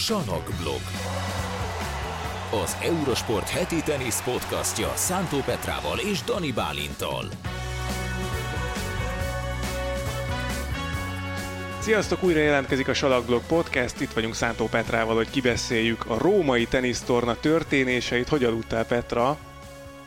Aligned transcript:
Sanokblog. 0.00 0.80
Az 2.62 2.76
Eurosport 2.82 3.48
heti 3.48 3.82
tenisz 3.82 4.22
podcastja 4.22 4.92
Szántó 4.94 5.38
Petrával 5.38 5.98
és 5.98 6.22
Dani 6.22 6.52
Bálintal. 6.52 7.24
Sziasztok, 11.78 12.22
újra 12.22 12.40
jelentkezik 12.40 12.88
a 12.88 12.94
Salakblog 12.94 13.42
Podcast, 13.46 14.00
itt 14.00 14.12
vagyunk 14.12 14.34
Szántó 14.34 14.66
Petrával, 14.66 15.14
hogy 15.14 15.30
kibeszéljük 15.30 16.04
a 16.06 16.18
római 16.18 16.66
tenisztorna 16.66 17.34
történéseit. 17.34 18.28
Hogy 18.28 18.44
aludtál 18.44 18.86
Petra? 18.86 19.38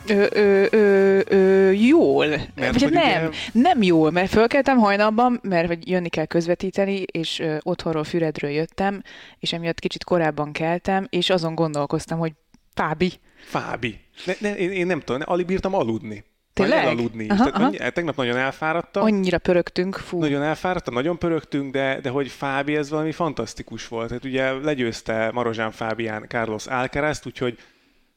Ö, 0.07 0.25
ö, 0.31 0.65
ö, 0.71 1.19
ö, 1.27 1.71
jól. 1.71 2.27
Mert 2.27 2.51
Vagy 2.55 2.81
hogy 2.83 2.91
nem, 2.91 3.27
ugye- 3.27 3.37
nem 3.53 3.81
jól, 3.81 4.11
mert 4.11 4.29
fölkeltem 4.29 4.77
hajnalban, 4.77 5.39
mert 5.43 5.67
hogy 5.67 5.87
jönni 5.89 6.09
kell 6.09 6.25
közvetíteni, 6.25 6.95
és 7.11 7.39
ö, 7.39 7.57
otthonról 7.61 8.03
Füredről 8.03 8.51
jöttem, 8.51 9.01
és 9.39 9.53
emiatt 9.53 9.79
kicsit 9.79 10.03
korábban 10.03 10.51
keltem, 10.51 11.07
és 11.09 11.29
azon 11.29 11.55
gondolkoztam, 11.55 12.19
hogy 12.19 12.31
Fábi. 12.73 13.11
Fábi. 13.43 13.99
Ne, 14.25 14.33
ne, 14.39 14.55
én, 14.55 14.71
én 14.71 14.85
nem 14.85 14.99
tudom, 14.99 15.17
ne, 15.17 15.23
alig 15.25 15.45
bírtam 15.45 15.73
aludni. 15.75 16.23
Tényleg? 16.53 16.83
Elaludni. 16.83 17.27
Aha, 17.29 17.37
Tehát 17.37 17.53
aha. 17.55 17.65
annyi- 17.65 17.93
tegnap 17.93 18.15
nagyon 18.15 18.37
elfáradtam. 18.37 19.03
Annyira 19.03 19.37
pörögtünk, 19.37 19.95
fú. 19.95 20.19
Nagyon 20.19 20.43
elfáradtam, 20.43 20.93
nagyon 20.93 21.17
pörögtünk, 21.17 21.71
de, 21.71 21.99
de 22.01 22.09
hogy 22.09 22.27
Fábi 22.27 22.75
ez 22.75 22.89
valami 22.89 23.11
fantasztikus 23.11 23.87
volt. 23.87 24.11
Hát 24.11 24.25
ugye 24.25 24.51
legyőzte 24.51 25.31
Marozsán 25.33 25.71
Fábián 25.71 26.25
Carlos 26.27 26.65
Alcarazt, 26.67 27.25
úgyhogy 27.25 27.57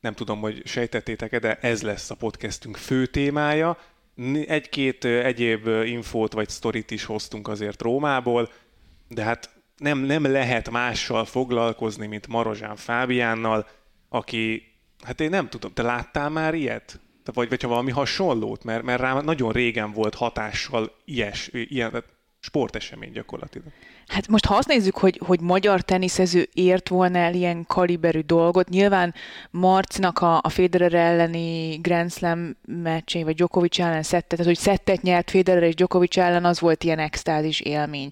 nem 0.07 0.15
tudom, 0.15 0.41
hogy 0.41 0.63
sejtettétek-e, 0.65 1.39
de 1.39 1.59
ez 1.61 1.83
lesz 1.83 2.11
a 2.11 2.15
podcastünk 2.15 2.77
fő 2.77 3.07
témája. 3.07 3.79
Egy-két 4.47 5.05
egyéb 5.05 5.67
infót 5.67 6.33
vagy 6.33 6.49
sztorit 6.49 6.91
is 6.91 7.05
hoztunk 7.05 7.49
azért 7.49 7.83
Rómából, 7.83 8.53
de 9.09 9.23
hát 9.23 9.51
nem, 9.77 9.99
nem 9.99 10.25
lehet 10.25 10.71
mással 10.71 11.25
foglalkozni, 11.25 12.07
mint 12.07 12.27
Marozsán 12.27 12.77
Fábiánnal, 12.77 13.67
aki, 14.09 14.73
hát 15.05 15.21
én 15.21 15.31
nem 15.31 15.49
tudom, 15.49 15.73
te 15.73 15.83
láttál 15.83 16.31
már 16.31 16.55
ilyet? 16.55 17.01
Vagy, 17.25 17.49
vagy 17.49 17.63
ha 17.63 17.69
valami 17.69 17.91
hasonlót, 17.91 18.65
mert, 18.65 18.83
mert 18.83 19.01
rám 19.01 19.25
nagyon 19.25 19.53
régen 19.53 19.93
volt 19.93 20.15
hatással 20.15 20.93
ilyes, 21.05 21.51
ilyen 21.53 22.05
sportesemény 22.47 23.13
gyakorlatilag. 23.13 23.67
Hát 24.07 24.29
most 24.29 24.47
ha 24.47 24.55
azt 24.55 24.69
nézzük, 24.69 24.97
hogy, 24.97 25.21
hogy 25.25 25.41
magyar 25.41 25.81
teniszező 25.81 26.49
ért 26.53 26.89
volna 26.89 27.19
el 27.19 27.35
ilyen 27.35 27.65
kaliberű 27.67 28.21
dolgot, 28.21 28.69
nyilván 28.69 29.15
Marcnak 29.51 30.19
a, 30.19 30.41
a 30.43 30.49
Federer 30.49 30.95
elleni 30.95 31.77
Grand 31.77 32.13
Slam 32.13 32.57
meccsén, 32.67 33.25
vagy 33.25 33.35
Djokovic 33.35 33.79
ellen 33.79 34.03
szettet, 34.03 34.29
tehát 34.29 34.47
hogy 34.47 34.57
szettet 34.57 35.03
nyert 35.03 35.31
Federer 35.31 35.63
és 35.63 35.75
Djokovic 35.75 36.17
ellen, 36.17 36.45
az 36.45 36.61
volt 36.61 36.85
ilyen 36.85 36.99
extázis 36.99 37.61
élmény. 37.61 38.11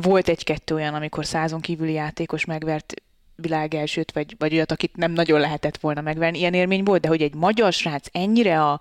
Volt 0.00 0.28
egy-kettő 0.28 0.74
olyan, 0.74 0.94
amikor 0.94 1.26
százon 1.26 1.60
kívüli 1.60 1.92
játékos 1.92 2.44
megvert 2.44 2.94
világ 3.36 3.74
elsőt, 3.74 4.12
vagy, 4.12 4.34
vagy 4.38 4.54
olyat, 4.54 4.72
akit 4.72 4.96
nem 4.96 5.12
nagyon 5.12 5.40
lehetett 5.40 5.76
volna 5.76 6.00
megverni. 6.00 6.38
Ilyen 6.38 6.54
élmény 6.54 6.84
volt, 6.84 7.00
de 7.00 7.08
hogy 7.08 7.22
egy 7.22 7.34
magyar 7.34 7.72
srác 7.72 8.06
ennyire 8.12 8.62
a, 8.62 8.80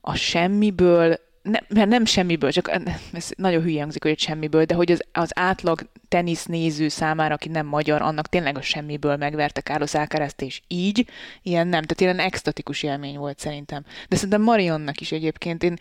a 0.00 0.14
semmiből, 0.14 1.18
ne, 1.44 1.58
mert 1.68 1.88
nem 1.88 2.04
semmiből, 2.04 2.52
csak 2.52 2.70
ez 3.12 3.30
nagyon 3.36 3.62
hülye 3.62 3.80
hangzik, 3.80 4.02
hogy 4.02 4.18
semmiből, 4.18 4.64
de 4.64 4.74
hogy 4.74 4.92
az, 4.92 5.02
az 5.12 5.30
átlag 5.34 5.80
tenisz 6.08 6.44
néző 6.44 6.88
számára, 6.88 7.34
aki 7.34 7.48
nem 7.48 7.66
magyar, 7.66 8.02
annak 8.02 8.26
tényleg 8.26 8.56
a 8.56 8.62
semmiből 8.62 9.16
megverte 9.16 9.60
Carlos 9.60 9.94
Alcarazt, 9.94 10.42
és 10.42 10.62
így, 10.68 11.06
ilyen 11.42 11.66
nem, 11.66 11.82
tehát 11.82 12.00
ilyen 12.00 12.26
extatikus 12.26 12.82
élmény 12.82 13.18
volt 13.18 13.38
szerintem. 13.38 13.84
De 14.08 14.16
szerintem 14.16 14.42
Marionnak 14.42 15.00
is 15.00 15.12
egyébként, 15.12 15.62
én, 15.62 15.78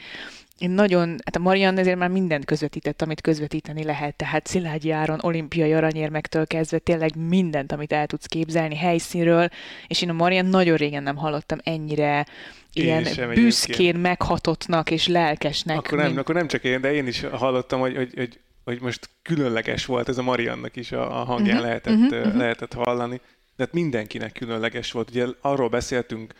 én 0.57 0.69
nagyon, 0.69 1.09
hát 1.09 1.35
a 1.35 1.39
Marian 1.39 1.77
ezért 1.77 1.97
már 1.97 2.09
mindent 2.09 2.45
közvetített, 2.45 3.01
amit 3.01 3.21
közvetíteni 3.21 3.83
lehet, 3.83 4.15
tehát 4.15 4.47
Szilágyi 4.47 4.91
Áron, 4.91 5.19
olimpiai 5.21 5.73
aranyérmektől 5.73 6.47
kezdve 6.47 6.77
tényleg 6.77 7.15
mindent, 7.15 7.71
amit 7.71 7.91
el 7.93 8.07
tudsz 8.07 8.25
képzelni 8.25 8.75
helyszínről, 8.75 9.49
és 9.87 10.01
én 10.01 10.09
a 10.09 10.13
Marian 10.13 10.45
nagyon 10.45 10.77
régen 10.77 11.03
nem 11.03 11.15
hallottam 11.15 11.57
ennyire 11.63 12.25
Én 12.73 12.83
ilyen 12.83 13.03
sem 13.03 13.23
egyébként. 13.23 13.45
büszkén 13.45 13.95
meghatottnak 13.95 14.92
és 14.92 15.08
lelkesnek. 15.08 15.77
Akkor 15.77 15.97
nem, 15.97 16.08
mint- 16.08 16.19
akkor 16.19 16.36
nem 16.36 16.47
csak 16.47 16.63
én, 16.63 16.81
de 16.81 16.93
én 16.93 17.08
is 17.08 17.21
hallottam, 17.21 17.80
hogy, 17.80 17.95
hogy, 17.95 18.11
hogy, 18.15 18.39
hogy 18.63 18.81
most 18.81 19.09
különleges 19.21 19.86
volt 19.86 20.09
ez 20.09 20.17
a 20.17 20.21
Mariannak 20.21 20.75
is 20.75 20.92
a, 20.92 21.21
a 21.21 21.23
hangján 21.23 21.55
Mhm, 21.55 21.65
lehetett, 21.65 21.93
mhm, 21.93 22.03
uh, 22.03 22.25
mhm. 22.25 22.37
lehetett 22.37 22.73
hallani. 22.73 23.21
De 23.55 23.63
hát 23.63 23.73
mindenkinek 23.73 24.31
különleges 24.31 24.92
volt. 24.92 25.09
Ugye 25.09 25.25
arról 25.42 25.69
beszéltünk, 25.69 26.33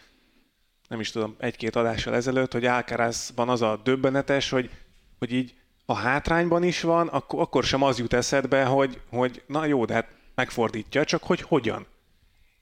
nem 0.88 1.00
is 1.00 1.12
tudom, 1.12 1.36
egy-két 1.40 1.76
adással 1.76 2.16
ezelőtt, 2.16 2.52
hogy 2.52 2.66
Alcarazban 2.66 3.50
az 3.50 3.62
a 3.62 3.82
döbbenetes, 3.84 4.50
hogy, 4.50 4.70
hogy 5.20 5.34
így 5.34 5.54
a 5.86 5.94
hátrányban 5.94 6.64
is 6.64 6.82
van, 6.82 7.08
akkor, 7.08 7.40
akkor 7.40 7.64
sem 7.64 7.82
az 7.82 8.00
jut 8.00 8.14
eszedbe, 8.14 8.64
hogy, 8.64 9.02
hogy 9.10 9.44
na 9.48 9.66
jó, 9.66 9.86
de 9.86 9.94
hát 9.94 10.08
megfordítja, 10.36 11.04
csak 11.06 11.24
hogy 11.24 11.42
hogyan. 11.42 11.86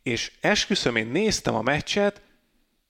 És 0.03 0.31
esküszöm, 0.41 0.95
én 0.95 1.07
néztem 1.07 1.55
a 1.55 1.61
meccset, 1.61 2.21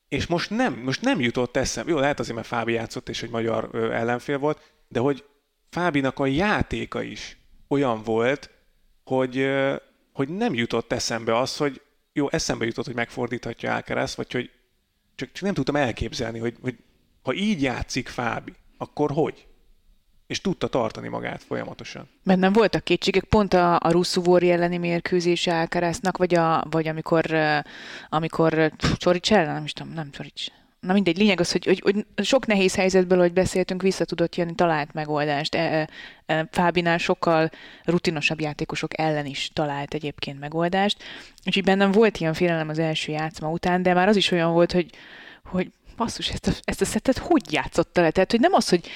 és 0.08 0.28
most 0.28 0.50
nem, 0.50 0.74
most 0.74 1.02
nem 1.02 1.20
jutott 1.20 1.58
eszembe. 1.58 1.92
Jó, 1.92 2.00
lehet 2.00 2.20
azért, 2.20 2.36
mert 2.36 2.48
Fábi 2.48 2.74
játszott, 2.74 3.10
és 3.10 3.24
egy 3.24 3.30
magyar 3.30 3.70
ö, 3.72 3.92
ellenfél 3.92 4.38
volt, 4.38 4.74
de 4.88 5.00
hogy 5.00 5.26
Fábinak 5.70 6.20
a 6.20 6.26
játéka 6.26 7.02
is 7.02 7.38
olyan 7.68 8.04
volt, 8.04 8.50
hogy, 9.04 9.38
ö, 9.38 9.76
hogy 10.14 10.30
nem 10.30 10.54
jutott 10.54 10.92
eszembe 10.92 11.38
az, 11.38 11.58
hogy 11.58 11.82
jó, 12.14 12.30
eszembe 12.30 12.66
jutott, 12.66 12.86
hogy 12.86 12.96
megfordíthatja 12.96 13.74
Alcaraz, 13.74 14.16
vagy 14.16 14.32
hogy 14.32 14.52
csak, 15.16 15.32
csak 15.32 15.44
nem 15.44 15.54
tudtam 15.54 15.76
elképzelni, 15.76 16.40
hogy, 16.40 16.56
hogy 16.62 16.78
ha 17.22 17.34
így 17.34 17.62
játszik 17.62 18.08
Fábi, 18.08 18.54
akkor 18.78 19.12
hogy? 19.12 19.46
És 20.28 20.42
tudta 20.42 20.68
tartani 20.68 21.08
magát 21.08 21.44
folyamatosan. 21.44 22.10
Bennem 22.24 22.54
voltak 22.54 22.84
kétségek, 22.84 23.24
pont 23.24 23.54
a, 23.54 23.76
a 23.76 23.92
Russzuvori 23.92 24.52
elleni 24.52 24.78
mérkőzése 24.78 25.60
Alcaraznak, 25.60 26.18
vagy, 26.18 26.36
a, 26.36 26.66
vagy 26.70 26.88
amikor, 26.88 27.26
amikor 28.10 28.72
Csorics 28.98 29.34
ellen, 29.34 29.54
nem 29.54 29.64
is 29.64 29.74
tudom, 29.74 29.94
nem 29.94 30.12
Csorics. 30.12 30.48
Na 30.82 30.94
mindegy, 30.94 31.18
lényeg 31.18 31.40
az, 31.40 31.52
hogy, 31.52 31.66
hogy, 31.66 31.80
hogy 31.80 32.26
sok 32.26 32.46
nehéz 32.46 32.76
helyzetből, 32.76 33.20
hogy 33.20 33.34
beszéltünk, 33.34 33.82
vissza 33.82 34.06
tudott 34.06 34.36
jönni, 34.36 34.56
talált 34.56 34.94
megoldást. 34.94 35.56
E, 35.56 35.90
e, 36.26 36.48
Fábinál 36.52 36.98
sokkal 36.98 37.50
rutinosabb 37.84 38.42
játékosok 38.42 39.00
ellen 39.00 39.26
is 39.26 39.50
talált 39.54 39.94
egyébként 39.94 40.40
megoldást. 40.40 41.04
Úgyhogy 41.46 41.64
bennem 41.64 41.92
volt 41.92 42.18
ilyen 42.18 42.34
félelem 42.34 42.70
az 42.70 42.80
első 42.80 43.12
játszma 43.12 43.50
után, 43.50 43.82
de 43.82 43.94
már 43.94 44.08
az 44.08 44.16
is 44.16 44.32
olyan 44.32 44.52
volt, 44.52 44.72
hogy, 44.72 44.90
hogy 45.44 45.72
basszus, 45.98 46.30
ezt 46.30 46.48
a, 46.48 46.52
ezt 46.64 46.82
a 46.82 46.86
szettet 46.86 47.18
hogy 47.18 47.54
játszotta 47.54 48.02
le? 48.02 48.12
Tehát, 48.12 48.32
hogy 48.32 48.40
nem 48.40 48.54
az, 48.54 48.70
hogy 48.70 48.88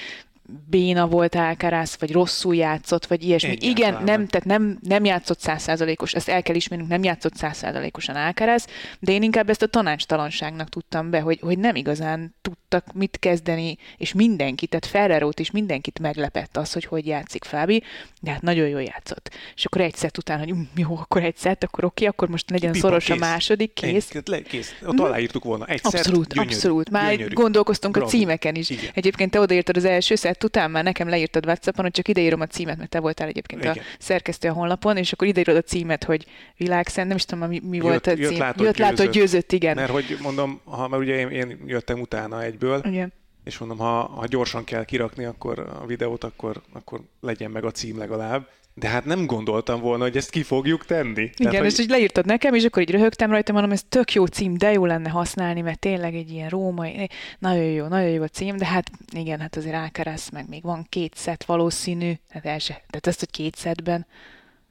béna 0.68 1.06
volt 1.06 1.34
Alcaraz, 1.34 1.96
vagy 2.00 2.12
rosszul 2.12 2.54
játszott, 2.54 3.06
vagy 3.06 3.22
ilyesmi. 3.24 3.48
Egyáltalán 3.50 3.76
Igen, 3.76 3.92
nem. 3.94 4.04
nem, 4.04 4.26
tehát 4.26 4.46
nem, 4.46 4.78
nem 4.82 5.04
játszott 5.04 5.40
százszázalékos, 5.40 6.14
ezt 6.14 6.28
el 6.28 6.42
kell 6.42 6.54
ismernünk, 6.54 6.90
nem 6.90 7.02
játszott 7.02 7.34
százszázalékosan 7.36 8.16
Alcaraz, 8.16 8.66
de 9.00 9.12
én 9.12 9.22
inkább 9.22 9.50
ezt 9.50 9.62
a 9.62 9.66
tanácstalanságnak 9.66 10.68
tudtam 10.68 11.10
be, 11.10 11.20
hogy, 11.20 11.38
hogy 11.40 11.58
nem 11.58 11.74
igazán 11.74 12.34
tudtak 12.42 12.92
mit 12.94 13.16
kezdeni, 13.20 13.76
és 13.96 14.12
mindenki, 14.12 14.66
tehát 14.66 14.86
Ferrerót 14.86 15.40
is 15.40 15.50
mindenkit 15.50 15.98
meglepett 15.98 16.56
az, 16.56 16.72
hogy 16.72 16.84
hogy 16.84 17.06
játszik 17.06 17.44
Fábi, 17.44 17.82
de 18.20 18.30
hát 18.30 18.42
nagyon 18.42 18.68
jól 18.68 18.82
játszott. 18.82 19.30
És 19.54 19.64
akkor 19.64 19.80
egy 19.80 19.94
szett 19.94 20.18
után, 20.18 20.38
hogy 20.38 20.52
"Mm, 20.54 20.62
jó, 20.76 20.96
akkor 20.96 21.24
egy 21.24 21.36
szett, 21.36 21.64
akkor 21.64 21.84
oké, 21.84 22.04
akkor 22.06 22.28
most 22.28 22.50
legyen 22.50 22.72
Pipa, 22.72 22.86
szoros 22.86 23.10
a 23.10 23.12
kész. 23.12 23.22
második, 23.22 23.72
kész. 23.72 24.08
Ennyi, 24.14 24.22
le, 24.26 24.42
kész. 24.42 24.74
Ott 24.86 24.98
aláírtuk 25.00 25.44
volna. 25.44 25.64
Egy 25.66 25.82
szett, 25.82 25.92
Abszolút, 25.94 26.32
gyönyörű, 26.34 26.52
abszolút. 26.54 26.90
Már 26.90 27.10
gyönyörű. 27.16 27.34
gondolkoztunk 27.34 27.92
Bravo. 27.94 28.08
a 28.08 28.10
címeken 28.10 28.54
is. 28.54 28.70
Igen. 28.70 28.90
Egyébként 28.94 29.30
te 29.30 29.40
odaírtad 29.40 29.76
az 29.76 29.84
első 29.84 30.14
szett 30.14 30.35
után, 30.44 30.70
már 30.70 30.84
nekem 30.84 31.08
leírtad 31.08 31.46
WhatsAppon, 31.46 31.84
hogy 31.84 31.92
csak 31.92 32.08
ideírom 32.08 32.40
a 32.40 32.46
címet, 32.46 32.76
mert 32.76 32.90
te 32.90 33.00
voltál 33.00 33.28
egyébként 33.28 33.62
Igen. 33.62 33.76
a 33.78 33.80
szerkesztő 33.98 34.48
a 34.48 34.52
honlapon, 34.52 34.96
és 34.96 35.12
akkor 35.12 35.26
ideírod 35.26 35.56
a 35.56 35.62
címet, 35.62 36.04
hogy 36.04 36.26
világszent, 36.56 37.08
nem 37.08 37.16
is 37.16 37.24
tudom, 37.24 37.48
mi, 37.48 37.60
mi 37.64 37.80
volt 37.80 38.06
a 38.06 38.10
Jött- 38.10 38.18
jött 38.20 38.30
cím. 38.30 38.38
látod, 38.38 38.64
jött, 38.64 38.76
látod, 38.76 38.96
győzött. 38.96 39.12
győzött, 39.12 39.52
igen. 39.52 39.74
Mert 39.74 39.90
hogy 39.90 40.16
mondom, 40.22 40.60
ha, 40.64 40.88
mert 40.88 41.02
ugye 41.02 41.14
én, 41.18 41.28
én 41.28 41.58
jöttem 41.66 42.00
utána 42.00 42.42
egyből, 42.42 42.80
igen. 42.84 43.12
és 43.44 43.58
mondom, 43.58 43.78
ha, 43.78 44.00
ha 44.02 44.26
gyorsan 44.26 44.64
kell 44.64 44.84
kirakni 44.84 45.24
akkor 45.24 45.58
a 45.58 45.86
videót, 45.86 46.24
akkor, 46.24 46.62
akkor 46.72 47.00
legyen 47.20 47.50
meg 47.50 47.64
a 47.64 47.70
cím 47.70 47.98
legalább. 47.98 48.48
De 48.78 48.88
hát 48.88 49.04
nem 49.04 49.26
gondoltam 49.26 49.80
volna, 49.80 50.02
hogy 50.02 50.16
ezt 50.16 50.30
ki 50.30 50.42
fogjuk 50.42 50.84
tenni. 50.84 51.30
Igen, 51.36 51.62
hogy 51.62 51.72
és 51.72 51.78
így 51.78 51.88
leírtad 51.88 52.26
nekem, 52.26 52.54
és 52.54 52.64
akkor 52.64 52.82
így 52.82 52.90
röhögtem 52.90 53.30
rajta, 53.30 53.52
mondom, 53.52 53.70
ez 53.70 53.82
tök 53.88 54.12
jó 54.12 54.26
cím, 54.26 54.56
de 54.56 54.72
jó 54.72 54.84
lenne 54.84 55.08
használni, 55.08 55.60
mert 55.60 55.78
tényleg 55.78 56.14
egy 56.14 56.30
ilyen 56.30 56.48
római, 56.48 57.08
nagyon 57.38 57.64
jó, 57.64 57.86
nagyon 57.86 58.08
jó 58.08 58.22
a 58.22 58.28
cím, 58.28 58.56
de 58.56 58.66
hát 58.66 58.90
igen, 59.12 59.40
hát 59.40 59.56
azért 59.56 59.74
Alcaraz, 59.74 60.28
meg 60.30 60.48
még 60.48 60.62
van 60.62 60.86
két 60.88 61.14
szett 61.14 61.44
valószínű, 61.44 62.12
tehát 62.28 62.46
el 62.46 62.58
se, 62.58 62.72
tehát 62.72 63.06
ezt, 63.06 63.18
hogy 63.18 63.30
két 63.30 63.54
szettben, 63.54 64.06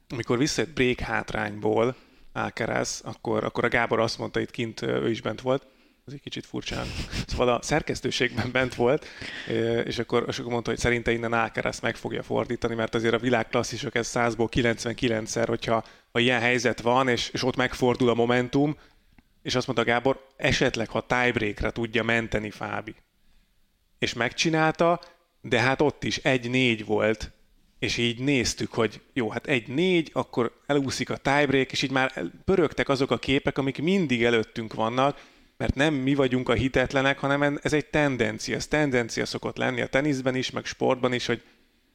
amikor 0.08 0.38
visszajött 0.38 0.74
break 0.74 1.00
hátrányból 1.00 1.96
Alcaraz, 2.32 3.00
akkor, 3.04 3.44
akkor 3.44 3.64
a 3.64 3.68
Gábor 3.68 4.00
azt 4.00 4.18
mondta, 4.18 4.40
itt 4.40 4.50
kint 4.50 4.82
ő 4.82 5.10
is 5.10 5.20
bent 5.20 5.40
volt, 5.40 5.66
ez 6.06 6.12
egy 6.12 6.20
kicsit 6.20 6.46
furcsán. 6.46 6.86
Szóval 7.26 7.48
a 7.48 7.62
szerkesztőségben 7.62 8.52
bent 8.52 8.74
volt, 8.74 9.06
és 9.84 9.98
akkor, 9.98 10.24
és 10.28 10.38
akkor 10.38 10.52
mondta, 10.52 10.70
hogy 10.70 10.78
szerinte 10.78 11.12
innen 11.12 11.32
Alcaraz 11.32 11.80
meg 11.80 11.96
fogja 11.96 12.22
fordítani, 12.22 12.74
mert 12.74 12.94
azért 12.94 13.14
a 13.14 13.18
világ 13.18 13.48
klasszisok 13.48 13.94
ez 13.94 14.10
100-ból 14.14 14.48
99-szer, 14.50 15.44
hogyha 15.46 15.84
ha 16.12 16.18
ilyen 16.18 16.40
helyzet 16.40 16.80
van, 16.80 17.08
és, 17.08 17.28
és 17.28 17.42
ott 17.42 17.56
megfordul 17.56 18.08
a 18.08 18.14
momentum, 18.14 18.76
és 19.42 19.54
azt 19.54 19.66
mondta 19.66 19.84
Gábor, 19.84 20.26
esetleg 20.36 20.88
ha 20.88 21.06
tiebreakre 21.06 21.70
tudja 21.70 22.02
menteni 22.02 22.50
Fábi. 22.50 22.94
És 23.98 24.12
megcsinálta, 24.12 25.00
de 25.40 25.60
hát 25.60 25.80
ott 25.80 26.04
is 26.04 26.16
egy-négy 26.16 26.84
volt 26.84 27.30
és 27.78 27.96
így 27.96 28.18
néztük, 28.18 28.72
hogy 28.72 29.00
jó, 29.12 29.30
hát 29.30 29.46
egy 29.46 29.68
négy, 29.68 30.10
akkor 30.12 30.60
elúszik 30.66 31.10
a 31.10 31.16
tiebreak, 31.16 31.72
és 31.72 31.82
így 31.82 31.90
már 31.90 32.22
pörögtek 32.44 32.88
azok 32.88 33.10
a 33.10 33.18
képek, 33.18 33.58
amik 33.58 33.82
mindig 33.82 34.24
előttünk 34.24 34.74
vannak, 34.74 35.20
mert 35.56 35.74
nem 35.74 35.94
mi 35.94 36.14
vagyunk 36.14 36.48
a 36.48 36.52
hitetlenek, 36.52 37.18
hanem 37.18 37.58
ez 37.62 37.72
egy 37.72 37.86
tendencia. 37.86 38.56
Ez 38.56 38.66
tendencia 38.66 39.26
szokott 39.26 39.56
lenni 39.56 39.80
a 39.80 39.86
teniszben 39.86 40.34
is, 40.34 40.50
meg 40.50 40.64
sportban 40.64 41.12
is, 41.12 41.26
hogy, 41.26 41.42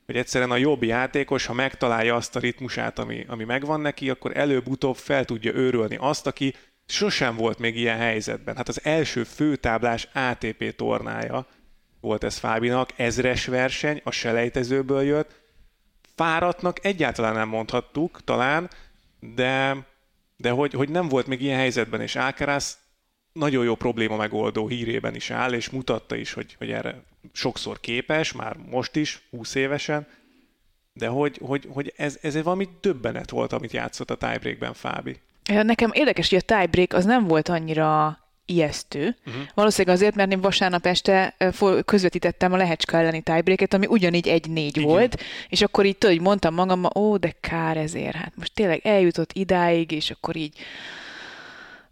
hogy 0.06 0.16
egyszerűen 0.16 0.52
a 0.52 0.58
jobb 0.58 0.84
játékos, 0.84 1.46
ha 1.46 1.54
megtalálja 1.54 2.16
azt 2.16 2.36
a 2.36 2.40
ritmusát, 2.40 3.00
ami, 3.00 3.26
ami 3.28 3.44
megvan 3.44 3.80
neki, 3.80 4.10
akkor 4.10 4.38
előbb-utóbb 4.38 4.96
fel 4.96 5.26
tudja 5.26 5.54
őrölni 5.54 5.98
azt, 6.00 6.28
aki 6.28 6.54
sosem 6.86 7.36
volt 7.36 7.60
még 7.60 7.78
ilyen 7.78 7.98
helyzetben. 7.98 8.56
Hát 8.56 8.68
az 8.68 8.80
első 8.84 9.24
főtáblás 9.24 10.08
ATP 10.14 10.76
tornája 10.76 11.48
volt 12.02 12.24
ez 12.24 12.38
Fábinak, 12.38 12.90
ezres 12.96 13.46
verseny, 13.46 14.02
a 14.04 14.12
selejtezőből 14.12 15.02
jött, 15.02 15.42
fáradtnak 16.16 16.86
egyáltalán 16.86 17.34
nem 17.34 17.48
mondhattuk, 17.48 18.24
talán, 18.24 18.70
de, 19.20 19.78
de 20.38 20.50
hogy, 20.50 20.74
hogy 20.74 20.90
nem 20.90 21.08
volt 21.08 21.28
még 21.28 21.42
ilyen 21.42 21.58
helyzetben, 21.58 22.02
és 22.02 22.16
Alcaraz 22.16 22.78
nagyon 23.34 23.64
jó 23.64 23.76
probléma 23.76 24.16
megoldó 24.16 24.68
hírében 24.68 25.16
is 25.16 25.30
áll, 25.30 25.54
és 25.54 25.70
mutatta 25.70 26.16
is, 26.16 26.34
hogy, 26.34 26.56
hogy 26.58 26.72
erre 26.72 27.04
sokszor 27.32 27.80
képes, 27.80 28.32
már 28.32 28.56
most 28.70 28.96
is, 28.96 29.22
20 29.30 29.56
évesen, 29.56 30.08
de 30.94 31.08
hogy, 31.08 31.40
hogy, 31.42 31.68
hogy 31.70 31.94
ez, 31.98 32.18
ez 32.22 32.44
valami 32.44 32.70
döbbenet 32.82 33.30
volt, 33.30 33.54
amit 33.54 33.72
játszott 33.72 34.10
a 34.10 34.16
tiebreakben 34.16 34.74
Fábi. 34.74 35.20
Nekem 35.46 35.90
érdekes, 35.94 36.30
hogy 36.30 36.38
a 36.38 36.56
tiebreak 36.56 36.94
az 36.94 37.06
nem 37.06 37.28
volt 37.28 37.50
annyira 37.50 38.20
ijesztő. 38.46 39.16
Uh-huh. 39.26 39.44
Valószínűleg 39.54 39.96
azért, 39.98 40.16
mert 40.16 40.32
én 40.32 40.42
vasárnap 40.42 40.86
este 40.86 41.36
közvetítettem 41.86 42.54
a 42.54 42.58
Lehecska 42.58 42.98
elleni 42.98 43.22
tiebreaket, 43.22 43.74
ami 43.74 43.86
ugyanígy 43.90 44.28
egy-négy 44.28 44.78
Igen. 44.78 44.90
volt, 44.90 45.22
és 45.50 45.62
akkor 45.62 45.86
így 45.86 45.98
tudod, 45.98 46.22
mondtam 46.22 46.54
magammal, 46.54 46.92
ó, 46.96 47.18
de 47.18 47.36
kár 47.40 47.78
ezért, 47.78 48.16
hát 48.16 48.34
most 48.36 48.54
tényleg 48.54 48.80
eljutott 48.84 49.34
idáig, 49.34 49.92
és 49.92 50.12
akkor 50.12 50.36
így 50.36 50.54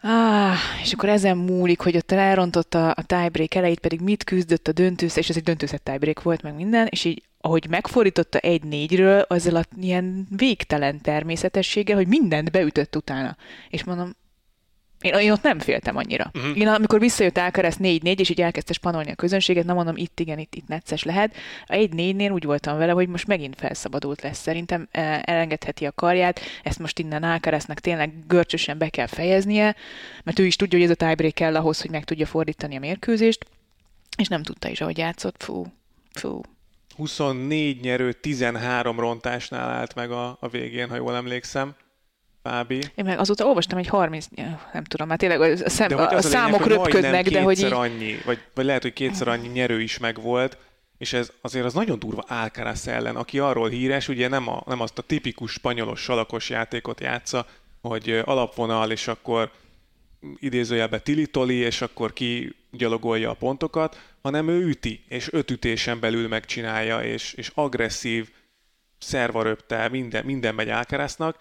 Ah, 0.02 0.56
és 0.82 0.94
akkor 0.94 1.10
ezen 1.10 1.38
múlik, 1.38 1.80
hogy 1.80 1.96
ott 1.96 2.12
elrontotta 2.12 2.92
a 2.92 3.04
tiebreak 3.04 3.56
elejét, 3.56 3.80
pedig 3.80 4.02
mit 4.02 4.24
küzdött 4.24 4.68
a 4.68 4.72
döntősz, 4.72 5.16
és 5.16 5.30
ez 5.30 5.36
egy 5.36 5.44
döntőszett 5.44 5.84
tiebreak 5.84 6.24
volt, 6.24 6.42
meg 6.42 6.56
minden, 6.56 6.88
és 6.90 7.06
így 7.06 7.24
ahogy 7.42 7.68
megfordította 7.70 8.38
egy 8.38 8.64
négyről, 8.64 9.20
azzal 9.20 9.56
a 9.56 9.64
ilyen 9.82 10.28
végtelen 10.38 11.02
természetességgel, 11.02 11.96
hogy 11.96 12.08
mindent 12.08 12.52
beütött 12.52 12.96
utána. 12.96 13.38
És 13.70 13.84
mondom, 13.84 14.16
én, 15.02 15.14
én 15.14 15.32
ott 15.32 15.42
nem 15.42 15.60
féltem 15.60 15.96
annyira. 15.96 16.32
Uh-huh. 16.34 16.58
Én 16.58 16.68
amikor 16.68 17.00
visszajött 17.00 17.38
Alcaraz 17.38 17.78
4-4, 17.80 18.20
és 18.20 18.30
így 18.30 18.42
elkezdte 18.42 18.74
spanolni 18.74 19.12
a 19.12 19.16
közönséget, 19.16 19.66
nem 19.66 19.76
mondom, 19.76 19.96
itt 19.98 20.20
igen, 20.20 20.40
itt, 20.40 20.56
itt 20.56 20.68
necces 20.68 21.04
lehet. 21.04 21.36
A 21.66 21.74
1-4-nél 21.74 22.32
úgy 22.32 22.44
voltam 22.44 22.78
vele, 22.78 22.92
hogy 22.92 23.08
most 23.08 23.28
megint 23.28 23.56
felszabadult 23.60 24.22
lesz. 24.22 24.40
Szerintem 24.40 24.88
e, 24.92 25.24
elengedheti 25.26 25.86
a 25.86 25.92
karját, 25.92 26.40
ezt 26.64 26.80
most 26.80 27.00
innen 27.00 27.24
Alcaraznak 27.24 27.80
tényleg 27.80 28.14
görcsösen 28.28 28.78
be 28.78 28.90
kell 28.90 29.08
fejeznie, 29.08 29.76
mert 30.24 30.40
ő 30.40 30.46
is 30.46 30.56
tudja, 30.56 30.78
hogy 30.78 30.88
ez 30.88 30.94
a 30.94 31.06
tiebreak 31.06 31.34
kell 31.34 31.56
ahhoz, 31.56 31.82
hogy 31.82 31.92
meg 31.92 32.04
tudja 32.04 32.26
fordítani 32.26 32.76
a 32.76 32.80
mérkőzést, 32.80 33.46
és 34.18 34.28
nem 34.28 34.44
tudta 34.44 34.70
is, 34.70 34.82
ahogy 34.82 34.98
játszott. 34.98 35.44
Fú, 35.44 35.66
fú. 36.12 36.42
24 36.96 37.80
nyerő, 37.80 38.14
13 38.14 39.00
rontásnál 39.00 39.70
állt 39.70 39.96
meg 39.96 40.12
a, 40.12 40.38
a 40.40 40.48
végén, 40.48 40.90
ha 40.90 40.96
jól 40.96 41.16
emlékszem. 41.16 41.76
Fábi. 42.50 42.80
Én 42.96 43.06
meg 43.06 43.20
azóta 43.20 43.46
olvastam 43.46 43.78
egy 43.78 43.88
30, 43.88 44.26
nem 44.74 44.84
tudom, 44.84 45.10
hát 45.10 45.18
tényleg 45.18 45.42
a, 45.42 45.70
szem, 45.70 45.98
a, 45.98 46.10
a 46.10 46.22
számok 46.22 46.66
lényeg, 46.66 46.78
röpködnek, 46.78 47.30
de 47.30 47.42
hogy 47.42 47.60
így... 47.60 47.72
annyi, 47.72 48.16
vagy, 48.26 48.40
vagy 48.54 48.66
lehet, 48.66 48.82
hogy 48.82 48.94
kétszer 48.94 49.28
annyi 49.28 49.48
nyerő 49.48 49.82
is 49.82 49.98
megvolt, 49.98 50.58
és 50.98 51.14
ez 51.14 51.32
azért 51.42 51.66
az 51.66 51.74
nagyon 51.74 52.00
durva 52.00 52.22
Alcaraz 52.28 52.88
ellen, 52.88 53.16
aki 53.16 53.40
arról 53.40 53.70
híres, 53.70 54.08
ugye 54.08 54.28
nem, 54.28 54.48
a, 54.48 54.64
nem 54.66 54.82
azt 54.82 54.98
a 54.98 55.02
tipikus 55.02 55.52
spanyolos 55.52 56.00
salakos 56.00 56.50
játékot 56.50 57.02
játsza, 57.02 57.46
hogy 57.82 58.22
alapvonal, 58.26 58.92
és 58.92 59.08
akkor 59.08 59.52
idézőjelbe 60.40 61.00
tilitoli, 61.00 61.56
és 61.56 61.82
akkor 61.82 62.14
ki 62.14 62.56
gyalogolja 62.72 63.30
a 63.30 63.34
pontokat, 63.34 64.00
hanem 64.22 64.48
ő 64.48 64.66
üti, 64.66 65.04
és 65.08 65.34
öt 65.34 65.52
ütésen 65.52 66.00
belül 66.00 66.28
megcsinálja, 66.28 67.04
és, 67.04 67.34
és 67.34 67.52
agresszív, 67.54 68.30
szervaröptel, 68.98 69.90
minden, 69.90 70.26
minden 70.26 70.56
megy 70.56 70.70
Alcaraznak, 70.70 71.38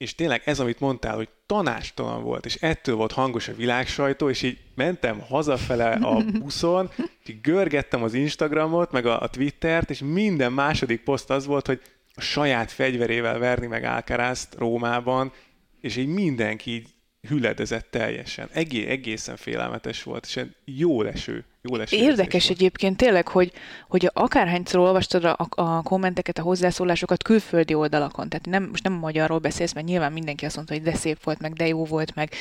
és 0.00 0.14
tényleg 0.14 0.42
ez, 0.44 0.60
amit 0.60 0.80
mondtál, 0.80 1.14
hogy 1.14 1.28
tanástalan 1.46 2.22
volt, 2.22 2.46
és 2.46 2.54
ettől 2.54 2.94
volt 2.94 3.12
hangos 3.12 3.48
a 3.48 3.54
világsajtó, 3.54 4.28
és 4.28 4.42
így 4.42 4.58
mentem 4.74 5.20
hazafele 5.20 5.90
a 5.90 6.24
buszon, 6.40 6.90
és 7.24 7.40
görgettem 7.40 8.02
az 8.02 8.14
Instagramot, 8.14 8.92
meg 8.92 9.06
a, 9.06 9.22
a 9.22 9.28
Twittert, 9.28 9.90
és 9.90 9.98
minden 9.98 10.52
második 10.52 11.02
poszt 11.02 11.30
az 11.30 11.46
volt, 11.46 11.66
hogy 11.66 11.80
a 12.14 12.20
saját 12.20 12.70
fegyverével 12.70 13.38
verni 13.38 13.66
meg 13.66 13.84
Alcarazt 13.84 14.54
Rómában, 14.58 15.32
és 15.80 15.96
így 15.96 16.08
mindenki 16.08 16.70
így 16.70 16.88
hüledezett 17.28 17.90
teljesen. 17.90 18.48
Egé- 18.52 18.88
egészen 18.88 19.36
félelmetes 19.36 20.02
volt, 20.02 20.26
és 20.26 20.44
jó 20.64 21.02
leső 21.02 21.44
jó 21.62 21.76
Érdekes 21.90 22.50
egyébként 22.50 22.96
tényleg, 22.96 23.28
hogy, 23.28 23.52
hogy 23.88 24.10
akárhányszor 24.12 24.80
olvastad 24.80 25.24
a, 25.24 25.48
a 25.48 25.82
kommenteket, 25.82 26.38
a 26.38 26.42
hozzászólásokat 26.42 27.22
külföldi 27.22 27.74
oldalakon, 27.74 28.28
tehát 28.28 28.46
nem, 28.46 28.68
most 28.70 28.82
nem 28.82 28.92
magyarról 28.92 29.38
beszélsz, 29.38 29.72
mert 29.72 29.86
nyilván 29.86 30.12
mindenki 30.12 30.44
azt 30.44 30.56
mondta, 30.56 30.74
hogy 30.74 30.82
de 30.82 30.94
szép 30.94 31.22
volt, 31.24 31.40
meg 31.40 31.52
de 31.52 31.66
jó 31.66 31.84
volt, 31.84 32.14
meg, 32.14 32.32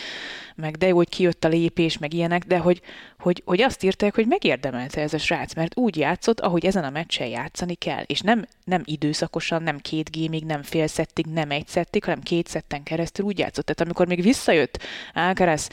meg 0.56 0.77
de 0.77 0.88
jó, 0.88 0.95
hogy 0.95 1.10
kijött 1.10 1.44
a 1.44 1.48
lépés, 1.48 1.98
meg 1.98 2.13
ilyenek, 2.13 2.44
de 2.44 2.57
hogy, 2.57 2.81
hogy, 3.19 3.42
hogy 3.45 3.62
azt 3.62 3.83
írták, 3.83 4.16
hogy 4.16 4.27
megérdemelte 4.27 5.01
ez 5.01 5.13
a 5.13 5.18
srác, 5.18 5.54
mert 5.54 5.77
úgy 5.77 5.98
játszott, 5.98 6.39
ahogy 6.39 6.66
ezen 6.66 6.83
a 6.83 6.89
meccsen 6.89 7.27
játszani 7.27 7.75
kell, 7.75 8.04
és 8.06 8.21
nem, 8.21 8.45
nem 8.63 8.81
időszakosan, 8.86 9.63
nem 9.63 9.77
két 9.77 10.12
gémig, 10.12 10.45
nem 10.45 10.63
fél 10.63 10.88
szettig, 10.88 11.25
nem 11.25 11.51
egy 11.51 11.68
szettig, 11.68 12.04
hanem 12.04 12.21
két 12.21 12.48
szetten 12.48 12.83
keresztül 12.83 13.25
úgy 13.25 13.39
játszott. 13.39 13.66
Tehát 13.66 13.81
amikor 13.81 14.07
még 14.07 14.21
visszajött 14.21 14.83
Alcaraz 15.13 15.69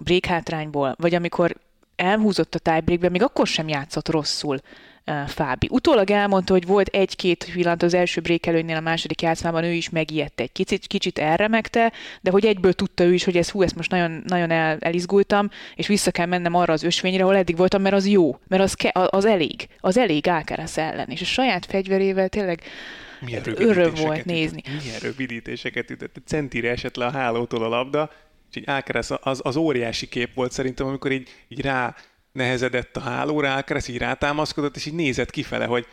break 0.00 0.24
hátrányból, 0.24 0.94
vagy 0.98 1.14
amikor 1.14 1.56
elhúzott 2.02 2.54
a 2.54 2.58
tiebreakben, 2.58 3.10
még 3.10 3.22
akkor 3.22 3.46
sem 3.46 3.68
játszott 3.68 4.08
rosszul 4.08 4.58
uh, 5.06 5.28
Fábi. 5.28 5.68
Utólag 5.70 6.10
elmondta, 6.10 6.52
hogy 6.52 6.66
volt 6.66 6.88
egy-két 6.88 7.50
pillanat 7.52 7.82
az 7.82 7.94
első 7.94 8.20
break 8.20 8.46
előnynél 8.46 8.76
a 8.76 8.80
második 8.80 9.22
játszmában, 9.22 9.64
ő 9.64 9.72
is 9.72 9.90
megijedt 9.90 10.40
egy 10.40 10.52
kicsit, 10.52 10.86
kicsit 10.86 11.18
elremegte, 11.18 11.92
de 12.20 12.30
hogy 12.30 12.46
egyből 12.46 12.72
tudta 12.72 13.04
ő 13.04 13.14
is, 13.14 13.24
hogy 13.24 13.36
ez 13.36 13.50
hú, 13.50 13.62
ezt 13.62 13.76
most 13.76 13.90
nagyon, 13.90 14.22
nagyon 14.26 14.50
el, 14.50 14.76
elizgultam, 14.80 15.50
és 15.74 15.86
vissza 15.86 16.10
kell 16.10 16.26
mennem 16.26 16.54
arra 16.54 16.72
az 16.72 16.82
ösvényre, 16.82 17.22
ahol 17.22 17.36
eddig 17.36 17.56
voltam, 17.56 17.82
mert 17.82 17.94
az 17.94 18.06
jó, 18.06 18.38
mert 18.48 18.62
az, 18.62 18.74
ke, 18.74 18.90
az 18.92 19.24
elég, 19.24 19.68
az 19.80 19.96
elég 19.96 20.28
Alcaraz 20.28 20.78
ellen, 20.78 21.08
és 21.08 21.20
a 21.20 21.24
saját 21.24 21.66
fegyverével 21.66 22.28
tényleg 22.28 22.62
milyen 23.24 23.42
öröm 23.54 23.94
volt 23.94 24.24
nézni. 24.24 24.62
Milyen 24.82 25.00
rövidítéseket 25.00 25.90
ütött. 25.90 26.16
Centire 26.26 26.70
esett 26.70 26.96
le 26.96 27.04
a 27.06 27.10
hálótól 27.10 27.64
a 27.64 27.68
labda, 27.68 28.10
és 28.52 28.60
így 28.60 28.68
Alcaraz 28.68 29.14
az, 29.20 29.40
az 29.44 29.56
óriási 29.56 30.08
kép 30.08 30.34
volt 30.34 30.52
szerintem, 30.52 30.86
amikor 30.86 31.12
így, 31.12 31.28
így 31.48 31.60
rá 31.60 31.94
nehezedett 32.32 32.96
a 32.96 33.00
hálóra, 33.00 33.54
Alcaraz 33.54 33.88
így 33.88 33.98
rátámaszkodott, 33.98 34.76
és 34.76 34.86
így 34.86 34.94
nézett 34.94 35.30
kifele, 35.30 35.64
hogy 35.64 35.86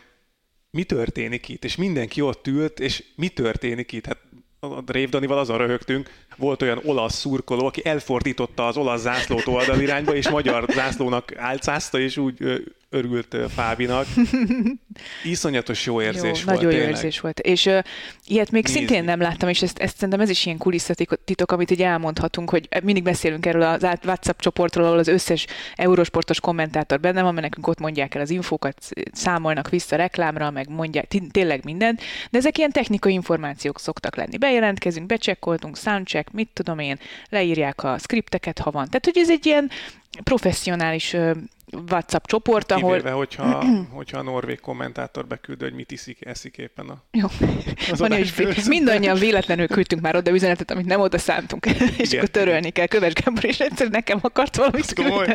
mi 0.70 0.84
történik 0.84 1.48
itt, 1.48 1.64
és 1.64 1.76
mindenki 1.76 2.20
ott 2.20 2.46
ült, 2.46 2.80
és 2.80 3.04
mi 3.16 3.28
történik 3.28 3.92
itt. 3.92 4.06
Hát 4.06 4.18
a 4.60 4.92
Rév 4.92 5.08
Danival 5.08 5.38
azon 5.38 5.58
röhögtünk, 5.58 6.10
volt 6.36 6.62
olyan 6.62 6.80
olasz 6.84 7.14
szurkoló, 7.14 7.66
aki 7.66 7.84
elfordította 7.84 8.66
az 8.66 8.76
olasz 8.76 9.00
zászlót 9.00 9.46
oldalirányba, 9.46 10.14
és 10.14 10.28
magyar 10.28 10.64
zászlónak 10.70 11.36
álcázta, 11.36 11.98
és 11.98 12.16
úgy 12.16 12.62
örült 12.90 13.36
Fábinak. 13.54 14.06
Iszonyatos 15.24 15.86
jó 15.86 16.02
érzés 16.02 16.22
jó, 16.22 16.44
volt. 16.44 16.44
Nagyon 16.44 16.70
tényleg. 16.70 16.80
jó 16.80 16.94
érzés 16.94 17.20
volt. 17.20 17.40
És 17.40 17.66
uh, 17.66 17.78
ilyet 18.26 18.50
még 18.50 18.64
Nézni. 18.64 18.78
szintén 18.78 19.04
nem 19.04 19.20
láttam, 19.20 19.48
és 19.48 19.62
ezt, 19.62 19.78
ezt 19.78 19.94
szerintem 19.94 20.20
ez 20.20 20.28
is 20.28 20.46
ilyen 20.46 20.58
kulisszatitok, 20.58 21.52
amit 21.52 21.70
így 21.70 21.82
elmondhatunk, 21.82 22.50
hogy 22.50 22.68
mindig 22.82 23.02
beszélünk 23.02 23.46
erről 23.46 23.62
az 23.62 23.82
WhatsApp 24.04 24.38
csoportról, 24.38 24.84
ahol 24.84 24.98
az 24.98 25.08
összes 25.08 25.46
eurosportos 25.74 26.40
kommentátor 26.40 27.00
benne 27.00 27.22
van, 27.22 27.34
mert 27.34 27.46
nekünk 27.46 27.66
ott 27.66 27.78
mondják 27.78 28.14
el 28.14 28.20
az 28.20 28.30
infókat, 28.30 28.88
számolnak 29.12 29.68
vissza 29.68 29.96
reklámra, 29.96 30.50
meg 30.50 30.68
mondják 30.68 31.08
tényleg 31.30 31.64
mindent, 31.64 32.02
de 32.30 32.38
ezek 32.38 32.58
ilyen 32.58 32.70
technikai 32.70 33.12
információk 33.12 33.80
szoktak 33.80 34.16
lenni. 34.16 34.36
Bejelentkezünk, 34.36 35.06
becsekkoltunk, 35.06 35.76
soundcheck, 35.76 36.32
mit 36.32 36.48
tudom 36.52 36.78
én, 36.78 36.98
leírják 37.28 37.82
a 37.84 37.98
skripteket, 37.98 38.58
ha 38.58 38.70
van. 38.70 38.86
Tehát, 38.86 39.04
hogy 39.04 39.18
ez 39.18 39.30
egy 39.30 39.46
ilyen 39.46 39.70
professzionális 40.24 41.16
WhatsApp 41.88 42.24
csoport, 42.24 42.72
ahol... 42.72 42.90
Kivéve, 42.90 43.10
hogyha, 43.10 43.64
hogyha 43.98 44.18
a 44.18 44.22
norvég 44.22 44.60
kommentátor 44.60 45.26
beküld, 45.26 45.60
hogy 45.60 45.72
mit 45.72 45.90
iszik, 45.90 46.26
eszik 46.26 46.56
éppen 46.56 46.88
a... 46.88 47.02
Jó. 47.10 47.26
Van, 47.96 48.12
hogy 48.12 48.62
mindannyian 48.66 49.18
véletlenül 49.18 49.66
küldtünk 49.66 50.02
már 50.02 50.16
oda 50.16 50.30
üzenetet, 50.30 50.70
amit 50.70 50.86
nem 50.86 51.00
oda 51.00 51.18
szántunk, 51.18 51.66
és 51.98 52.08
Igen. 52.08 52.16
akkor 52.16 52.28
törölni 52.28 52.70
kell. 52.70 52.86
Köves 52.86 53.12
Gábor, 53.12 53.44
és 53.44 53.60
egyszer 53.60 53.88
nekem 53.88 54.18
akart 54.22 54.56
valamit 54.56 54.92
küldeni. 54.92 55.34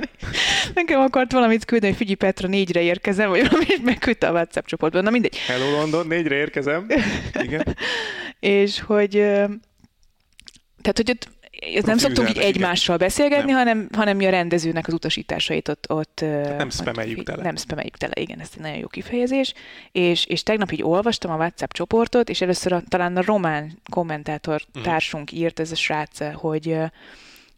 Nekem 0.73 0.99
akart 0.99 1.31
valamit 1.31 1.65
küldeni, 1.65 1.91
hogy 1.91 2.01
Figyi 2.01 2.15
Petra 2.15 2.47
négyre 2.47 2.81
érkezem, 2.81 3.29
vagy 3.29 3.47
valami, 3.49 3.65
és 3.67 3.79
megküldte 3.83 4.27
a 4.27 4.31
WhatsApp 4.31 4.65
csoportban. 4.65 5.03
Na 5.03 5.09
mindegy. 5.09 5.37
Hello 5.37 5.71
London, 5.71 6.07
négyre 6.07 6.35
érkezem. 6.35 6.87
Igen. 7.39 7.77
és 8.39 8.81
hogy... 8.81 9.11
Tehát, 10.81 10.97
hogy 10.97 11.09
ott 11.09 11.27
nem 11.85 11.97
szoktunk 11.97 12.29
így 12.29 12.37
egymással 12.37 12.97
beszélgetni, 12.97 13.51
Nem. 13.51 13.57
hanem, 13.57 13.87
hanem 13.91 14.17
mi 14.17 14.25
a 14.25 14.29
rendezőnek 14.29 14.87
az 14.87 14.93
utasításait 14.93 15.67
ott... 15.67 15.85
ott 15.89 16.19
nem 16.21 16.59
ott 16.67 16.73
spameljük 16.73 17.23
tele. 17.23 17.43
Nem 17.43 17.55
spameljük 17.55 17.97
tele, 17.97 18.13
igen, 18.15 18.39
ez 18.39 18.49
egy 18.55 18.61
nagyon 18.61 18.77
jó 18.77 18.87
kifejezés. 18.87 19.53
És, 19.91 20.25
és 20.25 20.43
tegnap 20.43 20.71
így 20.71 20.83
olvastam 20.83 21.31
a 21.31 21.35
WhatsApp 21.35 21.71
csoportot, 21.71 22.29
és 22.29 22.41
először 22.41 22.71
a, 22.71 22.81
talán 22.87 23.17
a 23.17 23.21
román 23.21 23.77
kommentátor 23.89 24.61
Mhm. 24.73 24.83
társunk 24.83 25.31
írt, 25.31 25.59
ez 25.59 25.71
a 25.71 25.75
srác, 25.75 26.33
hogy 26.33 26.77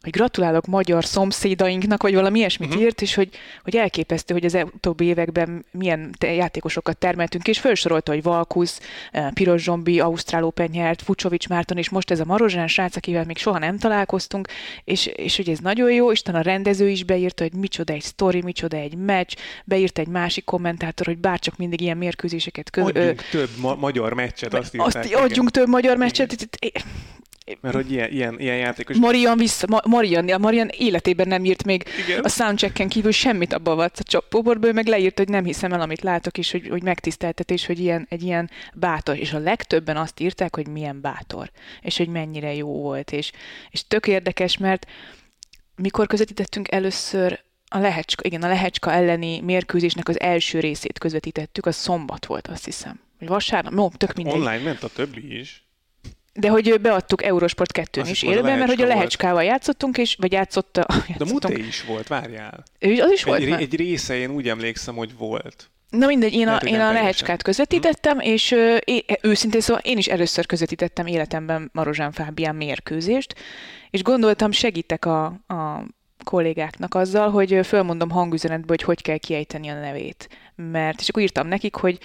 hogy 0.08 0.16
gratulálok 0.16 0.66
magyar 0.66 1.06
szomszédainknak, 1.06 2.02
vagy 2.02 2.14
valami 2.14 2.38
ilyesmit 2.40 2.68
Mhm. 2.68 2.78
uh-huh. 2.78 2.90
írt, 2.92 3.02
és 3.02 3.16
hogy, 3.16 3.30
hogy 3.64 3.76
elképesztő, 3.76 4.34
hogy 4.34 4.46
az 4.46 4.58
utóbbi 4.74 5.06
években 5.06 5.66
milyen 5.72 6.16
játékosokat 6.20 6.98
termeltünk, 6.98 7.48
és 7.48 7.60
felsorolta, 7.60 8.12
hogy 8.12 8.24
Valkusz, 8.24 8.80
eh, 9.12 9.32
Piros 9.32 9.62
Zsombi, 9.64 10.00
Ausztrál 10.00 10.44
Open 10.44 10.70
nyert, 10.72 11.02
Fucsovics 11.02 11.48
Márton, 11.48 11.78
és 11.78 11.90
most 11.90 12.12
ez 12.12 12.20
a 12.20 12.26
Marozsán 12.26 12.68
srác, 12.68 12.96
akivel 12.96 13.24
még 13.26 13.38
soha 13.38 13.58
nem 13.60 13.78
találkoztunk, 13.78 14.48
és, 14.84 15.06
és 15.06 15.36
hogy 15.36 15.50
ez 15.50 15.60
nagyon 15.60 15.92
jó, 15.92 16.12
Isten 16.12 16.36
a 16.36 16.42
rendező 16.42 16.90
is 16.90 17.04
beírta, 17.04 17.44
hogy 17.44 17.54
micsoda 17.54 17.94
egy 17.94 18.02
sztori, 18.02 18.42
micsoda 18.42 18.78
egy 18.78 18.96
meccs, 18.96 19.34
beírta 19.66 20.02
egy 20.02 20.08
másik 20.08 20.44
kommentátor, 20.46 21.06
hogy 21.06 21.18
bárcsak 21.18 21.58
mindig 21.58 21.82
ilyen 21.82 21.98
mérkőzéseket 21.98 22.70
kö- 22.70 22.96
ö, 22.96 23.00
Adjunk 23.00 23.24
több 23.32 23.50
ma- 23.58 23.76
magyar 23.76 24.14
meccset, 24.14 24.54
azt 24.54 24.76
írták. 24.76 24.96
azt 24.96 25.14
adjunk 25.14 25.52
több 25.52 25.68
magyar 25.68 25.98
meccset. 25.98 26.48
Mert 27.62 27.76
hogy 27.76 27.92
ilyen, 27.92 28.12
ilyen, 28.12 28.40
ilyen 28.40 28.58
játékos... 28.58 28.98
Marian 28.98 29.38
vissza, 29.38 29.66
Ma- 29.70 29.82
Marian, 29.86 30.30
a 30.30 30.38
Marian 30.38 30.70
életében 30.78 31.28
nem 31.28 31.46
írt 31.46 31.64
még 31.64 31.84
Igen. 32.08 32.24
a 32.24 32.28
soundchecken 32.28 32.90
kívül 32.90 33.12
semmit 33.12 33.54
abba 33.54 33.76
a 33.76 33.90
csoportból, 33.90 34.72
meg 34.72 34.88
leírt, 34.88 35.18
hogy 35.18 35.30
nem 35.30 35.44
hiszem 35.44 35.74
el, 35.74 35.82
amit 35.82 36.02
látok, 36.02 36.38
és 36.38 36.52
hogy, 36.52 36.68
hogy 36.68 36.84
megtiszteltetés, 36.84 37.66
hogy 37.66 37.80
ilyen, 37.80 38.06
egy 38.10 38.24
ilyen 38.24 38.50
bátor. 38.74 39.18
És 39.18 39.34
a 39.34 39.40
legtöbben 39.40 39.98
azt 39.98 40.20
írták, 40.20 40.56
hogy 40.56 40.68
milyen 40.68 41.02
bátor, 41.02 41.52
és 41.82 41.98
hogy 41.98 42.08
mennyire 42.08 42.54
jó 42.54 42.82
volt. 42.82 43.12
És, 43.12 43.32
és 43.70 43.88
tök 43.88 44.08
érdekes, 44.08 44.58
mert 44.58 44.86
mikor 45.76 46.08
közvetítettünk 46.08 46.72
először 46.72 47.46
a 47.70 47.78
Lehecska, 47.78 48.24
igen, 48.26 48.42
a 48.42 48.48
Lehecska 48.48 48.92
elleni 48.92 49.42
mérkőzésnek 49.42 50.08
az 50.08 50.20
első 50.20 50.60
részét 50.60 51.00
közvetítettük, 51.00 51.66
az 51.66 51.76
szombat 51.76 52.26
volt, 52.26 52.48
azt 52.48 52.66
hiszem. 52.66 53.00
Vagy 53.20 53.28
vasárnap? 53.28 53.74
No, 53.74 53.90
tök 53.90 54.14
mindegy. 54.14 54.34
Online 54.34 54.64
ment 54.64 54.84
a 54.84 54.88
többi 54.88 55.40
is. 55.40 55.67
De 56.40 56.50
hogy 56.50 56.82
beadtuk 56.82 57.24
Eurosport 57.24 57.72
2-n 57.74 58.02
Azt 58.02 58.12
is 58.12 58.20
hittem, 58.20 58.38
az 58.38 58.44
a 58.44 58.48
élőben, 58.48 58.58
mert 58.58 58.80
hogy 58.80 58.82
a. 58.82 58.88
Lehecskával 58.88 59.44
játszottunk, 59.44 59.98
és, 59.98 60.16
vagy 60.20 60.32
játszott, 60.32 60.74
De 60.78 60.86
játszottunk. 61.08 61.44
Muté 61.44 61.68
is 61.68 61.84
volt, 61.84 62.08
várjál. 62.08 62.64
Ő, 62.80 63.02
az 63.02 63.12
is 63.12 63.24
volt 63.24 63.40
Egy, 63.40 63.50
már? 63.50 63.62
egy 63.62 63.76
része 63.76 64.16
én 64.16 64.30
úgy 64.30 64.50
emlékszem, 64.50 64.96
hogy 64.96 65.18
volt. 65.18 65.70
Na 65.90 66.06
mindegy, 66.08 66.34
én 66.34 66.42
a, 66.42 66.46
Lehet, 66.46 66.62
hogy 66.62 66.72
én 66.72 66.80
a. 66.80 66.92
Lehecskát 66.92 67.42
közvetítettem, 67.42 68.20
és 68.20 68.52
ö, 68.52 68.76
én, 68.76 69.02
őszintén 69.22 69.62
szóval 69.62 69.82
én 69.86 69.98
is 69.98 70.08
először 70.08 70.46
közvetítettem 70.46 71.06
életemben 71.06 71.70
Marozsán 71.74 72.12
Fábián 72.12 72.56
mérkőzést, 72.56 73.36
és 73.90 74.04
gondoltam, 74.04 74.52
segítek 74.52 75.06
a, 75.06 75.26
a 75.48 75.86
kollégáknak 76.24 76.96
azzal, 76.96 77.30
hogy 77.30 77.60
fölmondom 77.64 78.10
hangüzenetbe, 78.10 78.68
hogy 78.68 78.82
hogy 78.82 79.02
kell 79.02 79.18
kiejteni 79.18 79.68
a 79.68 79.80
nevét. 79.80 80.30
Mert, 80.56 81.00
és 81.00 81.10
akkor 81.10 81.22
írtam 81.22 81.48
nekik, 81.48 81.76
hogy 81.76 82.00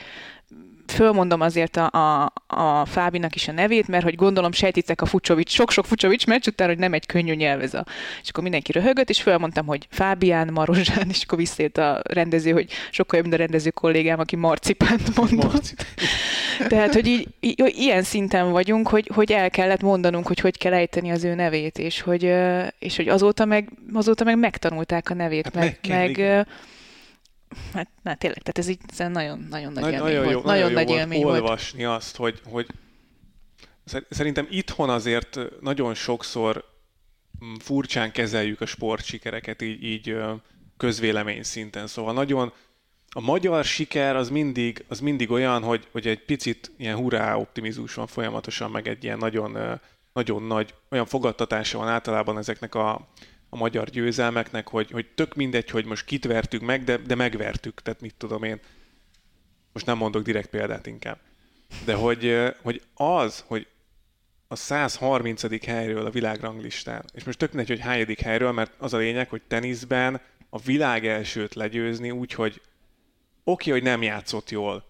fölmondom 0.93 1.41
azért 1.41 1.77
a, 1.77 1.91
a, 1.91 2.33
a 2.47 2.85
Fábinak 2.85 3.35
is 3.35 3.49
a 3.49 3.53
nevét, 3.53 3.89
mert 3.89 4.05
hogy 4.05 4.15
gondolom 4.15 4.53
sejtitek 4.53 5.01
a 5.01 5.07
Fucsovics, 5.07 5.53
sok-sok 5.53 5.87
Fucsovics 5.87 6.27
meccs 6.27 6.47
után, 6.47 6.69
hogy 6.69 6.79
nem 6.79 6.93
egy 6.93 7.07
könnyű 7.07 7.35
nyelv 7.35 7.63
ez 7.63 7.75
a... 7.75 7.85
És 8.23 8.29
akkor 8.29 8.43
mindenki 8.43 8.73
röhögött, 8.73 9.11
és 9.11 9.23
fölmondtam, 9.23 9.67
hogy 9.67 9.87
Fábián, 9.91 10.49
Marozsán, 10.53 11.09
és 11.09 11.23
akkor 11.23 11.39
visszért 11.39 11.79
a 11.79 12.01
rendező, 12.09 12.51
hogy 12.51 12.71
sokkal 12.91 13.19
jobb, 13.19 13.29
mint 13.29 13.41
a 13.41 13.43
rendező 13.43 13.71
kollégám, 13.71 14.19
aki 14.19 14.37
marcipánt 14.37 15.17
mondott. 15.17 15.75
Tehát, 16.69 16.95
hogy 16.95 17.07
így, 17.07 17.29
így, 17.41 17.73
ilyen 17.77 18.03
szinten 18.03 18.51
vagyunk, 18.51 18.89
hogy, 18.89 19.11
hogy 19.15 19.33
el 19.33 19.51
kellett 19.51 19.83
mondanunk, 19.83 20.27
hogy 20.27 20.41
hogy 20.41 20.59
kell 20.59 20.73
ejteni 20.73 21.11
az 21.11 21.25
ő 21.25 21.35
nevét, 21.35 21.79
és 21.79 22.01
hogy, 22.01 22.33
és 22.79 22.97
hogy 22.97 23.09
azóta, 23.09 23.45
meg, 23.45 23.69
azóta 23.93 24.25
meg 24.25 24.39
megtanulták 24.39 25.11
a 25.11 25.15
nevét, 25.15 25.45
Hát 25.45 25.55
meg, 25.55 25.79
meg 25.89 26.17
meg, 26.17 26.47
hát, 27.73 27.89
na, 28.03 28.15
tényleg, 28.15 28.39
tehát 28.39 28.59
ez 28.59 28.69
így 28.69 28.81
ez 28.87 28.99
nagyon, 28.99 29.47
nagyon 29.51 29.73
nagy 29.73 29.83
Nagy, 29.83 29.93
élmény 29.93 30.13
nagyon 30.13 30.25
jó, 30.25 30.33
volt. 30.33 30.45
Nagyon, 30.45 30.69
jó 30.69 30.75
nagy 30.75 30.87
volt 30.87 30.99
élmény 30.99 31.23
volt. 31.23 31.41
olvasni 31.41 31.85
azt, 31.85 32.17
hogy, 32.17 32.41
hogy 32.45 32.67
szer- 33.85 34.07
szerintem 34.11 34.47
itthon 34.51 34.91
azért 34.91 35.39
nagyon 35.61 35.95
sokszor 35.95 36.65
mm, 37.45 37.55
furcsán 37.55 38.13
kezeljük 38.13 38.61
a 38.61 38.67
sportsikereket 38.67 39.63
így, 39.63 39.83
így 39.83 40.17
közvélemény 40.77 41.43
szinten. 41.43 41.87
Szóval 41.87 42.13
nagyon 42.13 42.53
a 43.15 43.21
magyar 43.21 43.65
siker 43.65 44.17
az 44.17 44.29
mindig, 44.29 44.85
az 44.89 45.01
mindig 45.01 45.31
olyan, 45.31 45.63
hogy, 45.63 45.89
hogy 45.93 46.07
egy 46.07 46.25
picit 46.25 46.73
ilyen 46.77 46.97
hurrá 46.97 47.37
optimizmus 47.37 47.95
van 47.95 48.07
folyamatosan, 48.07 48.71
meg 48.71 48.89
egy 48.89 49.05
ilyen 49.05 49.19
nagyon, 49.19 49.81
nagyon 50.13 50.43
nagy, 50.43 50.75
olyan 50.91 51.07
fogadtatása 51.07 51.79
van 51.79 51.89
általában 51.89 52.39
ezeknek 52.39 52.75
a, 52.75 53.09
a 53.55 53.57
magyar 53.57 53.91
győzelmeknek, 53.91 54.69
hogy, 54.69 54.91
hogy 54.91 55.07
tök 55.15 55.35
mindegy, 55.35 55.71
hogy 55.71 55.85
most 55.85 56.05
kit 56.05 56.25
vertük 56.25 56.61
meg, 56.61 56.85
de, 56.85 56.97
de 56.97 57.15
megvertük, 57.15 57.83
tehát 57.83 58.01
mit 58.01 58.15
tudom 58.15 58.43
én. 58.43 58.61
Most 59.73 59.87
nem 59.87 59.97
mondok 59.97 60.23
direkt 60.23 60.49
példát 60.49 60.87
inkább. 60.87 61.19
De 61.85 61.95
hogy, 61.95 62.53
hogy 62.63 62.83
az, 62.95 63.45
hogy 63.47 63.67
a 64.49 64.57
130. 64.57 65.65
helyről 65.65 66.07
a 66.07 66.11
világranglistán, 66.11 67.05
és 67.15 67.25
most 67.25 67.39
tök 67.39 67.53
mindegy, 67.53 67.77
hogy 67.77 67.87
hányadik 67.87 68.21
helyről, 68.21 68.53
mert 68.53 68.73
az 68.79 68.93
a 68.93 68.97
lényeg, 68.99 69.29
hogy 69.29 69.43
teniszben 69.49 70.21
a 70.51 70.59
világ 70.59 71.07
elsőt 71.07 71.55
legyőzni 71.55 72.11
úgy, 72.11 72.33
hogy 72.33 72.61
oké, 73.45 73.71
hogy 73.71 73.83
nem 73.83 74.03
játszott 74.03 74.51
jól, 74.51 74.85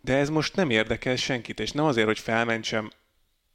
de 0.00 0.16
ez 0.16 0.28
most 0.28 0.56
nem 0.56 0.70
érdekel 0.70 1.16
senkit, 1.16 1.60
és 1.60 1.72
nem 1.72 1.84
azért, 1.84 2.06
hogy 2.06 2.18
felmentsem 2.18 2.90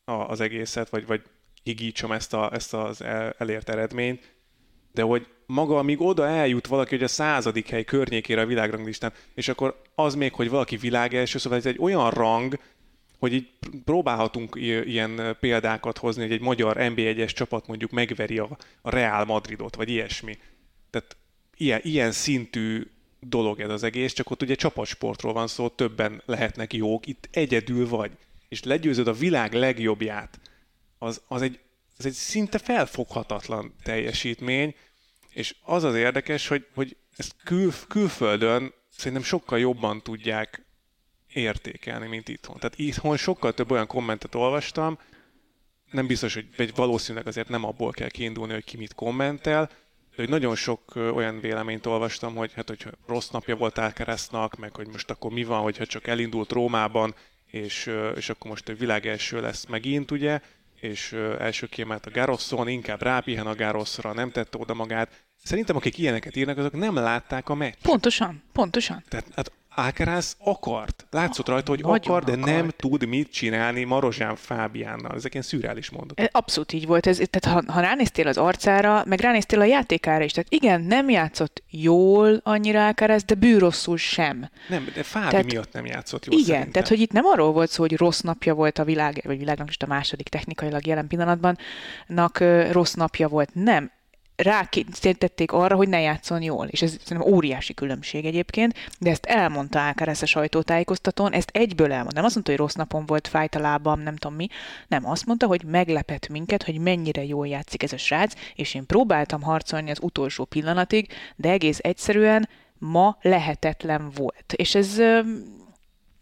a, 0.06 0.12
az 0.12 0.40
egészet, 0.40 0.90
vagy, 0.90 1.06
vagy 1.06 1.22
higítsam 1.64 2.12
ezt, 2.12 2.34
a, 2.34 2.54
ezt 2.54 2.74
az 2.74 3.02
el, 3.02 3.36
elért 3.38 3.70
eredményt, 3.70 4.34
de 4.94 5.02
hogy 5.02 5.28
maga, 5.46 5.78
amíg 5.78 6.02
oda 6.02 6.28
eljut 6.28 6.68
valaki, 6.68 6.96
hogy 6.96 7.04
a 7.04 7.08
századik 7.08 7.70
hely 7.70 7.84
környékére 7.84 8.42
a 8.42 8.46
világranglistán, 8.46 9.14
és 9.34 9.48
akkor 9.48 9.82
az 9.96 10.16
még, 10.16 10.34
hogy 10.34 10.50
valaki 10.50 10.78
világ 10.78 11.14
első, 11.14 11.38
szóval 11.38 11.58
ez 11.58 11.66
egy 11.66 11.78
olyan 11.80 12.10
rang, 12.10 12.60
hogy 13.20 13.34
így 13.34 13.50
próbálhatunk 13.86 14.56
ilyen 14.86 15.38
példákat 15.40 15.98
hozni, 15.98 16.22
hogy 16.22 16.32
egy 16.32 16.42
magyar 16.42 16.76
NB1-es 16.80 17.32
csapat 17.34 17.68
mondjuk 17.68 17.92
megveri 17.92 18.38
a, 18.38 18.58
a 18.82 18.90
Real 18.90 19.26
Madridot, 19.26 19.76
vagy 19.76 19.90
ilyesmi. 19.90 20.38
Tehát 20.90 21.18
ilyen, 21.58 21.80
ilyen 21.84 22.12
szintű 22.12 22.88
dolog 23.20 23.60
ez 23.60 23.70
az 23.70 23.84
egész, 23.84 24.14
csak 24.14 24.30
ott 24.30 24.42
ugye 24.42 24.56
csapatsportról 24.56 25.34
van 25.34 25.48
szó, 25.48 25.68
többen 25.68 26.22
lehetnek 26.26 26.74
jók, 26.74 27.08
itt 27.08 27.30
egyedül 27.32 27.88
vagy, 27.88 28.12
és 28.50 28.64
legyőzöd 28.64 29.08
a 29.08 29.14
világ 29.14 29.54
legjobbját, 29.54 30.40
az, 31.04 31.22
az, 31.28 31.42
egy, 31.42 31.60
az 31.98 32.06
egy 32.06 32.14
szinte 32.14 32.58
felfoghatatlan 32.58 33.76
teljesítmény, 33.84 34.76
és 35.30 35.56
az 35.62 35.84
az 35.84 35.96
érdekes, 35.96 36.48
hogy, 36.48 36.68
hogy 36.74 36.96
ezt 37.18 37.36
kül, 37.44 37.74
külföldön 37.88 38.74
szerintem 38.90 39.24
sokkal 39.24 39.60
jobban 39.60 40.02
tudják 40.02 40.66
értékelni, 41.34 42.08
mint 42.08 42.30
itthon. 42.30 42.58
Tehát 42.58 42.80
itthon 42.80 43.18
sokkal 43.18 43.54
több 43.54 43.72
olyan 43.72 43.88
kommentet 43.88 44.36
olvastam, 44.36 45.00
nem 45.92 46.08
biztos, 46.08 46.34
hogy 46.34 46.48
vagy 46.58 46.76
valószínűleg 46.76 47.28
azért 47.28 47.50
nem 47.50 47.64
abból 47.64 47.92
kell 47.92 48.10
kiindulni, 48.10 48.54
hogy 48.54 48.64
ki 48.64 48.78
mit 48.78 48.94
kommentel, 48.94 49.66
de 50.10 50.16
hogy 50.16 50.30
nagyon 50.30 50.56
sok 50.56 50.96
olyan 50.96 51.40
véleményt 51.40 51.86
olvastam, 51.86 52.36
hogy 52.36 52.54
hát, 52.54 52.68
hogyha 52.68 52.90
rossz 53.08 53.30
napja 53.30 53.56
volt 53.56 53.78
Alcaraznak, 53.78 54.56
meg 54.56 54.76
hogy 54.76 54.88
most 54.88 55.10
akkor 55.10 55.32
mi 55.32 55.44
van, 55.44 55.62
hogyha 55.62 55.86
csak 55.86 56.08
elindult 56.08 56.52
Rómában, 56.52 57.16
és, 57.46 57.92
és 58.16 58.30
akkor 58.30 58.50
most 58.50 58.70
a 58.70 58.74
világ 58.74 59.06
első 59.08 59.42
lesz 59.42 59.66
megint, 59.66 60.12
ugye, 60.12 60.42
és 60.84 61.16
első 61.40 61.68
kiemelt 61.68 62.06
a 62.06 62.12
Garosson, 62.12 62.68
inkább 62.68 63.02
rápihen 63.02 63.48
a 63.48 63.56
Garoszra, 63.56 64.14
nem 64.14 64.32
tette 64.32 64.58
oda 64.58 64.74
magát. 64.74 65.10
Szerintem 65.44 65.76
akik 65.76 65.98
ilyeneket 65.98 66.36
írnak, 66.36 66.58
azok 66.58 66.74
nem 66.74 66.96
látták 66.96 67.50
a 67.50 67.56
meccs. 67.56 67.74
Pontosan, 67.82 68.44
pontosan. 68.52 69.04
Tehát 69.08 69.26
hát 69.36 69.52
Alcaraz 69.76 70.36
akart. 70.40 71.06
Látszott 71.12 71.48
rajta, 71.48 71.70
hogy 71.72 71.82
Nagyon 71.82 71.98
akar, 71.98 72.24
de 72.24 72.36
nem 72.36 72.70
tud 72.78 73.06
mit 73.08 73.32
csinálni 73.32 73.84
Marozsán 73.84 74.36
Fábiánnal. 74.36 75.16
Ezek 75.16 75.32
ilyen 75.34 75.44
szürreális 75.46 75.90
mondatok. 75.90 76.20
Ez 76.20 76.28
Abszolút 76.32 76.74
így 76.74 76.88
volt. 76.88 77.08
Ez, 77.08 77.22
tehát 77.30 77.66
ha, 77.66 77.74
ha 77.74 77.80
ránéztél 77.82 78.28
az 78.28 78.38
arcára, 78.38 79.04
meg 79.06 79.20
ránéztél 79.20 79.60
a 79.60 79.66
játékára 79.66 80.24
is, 80.24 80.32
tehát 80.32 80.54
igen, 80.54 80.82
nem 80.82 81.10
játszott 81.10 81.64
jól 81.70 82.40
annyira 82.44 82.86
Alcaraz, 82.86 83.24
de 83.24 83.36
bűrosszul 83.36 83.98
sem. 83.98 84.50
Nem, 84.70 84.88
de 84.96 85.04
Fábi 85.04 85.30
Tehát- 85.30 85.46
miatt 85.46 85.74
nem 85.74 85.86
játszott 85.86 86.26
jól 86.26 86.36
Igen, 86.36 86.46
szerintem. 86.48 86.72
tehát 86.72 86.88
hogy 86.88 87.00
itt 87.00 87.12
nem 87.12 87.26
arról 87.26 87.52
volt 87.52 87.70
szó, 87.70 87.82
hogy 87.82 87.98
rossz 87.98 88.20
napja 88.20 88.54
volt 88.54 88.80
a 88.80 88.84
világ, 88.84 89.22
vagy 89.26 89.38
világnak 89.38 89.70
is 89.70 89.78
a 89.80 89.88
második 89.88 90.30
technikailag 90.30 90.86
jelen 90.86 91.08
pillanatban, 91.08 91.58
nak 92.08 92.40
rossz 92.72 92.94
napja 92.94 93.28
volt. 93.28 93.50
Nem. 93.54 93.92
Rátették 94.36 95.52
arra, 95.52 95.76
hogy 95.76 95.90
ne 95.90 96.00
játszon 96.00 96.42
jól, 96.42 96.68
és 96.68 96.82
ez 96.82 96.98
szerintem 97.04 97.34
óriási 97.34 97.74
különbség 97.74 98.26
egyébként, 98.26 98.74
de 99.00 99.10
ezt 99.10 99.26
elmondta 99.26 99.86
Alcaraz 99.86 100.22
a 100.22 100.26
sajtótájékoztatón, 100.26 101.32
ezt 101.32 101.50
egyből 101.54 101.92
elmondta. 101.92 102.16
Nem 102.16 102.26
azt 102.26 102.34
mondta, 102.34 102.52
hogy 102.52 102.60
rossz 102.60 102.74
napon 102.74 103.06
volt, 103.06 103.28
fájt 103.28 103.56
a 103.56 103.60
lábam, 103.60 104.00
nem 104.00 104.16
tudom 104.16 104.38
mi. 104.38 104.48
Nem, 104.88 105.10
azt 105.10 105.26
mondta, 105.26 105.48
hogy 105.48 105.64
meglepett 105.64 106.28
minket, 106.28 106.64
hogy 106.64 106.80
mennyire 106.80 107.24
jól 107.24 107.48
játszik 107.48 107.84
ez 107.84 107.94
a 107.94 107.98
srác, 107.98 108.34
és 108.56 108.74
én 108.74 108.86
próbáltam 108.86 109.42
harcolni 109.42 109.92
az 109.92 110.00
utolsó 110.02 110.46
pillanatig, 110.46 111.08
de 111.36 111.50
egész 111.50 111.80
egyszerűen 111.82 112.50
ma 112.78 113.18
lehetetlen 113.22 114.10
volt. 114.16 114.54
És 114.56 114.76
ez, 114.76 115.02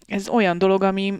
ez 0.06 0.30
olyan 0.30 0.58
dolog, 0.58 0.84
ami, 0.84 1.13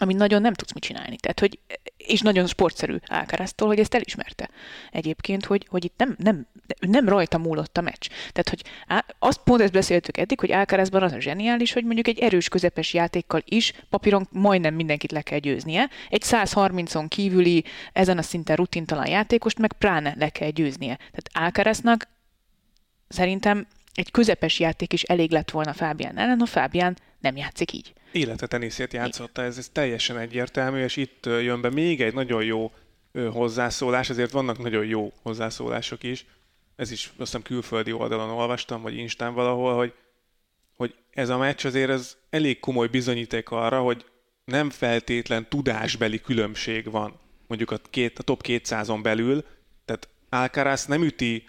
ami 0.00 0.14
nagyon 0.14 0.40
nem 0.40 0.54
tudsz 0.54 0.72
mit 0.72 0.82
csinálni. 0.82 1.16
Tehát, 1.16 1.40
hogy, 1.40 1.58
és 1.96 2.20
nagyon 2.20 2.46
sportszerű 2.46 2.96
Alcaraztól, 3.06 3.68
hogy 3.68 3.78
ezt 3.78 3.94
elismerte 3.94 4.50
egyébként, 4.90 5.44
hogy, 5.44 5.66
hogy 5.68 5.84
itt 5.84 5.94
nem, 5.96 6.16
nem, 6.18 6.46
nem 6.80 7.08
rajta 7.08 7.38
múlott 7.38 7.76
a 7.76 7.80
meccs. 7.80 8.08
Tehát, 8.08 8.48
hogy 8.48 8.62
á, 8.86 9.04
azt 9.18 9.40
pont 9.44 9.60
ezt 9.60 9.72
beszéltük 9.72 10.16
eddig, 10.16 10.40
hogy 10.40 10.52
Alcarazban 10.52 11.02
az 11.02 11.12
a 11.12 11.20
zseniális, 11.20 11.72
hogy 11.72 11.84
mondjuk 11.84 12.08
egy 12.08 12.18
erős 12.18 12.48
közepes 12.48 12.94
játékkal 12.94 13.42
is 13.44 13.72
papíron 13.88 14.28
majdnem 14.30 14.74
mindenkit 14.74 15.12
le 15.12 15.22
kell 15.22 15.38
győznie. 15.38 15.88
Egy 16.08 16.22
130-on 16.24 17.06
kívüli, 17.08 17.64
ezen 17.92 18.18
a 18.18 18.22
szinten 18.22 18.56
rutintalan 18.56 19.08
játékost 19.08 19.58
meg 19.58 19.72
pláne 19.72 20.14
le 20.18 20.28
kell 20.28 20.50
győznie. 20.50 20.96
Tehát 20.96 21.30
Alcaraznak 21.32 22.08
szerintem 23.08 23.66
egy 23.94 24.10
közepes 24.10 24.60
játék 24.60 24.92
is 24.92 25.02
elég 25.02 25.30
lett 25.30 25.50
volna 25.50 25.72
Fábián 25.72 26.18
ellen, 26.18 26.40
a 26.40 26.46
Fábián 26.46 26.96
nem 27.20 27.36
játszik 27.36 27.72
így. 27.72 27.92
Élete 28.12 28.46
teniszét 28.46 28.92
játszotta, 28.92 29.42
ez, 29.42 29.58
ez 29.58 29.68
teljesen 29.68 30.18
egyértelmű, 30.18 30.82
és 30.82 30.96
itt 30.96 31.26
jön 31.26 31.60
be 31.60 31.70
még 31.70 32.00
egy 32.00 32.14
nagyon 32.14 32.44
jó 32.44 32.72
hozzászólás, 33.12 34.10
ezért 34.10 34.30
vannak 34.30 34.58
nagyon 34.58 34.84
jó 34.84 35.12
hozzászólások 35.22 36.02
is. 36.02 36.26
Ez 36.76 36.90
is 36.90 37.06
azt 37.06 37.16
hiszem 37.18 37.42
külföldi 37.42 37.92
oldalon 37.92 38.30
olvastam, 38.30 38.82
vagy 38.82 38.96
Instán 38.96 39.34
valahol, 39.34 39.76
hogy, 39.76 39.94
hogy 40.76 40.94
ez 41.10 41.28
a 41.28 41.38
meccs 41.38 41.66
azért 41.66 41.90
ez 41.90 42.16
elég 42.30 42.60
komoly 42.60 42.86
bizonyíték 42.88 43.50
arra, 43.50 43.80
hogy 43.80 44.04
nem 44.44 44.70
feltétlen 44.70 45.48
tudásbeli 45.48 46.20
különbség 46.20 46.90
van 46.90 47.18
mondjuk 47.50 47.70
a, 47.70 47.78
két, 47.90 48.18
a 48.18 48.22
top 48.22 48.42
200-on 48.46 48.98
belül, 49.02 49.44
tehát 49.84 50.08
Alcaraz 50.28 50.86
nem 50.86 51.02
üti 51.02 51.48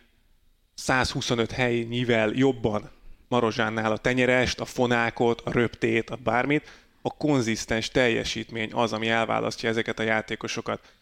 125 0.74 1.52
helynyivel 1.52 2.32
jobban 2.34 2.92
Marozsánnál 3.32 3.92
a 3.92 3.98
tenyerest, 3.98 4.60
a 4.60 4.66
fonákot, 4.66 5.42
a 5.42 5.52
röptét, 5.52 6.10
a 6.10 6.16
bármit, 6.16 6.70
a 7.02 7.18
konzisztens 7.18 7.90
teljesítmény 7.90 8.74
az, 8.74 8.94
ami 8.94 9.10
elválasztja 9.10 9.70
ezeket 9.70 10.00
a 10.00 10.04
játékosokat. 10.04 10.94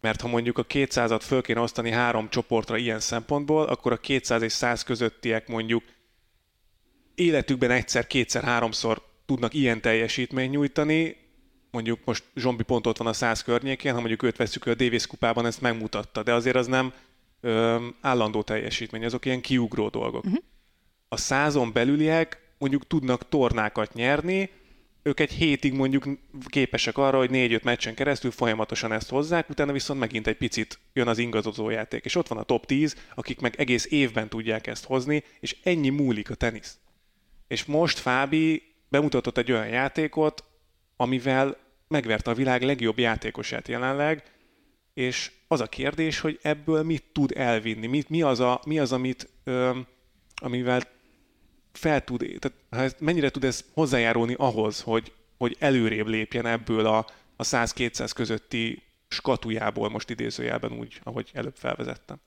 Mert 0.00 0.20
ha 0.20 0.28
mondjuk 0.28 0.58
a 0.58 0.66
200-at 0.66 1.20
föl 1.22 1.42
kéne 1.42 1.60
osztani 1.60 1.90
három 1.90 2.28
csoportra 2.28 2.76
ilyen 2.76 3.00
szempontból, 3.00 3.64
akkor 3.64 3.92
a 3.92 3.96
200 3.96 4.42
és 4.42 4.52
100 4.52 4.82
közöttiek 4.82 5.48
mondjuk 5.48 5.84
életükben 7.14 7.70
egyszer, 7.70 8.06
kétszer, 8.06 8.42
háromszor 8.42 9.02
tudnak 9.26 9.54
ilyen 9.54 9.80
teljesítményt 9.80 10.52
nyújtani, 10.52 11.16
mondjuk 11.70 11.98
most 12.04 12.24
Zsombi 12.34 12.62
pont 12.62 12.86
ott 12.86 12.96
van 12.96 13.06
a 13.06 13.12
100 13.12 13.42
környékén, 13.42 13.92
ha 13.92 13.98
mondjuk 13.98 14.22
őt 14.22 14.36
veszük 14.36 14.66
a 14.66 14.74
Davis 14.74 15.06
kupában, 15.06 15.46
ezt 15.46 15.60
megmutatta, 15.60 16.22
de 16.22 16.32
azért 16.32 16.56
az 16.56 16.66
nem 16.66 16.92
ö, 17.40 17.86
állandó 18.00 18.42
teljesítmény, 18.42 19.04
azok 19.04 19.24
ilyen 19.24 19.40
kiugró 19.40 19.88
dolgok. 19.88 20.24
Uh-huh 20.24 20.42
a 21.08 21.16
százon 21.16 21.72
belüliek 21.72 22.52
mondjuk 22.58 22.86
tudnak 22.86 23.28
tornákat 23.28 23.94
nyerni, 23.94 24.50
ők 25.02 25.20
egy 25.20 25.32
hétig 25.32 25.72
mondjuk 25.72 26.04
képesek 26.46 26.98
arra, 26.98 27.18
hogy 27.18 27.30
négy-öt 27.30 27.64
meccsen 27.64 27.94
keresztül 27.94 28.30
folyamatosan 28.30 28.92
ezt 28.92 29.08
hozzák, 29.08 29.48
utána 29.48 29.72
viszont 29.72 30.00
megint 30.00 30.26
egy 30.26 30.36
picit 30.36 30.78
jön 30.92 31.08
az 31.08 31.18
ingazozó 31.18 31.70
játék. 31.70 32.04
És 32.04 32.14
ott 32.14 32.28
van 32.28 32.38
a 32.38 32.42
top 32.42 32.66
10, 32.66 32.96
akik 33.14 33.40
meg 33.40 33.54
egész 33.56 33.86
évben 33.90 34.28
tudják 34.28 34.66
ezt 34.66 34.84
hozni, 34.84 35.24
és 35.40 35.56
ennyi 35.62 35.88
múlik 35.88 36.30
a 36.30 36.34
tenisz. 36.34 36.78
És 37.46 37.64
most 37.64 37.98
Fábi 37.98 38.62
bemutatott 38.88 39.38
egy 39.38 39.52
olyan 39.52 39.68
játékot, 39.68 40.44
amivel 40.96 41.56
megverte 41.88 42.30
a 42.30 42.34
világ 42.34 42.62
legjobb 42.62 42.98
játékosát 42.98 43.68
jelenleg, 43.68 44.22
és 44.94 45.30
az 45.48 45.60
a 45.60 45.66
kérdés, 45.66 46.20
hogy 46.20 46.38
ebből 46.42 46.82
mit 46.82 47.04
tud 47.12 47.32
elvinni, 47.36 47.86
mit, 47.86 48.08
mi, 48.08 48.22
az, 48.22 48.40
a, 48.40 48.60
mi 48.66 48.78
az, 48.78 48.92
amit, 48.92 49.28
ö, 49.44 49.78
amivel 50.34 50.82
fel 51.78 52.04
tud, 52.04 52.24
tehát 52.68 53.00
mennyire 53.00 53.30
tud 53.30 53.44
ez 53.44 53.64
hozzájárulni 53.72 54.34
ahhoz, 54.38 54.80
hogy, 54.80 55.12
hogy 55.38 55.56
előrébb 55.58 56.06
lépjen 56.06 56.46
ebből 56.46 56.86
a, 56.86 57.06
a 57.36 57.42
100-200 57.42 58.10
közötti 58.14 58.82
skatujából, 59.08 59.90
most 59.90 60.10
idézőjelben 60.10 60.72
úgy, 60.72 61.00
ahogy 61.02 61.30
előbb 61.32 61.56
felvezettem. 61.56 62.20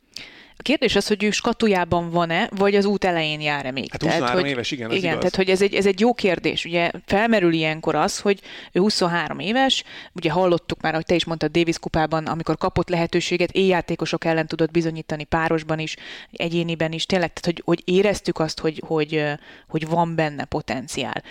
A 0.57 0.63
kérdés 0.63 0.95
az, 0.95 1.07
hogy 1.07 1.23
ő 1.23 1.31
skatujában 1.31 2.09
van-e, 2.09 2.49
vagy 2.55 2.75
az 2.75 2.85
út 2.85 3.03
elején 3.03 3.41
jár-e 3.41 3.71
még. 3.71 3.91
Hát 3.91 4.01
23 4.01 4.27
tehát, 4.27 4.41
hogy, 4.41 4.51
éves, 4.51 4.71
igen, 4.71 4.89
ez 4.89 4.95
Igen, 4.95 5.09
igaz. 5.09 5.19
tehát 5.19 5.35
hogy 5.35 5.49
ez 5.49 5.61
egy, 5.61 5.73
ez 5.73 5.85
egy 5.85 5.99
jó 5.99 6.13
kérdés. 6.13 6.65
Ugye 6.65 6.91
felmerül 7.05 7.53
ilyenkor 7.53 7.95
az, 7.95 8.19
hogy 8.19 8.41
ő 8.71 8.79
23 8.79 9.39
éves, 9.39 9.83
ugye 10.13 10.31
hallottuk 10.31 10.81
már, 10.81 10.93
hogy 10.93 11.05
te 11.05 11.15
is 11.15 11.25
mondtad 11.25 11.51
Davis 11.51 11.79
kupában, 11.79 12.25
amikor 12.25 12.57
kapott 12.57 12.89
lehetőséget, 12.89 13.51
éjjátékosok 13.51 14.25
ellen 14.25 14.47
tudott 14.47 14.71
bizonyítani 14.71 15.23
párosban 15.23 15.79
is, 15.79 15.95
egyéniben 16.31 16.91
is, 16.91 17.05
tényleg, 17.05 17.33
tehát 17.33 17.45
hogy, 17.45 17.61
hogy 17.65 17.95
éreztük 17.95 18.39
azt, 18.39 18.59
hogy, 18.59 18.81
hogy, 18.85 19.23
hogy 19.67 19.87
van 19.87 20.15
benne 20.15 20.45
potenciál. 20.45 21.23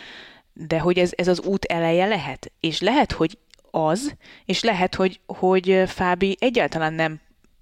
De 0.53 0.79
hogy 0.79 0.99
ez, 0.99 1.11
ez 1.15 1.29
az 1.29 1.41
út 1.41 1.65
eleje 1.65 2.07
lehet. 2.07 2.53
És 2.61 2.81
lehet, 2.81 3.13
hogy 3.13 3.39
az, 3.71 4.15
és 4.45 4.63
lehet, 4.63 4.95
hogy, 4.95 5.21
hogy 5.27 5.83
Fábi 5.87 6.37
egyáltalán 6.41 6.93
nem 6.93 7.21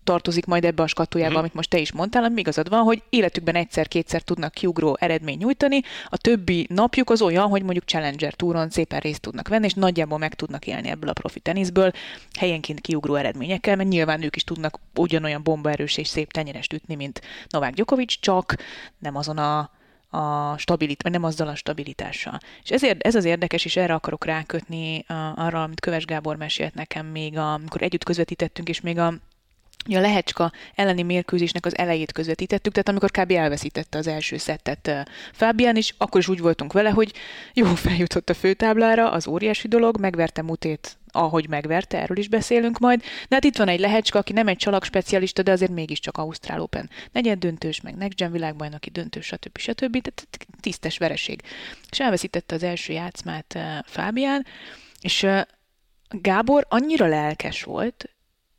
tartozik 0.09 0.47
majd 0.47 0.64
ebbe 0.64 0.83
a 0.83 0.87
skatujába, 0.87 1.35
mm. 1.35 1.38
amit 1.38 1.55
most 1.55 1.71
te 1.71 1.79
is 1.79 1.92
mondtál, 1.92 2.25
ami 2.25 2.40
igazad 2.40 2.68
van, 2.68 2.83
hogy 2.83 3.03
életükben 3.09 3.55
egyszer-kétszer 3.55 4.23
tudnak 4.23 4.53
kiugró 4.53 4.97
eredmény 5.01 5.38
nyújtani, 5.38 5.81
a 6.09 6.16
többi 6.16 6.66
napjuk 6.71 7.11
az 7.11 7.23
olyan, 7.23 7.49
hogy 7.49 7.62
mondjuk 7.62 7.85
Challenger 7.85 8.35
túron 8.35 8.71
szépen 8.71 9.01
részt 9.01 9.21
tudnak 9.21 9.49
venni, 9.49 9.64
és 9.64 9.75
nagyjából 9.75 10.18
meg 10.18 10.35
tudnak 10.35 10.66
élni 10.66 10.88
ebből 10.88 11.09
a 11.09 11.12
profi 11.12 11.40
teniszből, 11.40 11.92
helyenként 12.38 12.81
kiugró 12.81 13.14
eredményekkel, 13.14 13.77
mert 13.77 13.88
nyilván 13.88 14.23
ők 14.23 14.37
is 14.37 14.44
tudnak 14.44 14.79
ugyanolyan 14.94 15.42
bombaerős 15.42 15.97
és 15.97 16.09
szép 16.09 16.33
tenyerest 16.33 16.73
ütni, 16.73 16.94
mint 16.94 17.21
Novák 17.49 17.75
Djokovic, 17.75 18.21
csak 18.21 18.57
nem 18.99 19.16
azon 19.16 19.38
a 19.38 19.71
a 20.11 20.57
stabilit, 20.59 21.03
vagy 21.03 21.12
nem 21.12 21.25
azzal 21.25 21.49
a 21.49 21.55
stabilitással. 21.55 22.38
És 22.62 22.71
ezért 22.71 23.03
ez 23.03 23.14
az 23.14 23.25
érdekes, 23.25 23.64
és 23.64 23.77
erre 23.77 23.94
akarok 23.94 24.25
rákötni 24.25 25.05
arra, 25.35 25.62
amit 25.62 25.81
Köves 25.81 26.05
Gábor 26.05 26.37
mesélt 26.37 26.75
nekem 26.75 27.07
még, 27.07 27.38
a, 27.38 27.53
amikor 27.53 27.83
együtt 27.83 28.05
közvetítettünk, 28.05 28.68
és 28.68 28.81
még 28.81 28.99
a 28.99 29.14
a 29.96 30.01
Lehecska 30.01 30.53
elleni 30.74 31.03
mérkőzésnek 31.03 31.66
az 31.66 31.79
elejét 31.79 32.12
közvetítettük, 32.12 32.72
tehát 32.72 32.88
amikor 32.88 33.11
kb. 33.11 33.31
elveszítette 33.31 33.98
az 33.98 34.07
első 34.07 34.37
szettet 34.37 35.09
Fábián 35.33 35.77
is, 35.77 35.94
akkor 35.98 36.20
is 36.20 36.29
úgy 36.29 36.40
voltunk 36.40 36.72
vele, 36.72 36.90
hogy 36.90 37.12
jó 37.55 37.66
feljutott 37.87 38.31
a 38.31 38.35
főtáblára, 38.35 39.11
az 39.11 39.27
óriási 39.27 39.68
dolog, 39.68 40.01
megverte 40.01 40.42
Mutét, 40.42 40.98
ahogy 41.11 41.48
megverte, 41.48 42.01
erről 42.01 42.18
is 42.18 42.29
beszélünk 42.29 42.79
majd, 42.79 43.01
de 43.29 43.35
hát 43.35 43.44
itt 43.44 43.57
van 43.57 43.68
egy 43.68 43.81
Lehecska, 43.81 44.18
aki 44.18 44.33
nem 44.33 44.48
egy 44.48 44.57
csalak 44.57 44.85
specialista, 44.85 45.42
de 45.42 45.53
azért 45.53 45.70
mégiscsak 45.70 46.16
Ausztrál 46.16 46.61
Open 46.61 46.90
negyed 47.12 47.38
döntős, 47.38 47.81
meg 47.81 47.96
Next 47.96 48.18
Gen 48.18 48.33
világbajnoki 48.33 48.90
döntős, 48.90 49.27
stb. 49.27 49.59
stb. 49.59 49.90
Tehát 49.90 50.27
tisztes 50.61 50.98
vereség. 50.98 51.42
És 51.90 52.01
elveszítette 52.01 52.55
az 52.55 52.62
első 52.62 52.92
játszmát 52.92 53.59
Fábián, 53.85 54.46
és 55.01 55.27
Gábor 56.09 56.66
annyira 56.68 57.07
lelkes 57.07 57.62
volt, 57.62 58.11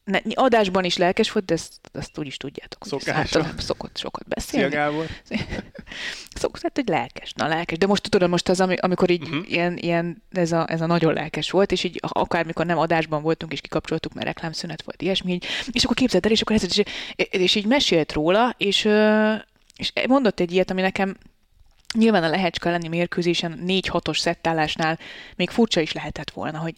ne, 0.09 0.19
adásban 0.33 0.83
is 0.83 0.97
lelkes 0.97 1.31
volt, 1.31 1.45
de 1.45 1.53
ezt, 1.53 1.73
azt 1.91 2.17
úgy 2.17 2.25
is 2.25 2.37
tudjátok. 2.37 2.85
Szokása. 2.85 3.43
Hogy 3.43 3.59
szokott 3.59 3.97
sokat 3.97 4.27
beszélni. 4.27 4.69
Szia 4.69 4.79
Gábor. 4.79 5.05
Szokott, 6.41 6.61
hát, 6.61 6.75
hogy 6.75 6.87
lelkes, 6.87 7.33
na 7.33 7.47
lelkes. 7.47 7.77
De 7.77 7.87
most 7.87 8.09
tudod, 8.09 8.29
most 8.29 8.49
az, 8.49 8.59
amikor 8.59 9.09
így 9.09 9.21
uh-huh. 9.21 9.51
ilyen, 9.51 9.77
ilyen 9.77 10.23
ez, 10.31 10.51
a, 10.51 10.65
ez 10.69 10.81
a 10.81 10.85
nagyon 10.85 11.13
lelkes 11.13 11.51
volt, 11.51 11.71
és 11.71 11.83
így 11.83 11.99
akármikor 12.01 12.65
nem 12.65 12.77
adásban 12.77 13.21
voltunk, 13.21 13.51
és 13.51 13.61
kikapcsoltuk, 13.61 14.13
mert 14.13 14.27
reklámszünet 14.27 14.81
volt, 14.81 15.01
ilyesmi, 15.01 15.31
így, 15.31 15.45
és 15.71 15.83
akkor 15.83 15.95
képzeld 15.95 16.25
el, 16.25 16.31
és 16.31 16.41
akkor 16.41 16.55
ez, 16.55 16.63
és, 16.63 16.83
és 17.15 17.55
így 17.55 17.65
mesélt 17.65 18.13
róla, 18.13 18.55
és, 18.57 18.89
és 19.75 19.93
mondott 20.07 20.39
egy 20.39 20.51
ilyet, 20.51 20.71
ami 20.71 20.81
nekem 20.81 21.17
nyilván 21.93 22.23
a 22.23 22.29
lehecska 22.29 22.69
lenni 22.69 22.87
mérkőzésen 22.87 23.63
4-6-os 23.67 24.17
szettálásnál 24.17 24.99
még 25.35 25.49
furcsa 25.49 25.81
is 25.81 25.91
lehetett 25.91 26.29
volna, 26.29 26.57
hogy 26.57 26.75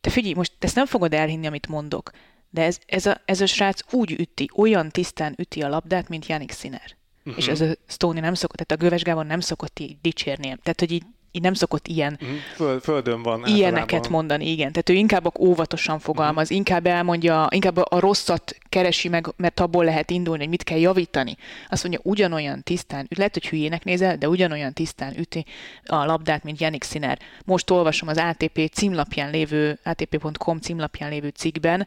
te 0.00 0.10
figyelj, 0.10 0.34
most 0.34 0.52
ezt 0.58 0.74
nem 0.74 0.86
fogod 0.86 1.14
elhinni, 1.14 1.46
amit 1.46 1.68
mondok, 1.68 2.10
de 2.52 2.62
ez, 2.62 2.78
ez, 2.86 3.06
a, 3.06 3.20
ez 3.24 3.40
a 3.40 3.46
srác 3.46 3.80
úgy 3.90 4.12
üti, 4.20 4.50
olyan 4.56 4.88
tisztán 4.88 5.34
üti 5.38 5.62
a 5.62 5.68
labdát, 5.68 6.08
mint 6.08 6.26
Janik 6.26 6.52
Sinner. 6.52 6.96
Uh-huh. 7.24 7.42
És 7.42 7.48
ez 7.48 7.60
a 7.60 7.74
Stoney 7.86 8.20
nem 8.20 8.34
szokott, 8.34 8.56
tehát 8.56 8.82
a 8.82 8.84
Göves 8.84 9.02
Gábor 9.02 9.26
nem 9.26 9.40
szokott 9.40 9.78
így 9.78 9.96
dicsérni. 10.02 10.46
Tehát, 10.62 10.80
hogy 10.80 10.92
így, 10.92 11.02
így 11.30 11.42
nem 11.42 11.54
szokott 11.54 11.88
ilyen 11.88 12.18
uh-huh. 12.20 12.36
Föl, 12.54 12.80
földön 12.80 13.22
van 13.22 13.46
ilyeneket 13.46 13.80
általában. 13.80 14.10
mondani, 14.10 14.50
igen. 14.50 14.72
Tehát 14.72 14.88
ő 14.88 14.92
inkább 14.92 15.38
óvatosan 15.38 15.98
fogalmaz, 15.98 16.42
uh-huh. 16.42 16.56
inkább 16.56 16.86
elmondja, 16.86 17.46
inkább 17.50 17.76
a 17.76 18.00
rosszat 18.00 18.56
keresi 18.68 19.08
meg, 19.08 19.26
mert 19.36 19.60
abból 19.60 19.84
lehet 19.84 20.10
indulni, 20.10 20.40
hogy 20.40 20.48
mit 20.48 20.62
kell 20.62 20.78
javítani. 20.78 21.36
Azt 21.68 21.82
mondja, 21.82 22.00
ugyanolyan 22.02 22.62
tisztán, 22.62 23.06
lehet, 23.16 23.32
hogy 23.32 23.48
hülyének 23.48 23.84
nézel, 23.84 24.16
de 24.16 24.28
ugyanolyan 24.28 24.72
tisztán 24.72 25.18
üti 25.18 25.44
a 25.84 26.04
labdát, 26.04 26.44
mint 26.44 26.60
Janik 26.60 26.84
Sinner. 26.84 27.18
Most 27.44 27.70
olvasom 27.70 28.08
az 28.08 28.16
ATP 28.16 28.70
címlapján 28.72 29.30
lévő, 29.30 29.78
atp.com 29.84 30.58
címlapján 30.58 31.10
lévő 31.10 31.28
cikkben, 31.28 31.86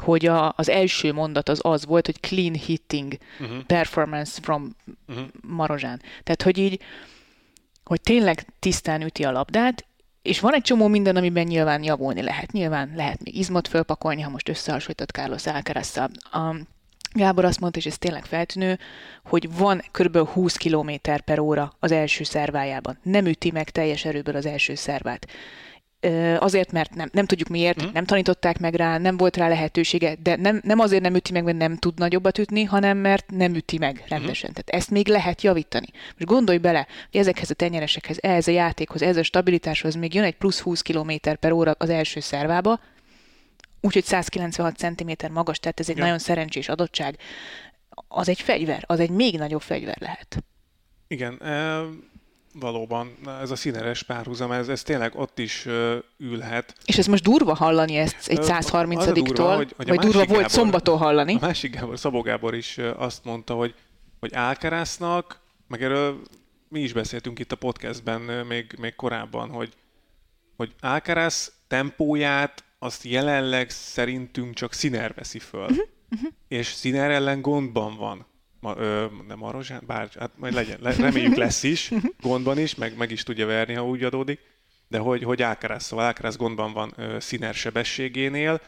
hogy 0.00 0.26
a, 0.26 0.52
az 0.56 0.68
első 0.68 1.12
mondat 1.12 1.48
az 1.48 1.60
az 1.62 1.86
volt, 1.86 2.06
hogy 2.06 2.20
clean 2.20 2.54
hitting 2.54 3.16
uh-huh. 3.40 3.62
performance 3.66 4.40
from 4.42 4.76
uh-huh. 5.08 5.26
Marozsán. 5.40 6.00
Tehát, 6.22 6.42
hogy 6.42 6.58
így, 6.58 6.80
hogy 7.84 8.00
tényleg 8.00 8.46
tisztán 8.58 9.02
üti 9.02 9.24
a 9.24 9.32
labdát, 9.32 9.86
és 10.22 10.40
van 10.40 10.54
egy 10.54 10.62
csomó 10.62 10.86
minden, 10.86 11.16
amiben 11.16 11.46
nyilván 11.46 11.82
javulni 11.82 12.22
lehet. 12.22 12.52
Nyilván 12.52 12.92
lehet 12.96 13.22
még 13.22 13.36
izmot 13.36 13.68
fölpakolni, 13.68 14.20
ha 14.20 14.30
most 14.30 14.48
összehasonlított 14.48 15.10
Carlos 15.10 15.46
alcaraz 15.46 15.96
a 15.96 16.54
Gábor 17.12 17.44
azt 17.44 17.60
mondta, 17.60 17.78
és 17.78 17.86
ez 17.86 17.98
tényleg 17.98 18.24
feltűnő, 18.24 18.78
hogy 19.24 19.56
van 19.56 19.82
kb. 19.92 20.16
20 20.16 20.56
km 20.56 20.90
per 21.24 21.38
óra 21.38 21.72
az 21.78 21.92
első 21.92 22.24
szervájában. 22.24 22.98
Nem 23.02 23.26
üti 23.26 23.50
meg 23.50 23.70
teljes 23.70 24.04
erőből 24.04 24.36
az 24.36 24.46
első 24.46 24.74
szervát 24.74 25.26
azért, 26.38 26.72
mert 26.72 26.94
nem, 26.94 27.08
nem 27.12 27.26
tudjuk 27.26 27.48
miért, 27.48 27.84
mm. 27.84 27.88
nem 27.92 28.04
tanították 28.04 28.58
meg 28.58 28.74
rá, 28.74 28.98
nem 28.98 29.16
volt 29.16 29.36
rá 29.36 29.48
lehetősége, 29.48 30.14
de 30.22 30.36
nem, 30.36 30.60
nem 30.62 30.78
azért 30.78 31.02
nem 31.02 31.14
üti 31.14 31.32
meg, 31.32 31.44
mert 31.44 31.56
nem 31.56 31.76
tud 31.76 31.98
nagyobbat 31.98 32.38
ütni, 32.38 32.64
hanem 32.64 32.98
mert 32.98 33.30
nem 33.30 33.54
üti 33.54 33.78
meg 33.78 34.04
rendesen. 34.08 34.50
Mm. 34.50 34.52
Tehát 34.52 34.82
ezt 34.82 34.90
még 34.90 35.08
lehet 35.08 35.42
javítani. 35.42 35.86
Most 35.92 36.24
gondolj 36.24 36.58
bele, 36.58 36.86
hogy 37.10 37.20
ezekhez 37.20 37.50
a 37.50 37.54
tenyeresekhez, 37.54 38.18
ehhez 38.20 38.48
a 38.48 38.50
játékhoz, 38.50 39.02
ehhez 39.02 39.16
a 39.16 39.22
stabilitáshoz 39.22 39.94
még 39.94 40.14
jön 40.14 40.24
egy 40.24 40.36
plusz 40.36 40.60
20 40.60 40.82
km 40.82 41.12
per 41.40 41.52
óra 41.52 41.74
az 41.78 41.90
első 41.90 42.20
szervába, 42.20 42.80
úgyhogy 43.80 44.04
196 44.04 44.76
cm 44.76 45.32
magas, 45.32 45.58
tehát 45.58 45.80
ez 45.80 45.88
egy 45.88 45.96
ja. 45.96 46.02
nagyon 46.02 46.18
szerencsés 46.18 46.68
adottság. 46.68 47.16
Az 48.08 48.28
egy 48.28 48.40
fegyver, 48.40 48.84
az 48.86 49.00
egy 49.00 49.10
még 49.10 49.38
nagyobb 49.38 49.62
fegyver 49.62 49.96
lehet. 50.00 50.44
Igen, 51.08 51.42
valóban 52.60 53.16
ez 53.40 53.50
a 53.50 53.56
színeres 53.56 54.02
párhuzam, 54.02 54.52
ez, 54.52 54.68
ez 54.68 54.82
tényleg 54.82 55.12
ott 55.14 55.38
is 55.38 55.66
uh, 55.66 55.96
ülhet. 56.18 56.74
És 56.84 56.98
ez 56.98 57.06
most 57.06 57.22
durva 57.22 57.54
hallani 57.54 57.96
ezt 57.96 58.28
egy 58.28 58.38
130-tól, 58.42 59.54
hogy, 59.56 59.74
hogy 59.76 59.88
vagy 59.88 59.98
durva 59.98 60.24
volt 60.24 60.48
szombaton 60.48 60.98
hallani. 60.98 61.34
A 61.34 61.38
másik 61.40 61.74
Gábor, 61.74 61.98
Szabó 61.98 62.20
Gábor 62.20 62.54
is 62.54 62.78
azt 62.96 63.24
mondta, 63.24 63.54
hogy, 63.54 63.74
hogy 64.20 64.34
Alcaraznak, 64.34 65.40
meg 65.66 65.82
erről 65.82 66.20
mi 66.68 66.80
is 66.80 66.92
beszéltünk 66.92 67.38
itt 67.38 67.52
a 67.52 67.56
podcastben 67.56 68.20
még, 68.20 68.74
még 68.78 68.94
korábban, 68.94 69.50
hogy, 69.50 69.72
hogy 70.56 70.74
Alcaraz 70.80 71.52
tempóját 71.68 72.64
azt 72.78 73.04
jelenleg 73.04 73.70
szerintünk 73.70 74.54
csak 74.54 74.72
Sziner 74.72 75.14
veszi 75.14 75.38
föl. 75.38 75.62
Uh-huh, 75.62 75.78
uh-huh. 76.10 76.30
És 76.48 76.66
Sziner 76.66 77.10
ellen 77.10 77.40
gondban 77.40 77.96
van 77.96 78.26
ma, 78.60 78.74
ö, 78.76 79.06
nem 79.26 79.38
Marozsán, 79.38 79.82
bár, 79.86 80.08
hát 80.18 80.30
majd 80.36 80.52
legyen, 80.52 80.78
le, 80.80 80.94
reméljük 80.94 81.36
lesz 81.36 81.62
is, 81.62 81.92
gondban 82.20 82.58
is, 82.58 82.74
meg, 82.74 82.96
meg 82.96 83.10
is 83.10 83.22
tudja 83.22 83.46
verni, 83.46 83.74
ha 83.74 83.86
úgy 83.86 84.02
adódik, 84.04 84.40
de 84.88 84.98
hogy, 84.98 85.22
hogy 85.22 85.42
Alcaraz, 85.42 85.84
szóval 85.84 86.04
Alcaraz 86.04 86.36
gondban 86.36 86.72
van 86.72 86.92
ö, 86.96 87.20
színer 87.20 87.54
sebességénél, 87.54 88.60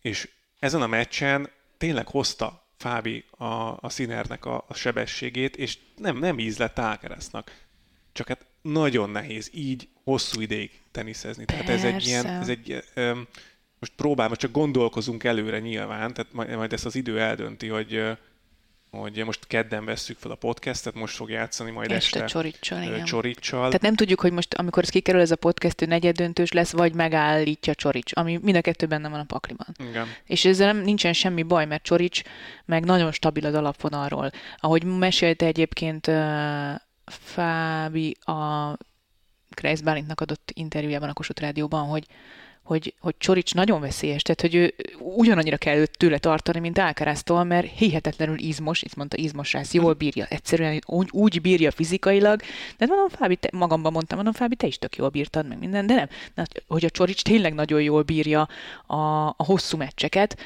és 0.00 0.28
ezen 0.58 0.82
a 0.82 0.86
meccsen 0.86 1.50
tényleg 1.78 2.08
hozta 2.08 2.64
Fábi 2.76 3.24
a, 3.30 3.44
a 3.80 3.88
színernek 3.88 4.44
a, 4.44 4.64
a 4.68 4.74
sebességét, 4.74 5.56
és 5.56 5.78
nem, 5.96 6.18
nem 6.18 6.38
íz 6.38 6.58
lett 6.58 6.78
Alcaraznak. 6.78 7.64
Csak 8.12 8.28
hát 8.28 8.46
nagyon 8.62 9.10
nehéz 9.10 9.50
így 9.54 9.88
hosszú 10.04 10.40
ideig 10.40 10.70
teniszezni. 10.90 11.44
Tehát 11.44 11.68
ez 11.68 11.84
egy 11.84 12.06
ilyen, 12.06 12.26
ez 12.26 12.48
egy, 12.48 12.84
ö, 12.94 13.20
most 13.78 13.92
próbálom, 13.96 14.34
csak 14.34 14.50
gondolkozunk 14.50 15.24
előre 15.24 15.58
nyilván, 15.58 16.14
tehát 16.14 16.32
majd, 16.32 16.56
majd 16.56 16.72
ezt 16.72 16.86
az 16.86 16.94
idő 16.94 17.20
eldönti, 17.20 17.68
hogy 17.68 18.02
hogy 18.96 19.24
most 19.24 19.46
kedden 19.46 19.84
vesszük 19.84 20.18
fel 20.18 20.30
a 20.30 20.34
podcastet, 20.34 20.94
most 20.94 21.16
fog 21.16 21.30
játszani 21.30 21.70
majd 21.70 21.90
este, 21.90 22.22
este 22.22 22.38
Csoricsal, 22.38 22.82
igen. 22.82 23.04
Csoricsal. 23.04 23.66
Tehát 23.66 23.80
nem 23.80 23.94
tudjuk, 23.94 24.20
hogy 24.20 24.32
most, 24.32 24.54
amikor 24.54 24.82
ez 24.82 24.88
kikerül 24.88 25.20
ez 25.20 25.30
a 25.30 25.36
podcast, 25.36 25.82
ő 25.82 25.86
negyeddöntős 25.86 26.52
lesz, 26.52 26.72
vagy 26.72 26.94
megállítja 26.94 27.74
Csorics, 27.74 28.10
ami 28.14 28.38
mind 28.42 28.56
a 28.56 28.60
kettő 28.60 28.86
benne 28.86 29.08
van 29.08 29.20
a 29.20 29.24
pakliban. 29.24 29.66
Igen. 29.88 30.06
És 30.24 30.44
ezzel 30.44 30.72
nem, 30.72 30.82
nincsen 30.82 31.12
semmi 31.12 31.42
baj, 31.42 31.66
mert 31.66 31.82
Csorics 31.82 32.22
meg 32.64 32.84
nagyon 32.84 33.12
stabil 33.12 33.46
az 33.46 33.54
alapvonalról. 33.54 34.30
Ahogy 34.56 34.84
mesélte 34.84 35.46
egyébként 35.46 36.06
uh, 36.06 36.14
Fábi 37.04 38.16
a 38.20 38.72
Kreis 39.50 39.80
Bálintnak 39.80 40.20
adott 40.20 40.50
interjújában 40.54 41.08
a 41.08 41.12
Kossuth 41.12 41.40
Rádióban, 41.40 41.86
hogy 41.86 42.06
hogy, 42.66 42.94
hogy 43.00 43.14
Csorics 43.18 43.54
nagyon 43.54 43.80
veszélyes, 43.80 44.22
tehát 44.22 44.40
hogy 44.40 44.54
ő 44.54 44.74
ugyanannyira 44.98 45.56
kell 45.56 45.76
őt 45.76 45.98
tőle 45.98 46.18
tartani, 46.18 46.58
mint 46.58 46.78
Alcaraztól, 46.78 47.44
mert 47.44 47.70
hihetetlenül 47.70 48.38
izmos, 48.38 48.82
itt 48.82 48.94
mondta 48.94 49.16
izmos 49.16 49.52
rász, 49.52 49.74
jól 49.74 49.92
bírja, 49.92 50.24
egyszerűen 50.24 50.80
úgy, 50.86 51.08
úgy 51.10 51.40
bírja 51.40 51.70
fizikailag, 51.70 52.40
de 52.78 52.86
mondom, 52.86 53.08
Fábi, 53.08 53.36
te, 53.36 53.48
magamban 53.52 53.92
mondtam, 53.92 54.16
mondom, 54.16 54.34
Fábi, 54.34 54.56
te 54.56 54.66
is 54.66 54.78
tök 54.78 54.96
jól 54.96 55.08
bírtad 55.08 55.48
meg 55.48 55.58
minden, 55.58 55.86
de 55.86 55.94
nem, 56.34 56.46
hogy 56.66 56.84
a 56.84 56.90
Csorics 56.90 57.22
tényleg 57.22 57.54
nagyon 57.54 57.82
jól 57.82 58.02
bírja 58.02 58.48
a, 58.86 58.96
a 59.26 59.44
hosszú 59.44 59.76
meccseket, 59.76 60.36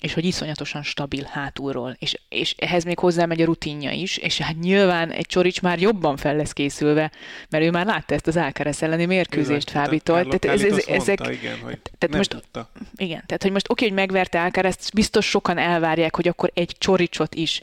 és 0.00 0.14
hogy 0.14 0.24
iszonyatosan 0.24 0.82
stabil 0.82 1.28
hátulról, 1.30 1.96
és, 1.98 2.16
és 2.28 2.54
ehhez 2.58 2.84
még 2.84 2.98
hozzámegy 2.98 3.40
a 3.40 3.44
rutinja 3.44 3.90
is, 3.90 4.16
és 4.16 4.38
hát 4.38 4.58
nyilván 4.60 5.10
egy 5.10 5.26
Csorics 5.26 5.62
már 5.62 5.80
jobban 5.80 6.16
fel 6.16 6.36
lesz 6.36 6.52
készülve, 6.52 7.10
mert 7.48 7.64
ő 7.64 7.70
már 7.70 7.86
látta 7.86 8.14
ezt 8.14 8.26
az 8.26 8.36
Alcaraz 8.36 8.82
elleni 8.82 9.04
mérkőzést 9.04 9.70
Fábitól. 9.70 10.24
Tehát 10.24 10.44
ez, 10.44 10.72
ez, 10.72 10.86
ezek, 10.86 11.20
mondta, 11.20 11.38
igen, 11.42 11.58
hogy 11.58 11.78
tehát 11.98 12.16
most, 12.16 12.30
tudta. 12.30 12.70
Igen, 12.96 13.22
tehát 13.26 13.42
hogy 13.42 13.52
most 13.52 13.70
oké, 13.70 13.84
hogy 13.84 13.94
megverte 13.94 14.42
Alcaraz, 14.42 14.90
biztos 14.94 15.28
sokan 15.28 15.58
elvárják, 15.58 16.16
hogy 16.16 16.28
akkor 16.28 16.50
egy 16.54 16.74
Csoricsot 16.78 17.34
is 17.34 17.60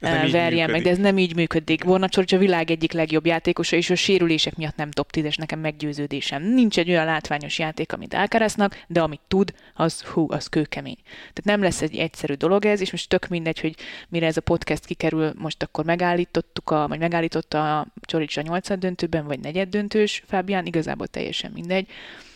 ez 0.00 0.30
verjen 0.30 0.70
meg, 0.70 0.82
de 0.82 0.90
ez 0.90 0.98
nem 0.98 1.18
így 1.18 1.34
működik. 1.34 1.84
Borna 1.84 2.08
Csorics 2.08 2.32
a 2.32 2.38
világ 2.38 2.70
egyik 2.70 2.92
legjobb 2.92 3.26
játékosa, 3.26 3.76
és 3.76 3.90
a 3.90 3.94
sérülések 3.94 4.56
miatt 4.56 4.76
nem 4.76 4.90
top 4.90 5.10
10-es, 5.12 5.38
nekem 5.38 5.58
meggyőződésem. 5.58 6.42
Nincs 6.42 6.78
egy 6.78 6.88
olyan 6.88 7.04
látványos 7.04 7.58
játék, 7.58 7.92
amit 7.92 8.14
Alcaraznak, 8.14 8.84
de 8.86 9.02
amit 9.02 9.20
tud, 9.28 9.52
az 9.74 10.02
hú, 10.02 10.26
az 10.30 10.46
kőkemény. 10.46 10.98
Tehát 11.04 11.44
nem 11.44 11.62
lesz 11.62 11.75
egy 11.82 11.96
egyszerű 11.96 12.34
dolog 12.34 12.64
ez, 12.64 12.80
és 12.80 12.90
most 12.90 13.08
tök 13.08 13.28
mindegy, 13.28 13.60
hogy 13.60 13.76
mire 14.08 14.26
ez 14.26 14.36
a 14.36 14.40
podcast 14.40 14.84
kikerül, 14.84 15.32
most 15.36 15.62
akkor 15.62 15.84
megállítottuk, 15.84 16.70
a, 16.70 16.88
vagy 16.88 16.98
megállította 16.98 17.78
a 17.78 17.86
Csorics 18.00 18.36
a 18.36 18.40
nyolcad 18.40 18.78
döntőben, 18.78 19.26
vagy 19.26 19.40
negyed 19.40 19.68
döntős 19.68 20.22
Fábián, 20.26 20.66
igazából 20.66 21.06
teljesen 21.06 21.50
mindegy. 21.50 21.88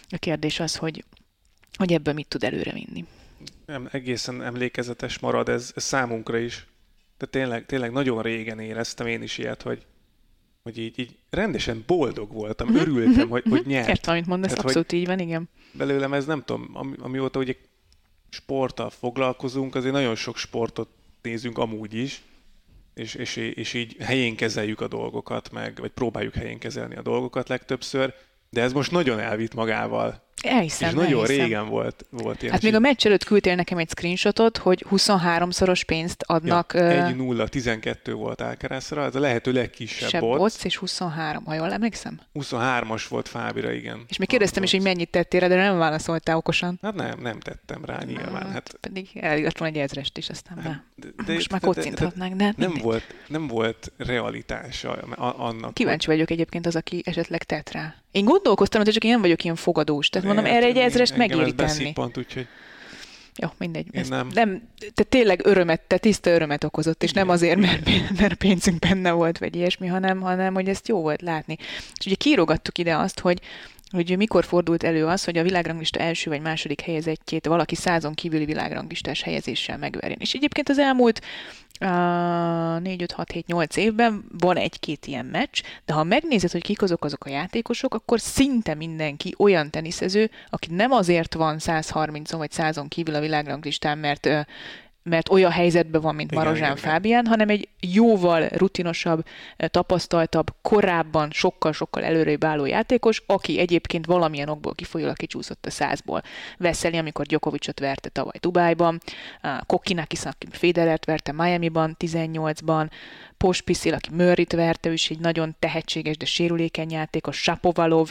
A 0.09 0.17
kérdés 0.17 0.61
az, 0.61 0.77
hogy, 0.77 1.05
hogy 1.77 1.93
ebből 1.93 2.15
mit 2.15 2.29
tud 2.29 2.45
előre 2.45 2.73
vinni. 2.73 3.05
Nem, 3.67 3.89
egészen 3.93 4.43
emlékezetes 4.43 5.19
marad 5.19 5.49
ez, 5.49 5.73
ez 5.75 5.85
számunkra 5.85 6.39
is. 6.39 6.67
De 7.19 7.27
tényleg, 7.27 7.67
tényleg 7.67 7.93
nagyon 7.93 8.23
régen 8.23 8.59
éreztem 8.59 9.07
én 9.07 9.23
is 9.23 9.39
ilyet, 9.39 9.63
hogy, 9.63 9.87
hogy 10.63 10.79
így, 10.79 10.99
így 10.99 11.17
rendesen 11.31 11.85
boldog 11.87 12.33
voltam, 12.33 12.69
mhm. 12.69 12.77
örültem, 12.77 13.29
hogy, 13.29 13.45
hogy 13.49 13.67
nyert. 13.67 13.89
Értem, 13.89 14.15
amit 14.15 14.27
mondasz, 14.27 14.51
Tehát, 14.51 14.65
abszolút 14.65 14.93
így 14.93 15.07
van, 15.07 15.19
igen. 15.19 15.49
Belőlem 15.73 16.13
ez 16.13 16.27
nem 16.27 16.43
tudom, 16.45 16.71
ami, 16.73 16.95
amióta 16.99 17.39
ugye 17.39 17.57
sporttal 18.31 18.91
foglalkozunk, 18.91 19.75
azért 19.75 19.95
nagyon 19.95 20.15
sok 20.15 20.37
sportot 20.37 20.89
nézünk 21.23 21.59
amúgy 21.59 21.95
is, 21.95 22.23
és, 22.95 23.15
és, 23.15 23.37
és 23.37 23.75
így 23.75 23.97
helyén 24.01 24.37
kezeljük 24.37 24.81
a 24.81 24.89
dolgokat, 24.89 25.51
meg, 25.51 25.79
vagy 25.81 25.91
próbáljuk 25.91 26.35
helyén 26.35 26.59
kezelni 26.59 26.97
a 26.97 27.03
dolgokat 27.03 27.49
legtöbbször, 27.49 28.15
de 28.51 28.63
ez 28.63 28.73
most 28.73 28.91
nagyon 28.91 29.19
elvitt 29.19 29.55
magával 29.55 30.30
Elhiszem, 30.43 30.89
És 30.89 30.95
nagyon 30.95 31.21
elhiszem. 31.21 31.45
régen 31.45 31.69
volt, 31.69 32.05
volt 32.11 32.43
ilyen. 32.43 32.53
Hát 32.53 32.63
még 32.63 32.75
a 32.75 32.79
meccs 32.79 33.07
előtt 33.07 33.25
küldtél 33.25 33.55
nekem 33.55 33.79
egy 33.79 33.89
screenshotot, 33.89 34.57
hogy 34.57 34.85
23-szoros 34.91 35.85
pénzt 35.85 36.23
adnak. 36.27 36.73
Ja, 36.75 37.13
1-0, 37.17 37.49
12 37.49 38.13
volt 38.13 38.41
Alcarazra, 38.41 39.05
ez 39.05 39.15
a 39.15 39.21
lehető 39.21 39.53
legkisebb 39.53 40.21
boc. 40.21 40.65
és 40.65 40.77
23, 40.77 41.45
ha 41.45 41.55
jól 41.55 41.73
emlékszem. 41.73 42.21
23-as 42.35 43.03
volt 43.09 43.29
Fábira, 43.29 43.73
igen. 43.73 44.05
És 44.09 44.17
még 44.17 44.29
kérdeztem 44.29 44.63
is, 44.63 44.71
hogy 44.71 44.83
mennyit 44.83 45.11
tettél, 45.11 45.49
de 45.49 45.57
nem 45.57 45.79
válaszoltál 45.79 46.37
okosan. 46.37 46.79
Hát 46.83 46.95
nem, 46.95 47.21
nem 47.21 47.41
tettem 47.41 47.85
rá 47.85 47.99
nyilván. 48.05 48.43
Hát, 48.43 48.53
hát 48.53 48.77
pedig 48.81 49.09
elírt 49.15 49.59
volna 49.59 49.75
egy 49.75 49.81
ezrest 49.81 50.19
is, 50.19 50.29
aztán 50.29 50.59
hát, 50.59 50.83
de, 50.97 51.09
de, 51.27 51.33
most 51.33 51.51
már 51.51 51.61
kocinthatnánk, 51.61 52.35
de, 52.35 52.45
de, 52.45 52.55
de 52.57 52.67
nem, 52.67 52.83
volt, 52.83 53.15
nem 53.29 53.47
volt 53.47 53.93
realitása 53.97 54.93
annak. 55.17 55.75
Kíváncsi 55.75 56.07
vagyok 56.07 56.31
egyébként 56.31 56.67
az, 56.67 56.77
aki 56.77 57.03
esetleg 57.05 57.43
tett 57.43 57.71
rá. 57.71 57.95
Én 58.13 58.25
gondolkoztam, 58.25 58.83
hogy 58.83 58.93
csak 58.93 59.05
én 59.05 59.11
nem 59.11 59.21
vagyok 59.21 59.45
ilyen 59.45 59.57
fogadós. 59.57 60.09
Tehát 60.09 60.27
mondom, 60.27 60.45
erre 60.45 60.67
egy 60.67 60.77
ezrest 60.77 61.17
megéri 61.17 61.55
tenni. 61.55 61.93
Úgyhogy... 62.17 62.47
Jó, 63.37 63.49
mindegy. 63.59 63.87
Ez 63.93 64.09
nem. 64.09 64.29
nem. 64.35 64.63
Te 64.95 65.03
tényleg 65.03 65.47
örömet, 65.47 65.81
te 65.81 65.99
tiszta 65.99 66.31
örömet 66.31 66.65
okozott, 66.65 67.03
és 67.03 67.11
Igen. 67.11 67.27
nem 67.27 67.35
azért, 67.35 67.59
mert, 67.59 67.89
mert 68.21 68.35
pénzünk 68.35 68.79
benne 68.79 69.11
volt, 69.11 69.39
vagy 69.39 69.57
ilyesmi, 69.57 69.87
hanem, 69.87 70.21
hanem 70.21 70.55
hogy 70.55 70.69
ezt 70.69 70.89
jó 70.89 71.01
volt 71.01 71.23
látni. 71.23 71.57
És 71.99 72.07
ugye 72.07 72.15
kírogattuk 72.15 72.79
ide 72.79 72.97
azt, 72.97 73.21
hogy 73.21 73.41
hogy 73.91 74.17
mikor 74.17 74.45
fordult 74.45 74.83
elő 74.83 75.07
az, 75.07 75.25
hogy 75.25 75.39
a 75.39 75.43
világranglista 75.43 75.99
első 75.99 76.31
vagy 76.31 76.41
második 76.41 76.81
helyezettjét 76.81 77.47
valaki 77.47 77.75
százon 77.75 78.15
kívüli 78.15 78.45
világranglistás 78.45 79.23
helyezéssel 79.23 79.79
megverjen. 79.79 80.19
És 80.21 80.33
egyébként 80.33 80.69
az 80.69 80.79
elmúlt 80.79 81.21
uh, 81.81 82.81
4, 82.81 83.03
5, 83.03 83.13
6, 83.13 83.33
7, 83.33 83.47
8 83.47 83.77
évben 83.77 84.25
van 84.39 84.57
egy-két 84.57 85.07
ilyen 85.07 85.27
meccs, 85.27 85.61
de 85.85 85.93
ha 85.93 86.05
megnézed, 86.05 86.51
hogy 86.51 86.63
kik 86.63 86.83
azok 86.83 87.05
azok 87.05 87.25
a 87.25 87.31
játékosok, 87.31 87.95
akkor 87.95 88.21
szinte 88.21 88.75
mindenki 88.75 89.35
olyan 89.39 89.71
teniszező, 89.71 90.31
aki 90.51 90.75
nem 90.75 90.91
azért 90.91 91.35
van 91.35 91.57
130-on 91.59 92.35
vagy 92.37 92.51
100-on 92.57 92.87
kívül 92.89 93.15
a 93.15 93.21
világranglistán, 93.21 93.99
mert 93.99 94.27
uh, 94.27 94.41
mert 95.03 95.31
olyan 95.31 95.51
helyzetben 95.51 96.01
van, 96.01 96.15
mint 96.15 96.35
Marozsán 96.35 96.77
Fábián, 96.77 97.27
hanem 97.27 97.49
egy 97.49 97.69
jóval 97.81 98.49
rutinosabb, 98.49 99.25
eh, 99.57 99.69
tapasztaltabb, 99.69 100.55
korábban 100.63 101.31
sokkal-sokkal 101.31 102.05
előrébb 102.05 102.45
álló 102.45 102.65
játékos, 102.65 103.23
aki 103.27 103.59
egyébként 103.59 104.07
valamilyen 104.07 104.49
okból 104.49 104.75
kifolyólag 104.75 105.17
kicsúszott 105.17 105.67
a 105.67 105.71
százból. 105.71 106.23
Veszeli, 106.59 106.97
amikor 106.97 107.27
Djokovicot 107.27 107.79
verte 107.79 108.09
tavaly 108.09 108.39
Dubájban, 108.41 109.01
Kokinakis, 109.67 110.25
aki 110.25 110.47
Federert 110.51 111.05
verte 111.05 111.33
Miami-ban 111.33 111.97
18-ban, 111.99 112.91
Pospisil, 113.37 113.95
aki 113.95 114.11
Murrayt 114.13 114.53
verte, 114.53 114.89
ő 114.89 114.93
is 114.93 115.11
egy 115.11 115.19
nagyon 115.19 115.57
tehetséges, 115.59 116.17
de 116.17 116.25
sérülékeny 116.25 116.91
játékos, 116.91 117.43
Sapovalov 117.43 118.11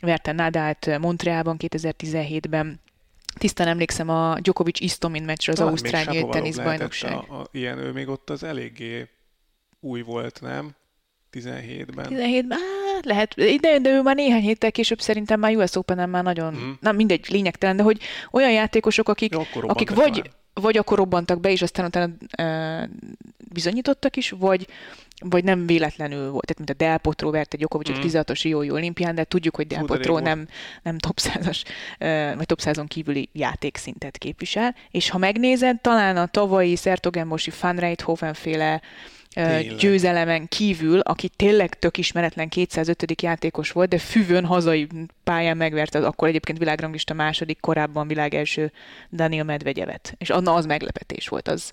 verte 0.00 0.32
Nadált 0.32 0.98
Montrealban 0.98 1.56
2017-ben, 1.58 2.80
Tisztán 3.38 3.68
emlékszem 3.68 4.08
a 4.08 4.36
Djokovic 4.40 4.80
Istomin 4.80 5.22
meccsre 5.22 5.52
az 5.52 5.60
Ausztrál 5.60 6.28
teniszbajnokság. 6.28 7.12
A, 7.12 7.40
a, 7.40 7.48
ilyen, 7.50 7.78
ő 7.78 7.92
még 7.92 8.08
ott 8.08 8.30
az 8.30 8.42
eléggé 8.42 9.08
új 9.80 10.02
volt, 10.02 10.40
nem? 10.40 10.74
17-ben. 11.32 12.06
17-ben, 12.10 12.58
Hát 12.94 13.04
lehet, 13.04 13.34
de, 13.60 13.78
de 13.78 13.90
ő 13.90 14.02
már 14.02 14.14
néhány 14.14 14.42
héttel 14.42 14.72
később 14.72 15.00
szerintem 15.00 15.40
már 15.40 15.56
US 15.56 15.76
Open-en 15.76 16.08
már 16.08 16.22
nagyon, 16.22 16.54
mm. 16.54 16.70
nem 16.80 16.96
mindegy, 16.96 17.26
lényegtelen, 17.28 17.76
de 17.76 17.82
hogy 17.82 18.00
olyan 18.30 18.52
játékosok, 18.52 19.08
akik, 19.08 19.32
Jó, 19.32 19.42
akik 19.60 19.90
vagy, 19.90 20.30
vagy 20.54 20.76
akkor 20.76 20.98
robbantak 20.98 21.40
be, 21.40 21.50
és 21.50 21.62
aztán 21.62 21.86
utána 21.86 22.12
e, 22.30 22.88
bizonyítottak 23.52 24.16
is, 24.16 24.30
vagy, 24.30 24.66
vagy 25.18 25.44
nem 25.44 25.66
véletlenül 25.66 26.30
volt. 26.30 26.44
Tehát 26.44 26.56
mint 26.56 26.70
a 26.70 26.84
Del 26.84 26.98
Potro 26.98 27.30
verte 27.30 27.56
Djokovic 27.56 27.90
mm. 27.90 28.00
16-os 28.00 28.40
Riói 28.42 28.70
olimpián, 28.70 29.14
de 29.14 29.24
tudjuk, 29.24 29.56
hogy 29.56 29.66
Del 29.66 29.78
Fú, 29.78 29.86
Potro 29.86 30.18
nem, 30.18 30.48
nem 30.82 30.98
top 30.98 31.20
100-as, 31.20 31.64
e, 31.98 32.34
vagy 32.34 32.46
top 32.46 32.60
100-on 32.62 32.84
kívüli 32.88 33.28
játékszintet 33.32 34.18
képvisel. 34.18 34.74
És 34.90 35.10
ha 35.10 35.18
megnézed, 35.18 35.80
talán 35.80 36.16
a 36.16 36.26
tavalyi 36.26 36.76
Szertogenbosi 36.76 37.52
Van 37.60 37.76
Rijthoven 37.76 38.34
féle 38.34 38.80
Tényleg. 39.34 39.76
győzelemen 39.76 40.48
kívül, 40.48 40.98
aki 40.98 41.28
tényleg 41.28 41.78
tök 41.78 41.98
ismeretlen 41.98 42.48
205. 42.48 43.22
játékos 43.22 43.70
volt, 43.70 43.88
de 43.88 43.98
füvön 43.98 44.44
hazai 44.44 44.88
pályán 45.24 45.56
megverte 45.56 45.98
az 45.98 46.04
akkor 46.04 46.28
egyébként 46.28 46.58
világranglista 46.58 47.14
második, 47.14 47.60
korábban 47.60 48.08
világ 48.08 48.34
első 48.34 48.72
Daniel 49.12 49.44
Medvegyevet. 49.44 50.14
És 50.18 50.30
anna 50.30 50.54
az 50.54 50.66
meglepetés 50.66 51.28
volt, 51.28 51.48
az 51.48 51.72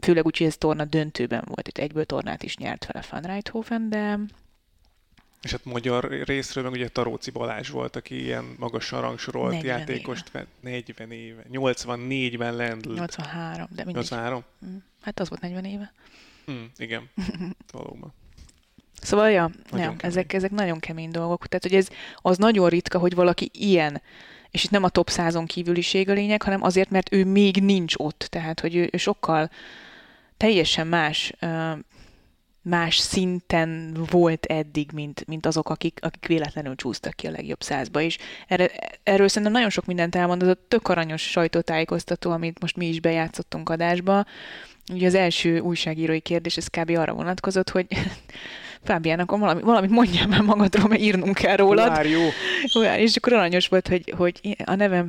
főleg 0.00 0.26
úgy, 0.26 0.36
hogy 0.36 0.46
ez 0.46 0.56
torna 0.56 0.84
döntőben 0.84 1.42
volt, 1.46 1.68
itt 1.68 1.78
egyből 1.78 2.04
tornát 2.04 2.42
is 2.42 2.56
nyert 2.56 2.86
vele 2.86 3.04
Van 3.10 3.22
Rijthofen, 3.22 3.88
de 3.88 4.18
és 5.42 5.50
hát 5.50 5.64
magyar 5.64 6.22
részről 6.24 6.64
meg 6.64 6.72
ugye 6.72 6.88
Taróci 6.88 7.30
Balázs 7.30 7.68
volt, 7.68 7.96
aki 7.96 8.22
ilyen 8.22 8.54
magasan 8.58 9.00
rangsorolt 9.00 9.62
játékost 9.62 10.30
éve. 10.34 10.46
40 10.60 11.10
éve. 11.10 11.42
84-ben 11.52 12.56
lendült. 12.56 12.96
83, 12.96 13.66
de 13.70 13.84
mindig. 13.84 13.94
83? 13.94 14.44
Mm. 14.66 14.76
Hát 15.00 15.20
az 15.20 15.28
volt 15.28 15.40
40 15.40 15.64
éve. 15.64 15.92
Mm, 16.50 16.64
igen, 16.76 17.10
valóban. 17.72 18.12
Szóval, 19.00 19.30
ja, 19.30 19.50
ja 19.72 19.94
ezek, 19.98 20.32
ezek 20.32 20.50
nagyon 20.50 20.78
kemény 20.78 21.10
dolgok. 21.10 21.46
Tehát, 21.46 21.62
hogy 21.62 21.74
ez 21.74 21.88
az 22.16 22.38
nagyon 22.38 22.68
ritka, 22.68 22.98
hogy 22.98 23.14
valaki 23.14 23.50
ilyen, 23.52 24.02
és 24.50 24.64
itt 24.64 24.70
nem 24.70 24.84
a 24.84 24.88
top 24.88 25.10
százon 25.10 25.46
kívüliség 25.46 26.08
a 26.08 26.12
lényeg, 26.12 26.42
hanem 26.42 26.62
azért, 26.62 26.90
mert 26.90 27.12
ő 27.12 27.24
még 27.24 27.56
nincs 27.56 27.94
ott. 27.96 28.26
Tehát, 28.30 28.60
hogy 28.60 28.74
ő, 28.76 28.88
ő 28.92 28.96
sokkal 28.96 29.50
teljesen 30.36 30.86
más 30.86 31.32
más 32.64 32.96
szinten 32.96 33.96
volt 34.10 34.44
eddig, 34.44 34.90
mint, 34.92 35.26
mint 35.26 35.46
azok, 35.46 35.68
akik, 35.68 35.98
akik 36.02 36.26
véletlenül 36.26 36.74
csúsztak 36.74 37.14
ki 37.14 37.26
a 37.26 37.30
legjobb 37.30 37.62
százba. 37.62 38.00
És 38.00 38.18
erre, 38.48 38.70
erről 39.02 39.28
szerintem 39.28 39.52
nagyon 39.52 39.70
sok 39.70 39.84
mindent 39.84 40.14
elmond, 40.14 40.42
az 40.42 40.48
a 40.48 40.56
tök 40.68 40.88
aranyos 40.88 41.22
sajtótájékoztató, 41.30 42.30
amit 42.30 42.60
most 42.60 42.76
mi 42.76 42.86
is 42.88 43.00
bejátszottunk 43.00 43.68
adásba, 43.68 44.24
Ugye 44.92 45.06
az 45.06 45.14
első 45.14 45.58
újságírói 45.58 46.20
kérdés, 46.20 46.56
ez 46.56 46.66
kb. 46.66 46.90
arra 46.90 47.12
vonatkozott, 47.12 47.70
hogy 47.70 47.86
Fábián, 48.84 49.20
akkor 49.20 49.38
valami, 49.38 49.60
valamit 49.62 49.90
mondjál 49.90 50.26
már 50.26 50.40
magadról, 50.40 50.88
mert 50.88 51.00
írnunk 51.00 51.34
kell 51.34 51.56
rólad. 51.56 51.88
Már 51.88 52.06
jó. 52.06 52.20
És 52.96 53.16
akkor 53.16 53.32
aranyos 53.32 53.68
volt, 53.68 53.88
hogy, 53.88 54.14
hogy 54.16 54.56
a 54.64 54.74
nevem 54.74 55.08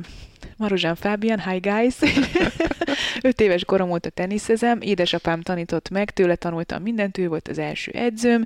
Maruzsán 0.56 0.94
Fábián, 0.94 1.50
hi 1.50 1.58
guys! 1.58 1.94
Öt 3.22 3.40
éves 3.40 3.64
korom 3.64 3.90
óta 3.90 4.10
teniszezem, 4.10 4.80
édesapám 4.80 5.40
tanított 5.40 5.88
meg, 5.88 6.10
tőle 6.10 6.36
tanultam 6.36 6.82
mindent, 6.82 7.18
ő 7.18 7.28
volt 7.28 7.48
az 7.48 7.58
első 7.58 7.90
edzőm. 7.94 8.44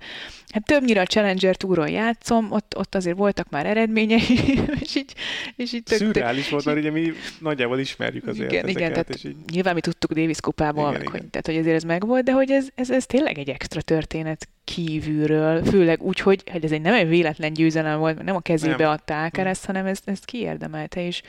Hát 0.48 0.64
többnyire 0.64 1.00
a 1.00 1.04
Challenger 1.04 1.56
túron 1.56 1.88
játszom, 1.88 2.52
ott, 2.52 2.76
ott 2.76 2.94
azért 2.94 3.16
voltak 3.16 3.50
már 3.50 3.66
eredményei, 3.66 4.20
és 4.80 4.94
így, 4.94 5.14
és 5.56 5.72
így 5.72 5.82
tök, 5.82 5.98
Szürreális 5.98 6.48
volt, 6.48 6.64
mert 6.64 6.78
ugye 6.78 6.90
mi 6.90 7.12
nagyjából 7.38 7.78
ismerjük 7.78 8.26
azért 8.26 8.52
igen, 8.52 8.64
ezeket. 8.64 8.80
Igen, 8.80 8.92
tehát 8.92 9.24
így... 9.24 9.36
nyilván 9.52 9.74
mi 9.74 9.80
tudtuk 9.80 10.12
Davis 10.12 10.40
kupából, 10.40 10.88
igen, 10.88 10.92
meg, 10.92 11.02
igen. 11.02 11.20
Hogy, 11.20 11.30
tehát 11.30 11.46
hogy 11.46 11.56
azért 11.56 11.76
ez 11.76 11.82
megvolt, 11.82 12.24
de 12.24 12.32
hogy 12.32 12.50
ez, 12.50 12.68
ez, 12.74 12.90
ez 12.90 13.06
tényleg 13.06 13.38
egy 13.38 13.48
extra 13.48 13.80
történet 13.80 14.48
kívülről, 14.64 15.64
főleg 15.64 16.02
úgy, 16.02 16.20
hogy, 16.20 16.42
hogy 16.50 16.64
ez 16.64 16.72
egy 16.72 16.80
nem 16.80 16.94
egy 16.94 17.08
véletlen 17.08 17.52
győzelem 17.52 17.98
volt, 17.98 18.22
nem 18.22 18.36
a 18.36 18.40
kezébe 18.40 18.76
nem. 18.76 18.90
adta 18.90 19.22
Alcaraz, 19.22 19.64
hanem 19.64 19.86
ezt, 19.86 20.08
ezt 20.08 20.24
kiérdemelte, 20.24 21.06
és, 21.06 21.22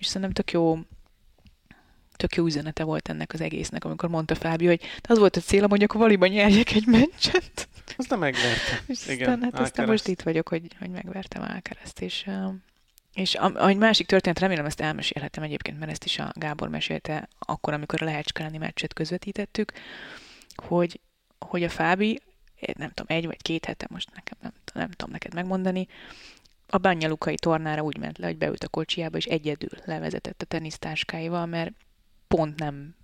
és 0.00 0.06
szerintem 0.06 0.32
tök 0.32 0.52
jó, 0.52 0.78
tök 2.16 2.34
jó 2.34 2.44
üzenete 2.44 2.84
volt 2.84 3.08
ennek 3.08 3.32
az 3.32 3.40
egésznek, 3.40 3.84
amikor 3.84 4.08
mondta 4.08 4.34
Fábio, 4.34 4.68
hogy 4.68 4.82
az 5.02 5.18
volt 5.18 5.36
a 5.36 5.40
célom, 5.40 5.70
hogy 5.70 5.82
akkor 5.82 6.00
valiban 6.00 6.28
nyerjek 6.28 6.72
egy 6.72 6.86
meccset. 6.86 7.68
nem 8.08 8.18
megverte. 8.18 8.82
és 8.86 9.06
Igen, 9.06 9.32
aztán, 9.32 9.42
hát 9.42 9.60
aztán 9.60 9.86
most 9.86 10.08
itt 10.08 10.22
vagyok, 10.22 10.48
hogy, 10.48 10.62
hogy 10.78 10.90
megvertem 10.90 11.42
Alcarazt, 11.42 12.00
és 12.00 12.28
és 13.14 13.34
a, 13.34 13.68
egy 13.68 13.76
másik 13.76 14.06
történet, 14.06 14.38
remélem 14.38 14.64
ezt 14.64 14.80
elmesélhetem 14.80 15.42
egyébként, 15.42 15.78
mert 15.78 15.90
ezt 15.90 16.04
is 16.04 16.18
a 16.18 16.32
Gábor 16.34 16.68
mesélte 16.68 17.28
akkor, 17.38 17.72
amikor 17.72 18.02
a 18.02 18.04
Lehecskeleni 18.04 18.58
meccset 18.58 18.92
közvetítettük, 18.92 19.72
hogy, 20.54 21.00
hogy 21.38 21.62
a 21.62 21.68
Fábi, 21.68 22.20
nem 22.72 22.90
tudom, 22.90 23.16
egy 23.16 23.26
vagy 23.26 23.42
két 23.42 23.64
hete, 23.64 23.86
most 23.90 24.10
nekem 24.14 24.38
nem, 24.40 24.52
nem 24.74 24.90
tudom 24.90 25.10
neked 25.10 25.34
megmondani, 25.34 25.88
a 26.70 26.78
Banyalukai 26.78 27.34
tornára 27.34 27.82
úgy 27.82 27.98
ment 27.98 28.18
le, 28.18 28.26
hogy 28.26 28.38
beült 28.38 28.64
a 28.64 28.68
kocsiába, 28.68 29.16
és 29.16 29.24
egyedül 29.24 29.78
levezetett 29.84 30.42
a 30.42 30.44
tenisztáskáival, 30.46 31.46
mert 31.46 31.72
pont 32.28 32.58
nem 32.58 32.94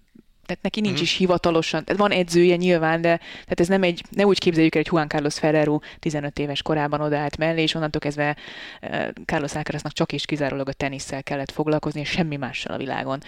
tehát 0.47 0.63
neki 0.63 0.81
nincs 0.81 0.99
mm. 0.99 1.03
is 1.03 1.17
hivatalosan, 1.17 1.85
tehát 1.85 2.01
van 2.01 2.11
edzője 2.11 2.57
nyilván, 2.57 3.01
de 3.01 3.17
tehát 3.17 3.61
ez 3.61 3.69
nem 3.69 3.83
egy, 3.83 4.03
ne 4.11 4.27
úgy 4.27 4.39
képzeljük 4.39 4.75
el, 4.75 4.83
hogy 4.83 4.93
Juan 4.93 5.09
Carlos 5.09 5.39
Ferrero 5.39 5.79
15 5.99 6.39
éves 6.39 6.63
korában 6.63 7.01
odaállt 7.01 7.37
mellé, 7.37 7.63
és 7.63 7.75
onnantól 7.75 8.01
kezdve 8.01 8.37
uh, 8.83 9.09
Carlos 9.25 9.55
Alcaraznak 9.55 9.93
csak 9.93 10.13
és 10.13 10.25
kizárólag 10.25 10.69
a 10.69 10.73
tenisszel 10.73 11.23
kellett 11.23 11.51
foglalkozni, 11.51 12.01
és 12.01 12.09
semmi 12.09 12.37
mással 12.37 12.75
a 12.75 12.79
világon. 12.79 13.21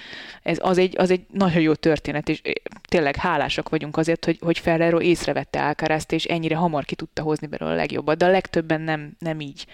Ez 0.43 0.59
az 0.61 0.79
egy, 0.79 0.95
az 0.99 1.11
egy 1.11 1.27
nagyon 1.33 1.61
jó 1.61 1.75
történet, 1.75 2.29
és 2.29 2.43
tényleg 2.89 3.17
hálásak 3.17 3.69
vagyunk 3.69 3.97
azért, 3.97 4.25
hogy, 4.25 4.39
hogy 4.41 4.59
Ferrero 4.59 5.01
észrevette 5.01 5.65
Alcarazt, 5.65 6.13
és 6.13 6.25
ennyire 6.25 6.57
hamar 6.57 6.85
ki 6.85 6.95
tudta 6.95 7.23
hozni 7.23 7.47
belőle 7.47 7.73
a 7.73 7.77
legjobbat, 7.77 8.19
de 8.19 8.25
a 8.25 8.31
legtöbben 8.31 8.81
nem, 8.81 9.17
nem 9.19 9.41
így 9.41 9.67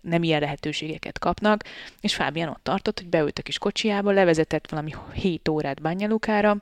nem 0.00 0.22
ilyen 0.22 0.40
lehetőségeket 0.40 1.18
kapnak, 1.18 1.64
és 2.00 2.14
Fábián 2.14 2.48
ott 2.48 2.62
tartott, 2.62 2.98
hogy 2.98 3.08
beült 3.08 3.38
a 3.38 3.42
kis 3.42 3.58
kocsiába, 3.58 4.10
levezetett 4.10 4.70
valami 4.70 4.94
7 5.14 5.48
órát 5.48 5.82
Banyalukára, 5.82 6.56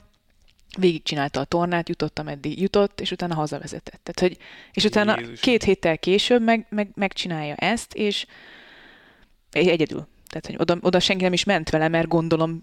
végigcsinálta 0.77 1.39
a 1.39 1.45
tornát, 1.45 1.89
jutott, 1.89 2.19
ameddig 2.19 2.61
jutott, 2.61 3.01
és 3.01 3.11
utána 3.11 3.35
hazavezetett. 3.35 3.99
Tehát, 4.03 4.19
hogy, 4.19 4.45
és 4.73 4.83
utána 4.83 5.19
Jézus. 5.19 5.39
két 5.39 5.63
héttel 5.63 5.97
később 5.97 6.41
meg, 6.41 6.65
meg, 6.69 6.89
megcsinálja 6.95 7.55
ezt, 7.55 7.93
és 7.93 8.25
egyedül. 9.51 10.07
Tehát, 10.29 10.45
hogy 10.45 10.55
oda, 10.59 10.77
oda 10.81 10.99
senki 10.99 11.23
nem 11.23 11.33
is 11.33 11.43
ment 11.43 11.69
vele, 11.69 11.87
mert 11.87 12.07
gondolom 12.07 12.61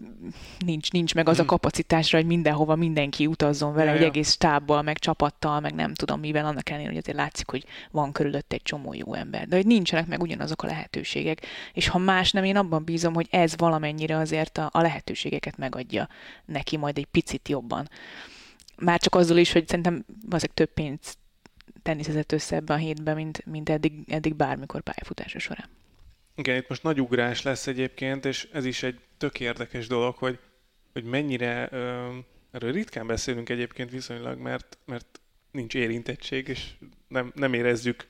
nincs, 0.65 0.93
nincs 0.93 1.15
meg 1.15 1.29
az 1.29 1.37
a 1.37 1.39
hmm. 1.39 1.49
kapacitásra, 1.49 2.19
hogy 2.19 2.27
mindenhova 2.27 2.77
mindenki 2.77 3.27
utazzon 3.27 3.73
vele, 3.73 3.89
ja, 3.89 3.95
egy 3.95 4.01
ja. 4.01 4.07
egész 4.07 4.31
stábbal, 4.31 4.83
meg 4.83 4.99
csapattal, 4.99 5.61
meg 5.61 5.75
nem 5.75 5.95
tudom 5.95 6.21
mivel, 6.21 6.47
annak 6.47 6.69
ellenére, 6.69 6.91
hogy 6.91 6.99
azért 6.99 7.17
látszik, 7.17 7.51
hogy 7.51 7.65
van 7.91 8.13
körülött 8.13 8.53
egy 8.53 8.63
csomó 8.63 8.95
jó 8.95 9.15
ember. 9.15 9.49
De 9.49 9.57
hogy 9.57 9.67
nincsenek 9.67 10.07
meg 10.07 10.23
ugyanazok 10.23 10.63
a 10.63 10.67
lehetőségek. 10.67 11.47
És 11.73 11.89
ha 11.89 11.99
más 11.99 12.31
nem, 12.31 12.45
én 12.45 12.57
abban 12.57 12.85
bízom, 12.85 13.15
hogy 13.15 13.27
ez 13.31 13.57
valamennyire 13.57 14.17
azért 14.17 14.59
a, 14.59 14.71
a 14.73 14.81
lehetőségeket 14.81 15.57
megadja 15.57 16.09
neki 16.45 16.77
majd 16.77 16.99
egy 16.99 17.07
picit 17.07 17.49
jobban. 17.49 17.89
Már 18.77 19.01
csak 19.01 19.15
azzal 19.15 19.37
is, 19.37 19.53
hogy 19.53 19.69
szerintem 19.69 20.05
azért 20.31 20.55
több 20.55 20.73
pénzt 20.73 21.19
teniszezett 21.83 22.33
össze 22.33 22.57
ebben 22.57 22.77
a 22.77 22.81
hétben, 22.81 23.15
mint, 23.15 23.47
mint 23.47 23.69
eddig, 23.69 23.93
eddig 24.09 24.35
bármikor 24.35 24.81
pályafutása 24.81 25.39
során. 25.39 25.69
Igen, 26.37 26.57
itt 26.57 26.69
most 26.69 26.83
nagy 26.83 27.01
ugrás 27.01 27.43
lesz 27.43 27.67
egyébként, 27.67 28.25
és 28.25 28.49
ez 28.53 28.65
is 28.65 28.83
egy 28.83 29.01
tök 29.17 29.41
érdekes 29.41 29.87
dolog, 29.87 30.17
hogy, 30.17 30.39
hogy 30.93 31.05
mennyire, 31.05 31.69
ö, 31.71 32.17
erről 32.51 32.73
ritkán 32.73 33.07
beszélünk 33.07 33.49
egyébként 33.49 33.91
viszonylag, 33.91 34.39
mert, 34.39 34.79
mert 34.85 35.21
nincs 35.51 35.75
érintettség, 35.75 36.49
és 36.49 36.71
nem, 37.09 37.33
nem 37.35 37.55
érezzük 37.55 38.07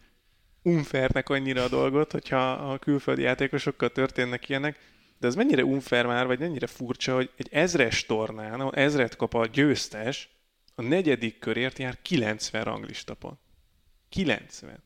unfairnek 0.62 1.29
annyira 1.29 1.62
a 1.62 1.69
dolgot, 1.69 2.12
hogyha 2.12 2.53
a 2.53 2.79
külföldi 2.79 3.23
játékosokkal 3.23 3.91
történnek 3.91 4.49
ilyenek, 4.49 4.79
de 5.19 5.27
ez 5.27 5.35
mennyire 5.35 5.65
unfair 5.65 6.07
már, 6.07 6.27
vagy 6.27 6.39
mennyire 6.39 6.67
furcsa, 6.67 7.15
hogy 7.15 7.31
egy 7.37 7.49
ezres 7.51 8.07
tornán, 8.07 8.61
ahol 8.61 8.75
ezret 8.75 9.17
kap 9.17 9.35
a 9.35 9.47
győztes, 9.47 10.29
a 10.75 10.83
negyedik 10.83 11.39
körért 11.39 11.79
jár 11.79 11.99
90 12.03 12.65
ranglistapon. 12.65 13.39
90. 14.09 14.83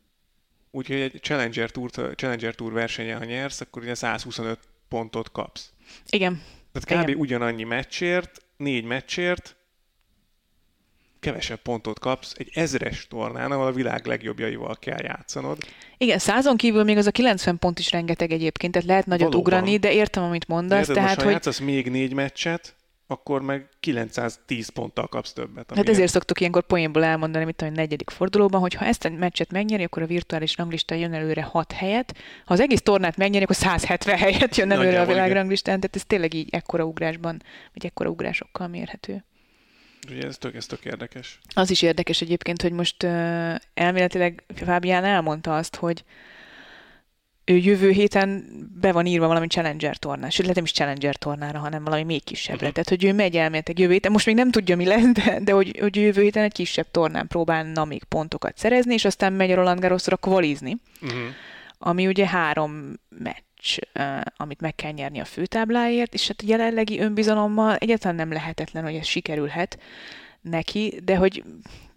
Úgyhogy 0.70 0.96
egy 0.96 1.18
Challenger 1.22 1.70
Tour, 1.70 1.90
Challenger 1.90 2.54
Tour 2.54 2.72
versenyen, 2.72 3.18
ha 3.18 3.24
nyersz, 3.24 3.60
akkor 3.60 3.82
ugye 3.82 3.94
125 3.94 4.58
pontot 4.88 5.32
kapsz. 5.32 5.72
Igen. 6.08 6.42
Tehát 6.72 7.02
kb. 7.02 7.08
Igen. 7.08 7.20
ugyanannyi 7.20 7.64
meccsért, 7.64 8.44
négy 8.56 8.84
meccsért, 8.84 9.56
kevesebb 11.20 11.58
pontot 11.58 11.98
kapsz 11.98 12.34
egy 12.36 12.50
ezres 12.54 13.06
tornán, 13.08 13.52
ahol 13.52 13.66
a 13.66 13.72
világ 13.72 14.06
legjobbjaival 14.06 14.76
kell 14.76 15.02
játszanod. 15.02 15.58
Igen, 15.98 16.18
százon 16.18 16.56
kívül 16.56 16.84
még 16.84 16.96
az 16.96 17.06
a 17.06 17.10
90 17.10 17.58
pont 17.58 17.78
is 17.78 17.90
rengeteg 17.90 18.32
egyébként, 18.32 18.72
tehát 18.72 18.88
lehet 18.88 19.06
nagyot 19.06 19.32
Valóban. 19.32 19.52
ugrani, 19.52 19.76
de 19.76 19.92
értem, 19.92 20.22
amit 20.22 20.48
mondasz. 20.48 20.78
Érted, 20.78 20.94
tehát, 20.94 21.08
most, 21.08 21.18
ha 21.18 21.24
hogy... 21.24 21.32
játszasz 21.32 21.58
még 21.58 21.90
négy 21.90 22.12
meccset, 22.12 22.74
akkor 23.10 23.42
meg 23.42 23.68
910 23.80 24.68
ponttal 24.68 25.06
kapsz 25.06 25.32
többet. 25.32 25.72
Hát 25.74 25.88
ezért 25.88 26.10
szoktuk 26.10 26.40
ilyenkor 26.40 26.62
poénból 26.62 27.04
elmondani, 27.04 27.44
mit 27.44 27.62
a 27.62 27.70
negyedik 27.70 28.10
fordulóban, 28.10 28.60
hogy 28.60 28.74
ha 28.74 28.84
ezt 28.84 29.04
a 29.04 29.10
meccset 29.10 29.50
megnyeri, 29.50 29.82
akkor 29.82 30.02
a 30.02 30.06
virtuális 30.06 30.56
ranglista 30.56 30.94
jön 30.94 31.12
előre 31.12 31.42
6 31.42 31.72
helyet. 31.72 32.16
Ha 32.44 32.54
az 32.54 32.60
egész 32.60 32.82
tornát 32.82 33.16
megnyeri, 33.16 33.44
akkor 33.44 33.56
170 33.56 34.16
helyet 34.18 34.56
jön 34.56 34.70
előre 34.70 34.86
Nagyjából, 34.86 35.12
a 35.12 35.14
világranglistán, 35.14 35.80
tehát 35.80 35.96
ez 35.96 36.04
tényleg 36.04 36.34
így 36.34 36.48
ekkora 36.50 36.84
ugrásban, 36.84 37.42
vagy 37.72 37.86
ekkora 37.86 38.10
ugrásokkal 38.10 38.68
mérhető. 38.68 39.24
Ugye 40.10 40.26
ez 40.26 40.38
tök, 40.38 40.54
ez 40.54 40.66
tök 40.66 40.84
érdekes. 40.84 41.38
Az 41.54 41.70
is 41.70 41.82
érdekes 41.82 42.20
egyébként, 42.20 42.62
hogy 42.62 42.72
most 42.72 43.02
uh, 43.02 43.54
elméletileg 43.74 44.44
Fábián 44.54 45.04
elmondta 45.04 45.56
azt, 45.56 45.76
hogy 45.76 46.04
jövő 47.44 47.90
héten 47.90 48.44
be 48.80 48.92
van 48.92 49.06
írva 49.06 49.26
valami 49.26 49.46
Challenger 49.46 49.96
tornás, 49.96 50.34
sőt, 50.34 50.54
nem 50.54 50.64
is 50.64 50.72
Challenger 50.72 51.16
tornára, 51.16 51.58
hanem 51.58 51.84
valami 51.84 52.02
még 52.02 52.24
kisebbre. 52.24 52.68
Uh-huh. 52.68 52.72
Tehát, 52.72 52.88
hogy 52.88 53.04
ő 53.04 53.12
megy 53.12 53.36
elméletek 53.36 53.78
jövő 53.78 53.92
héten, 53.92 54.12
most 54.12 54.26
még 54.26 54.34
nem 54.34 54.50
tudja, 54.50 54.76
mi 54.76 54.86
lesz, 54.86 55.12
de, 55.12 55.40
de 55.40 55.52
hogy, 55.52 55.78
hogy 55.80 55.96
jövő 55.96 56.22
héten 56.22 56.44
egy 56.44 56.52
kisebb 56.52 56.90
tornán 56.90 57.26
próbálna 57.26 57.84
még 57.84 58.04
pontokat 58.04 58.58
szerezni, 58.58 58.94
és 58.94 59.04
aztán 59.04 59.32
megy 59.32 59.50
a 59.50 59.54
Roland 59.54 59.80
Garrosra 59.80 60.16
kvalizni, 60.16 60.76
uh-huh. 61.02 61.18
ami 61.78 62.06
ugye 62.06 62.26
három 62.26 62.92
meccs, 63.08 63.78
uh, 63.98 64.20
amit 64.36 64.60
meg 64.60 64.74
kell 64.74 64.92
nyerni 64.92 65.20
a 65.20 65.24
főtábláért, 65.24 66.14
és 66.14 66.26
hát 66.26 66.40
a 66.42 66.46
jelenlegi 66.46 67.00
önbizalommal 67.00 67.76
egyáltalán 67.76 68.16
nem 68.16 68.32
lehetetlen, 68.32 68.84
hogy 68.84 68.94
ez 68.94 69.06
sikerülhet 69.06 69.78
neki, 70.40 71.00
de 71.04 71.16
hogy 71.16 71.44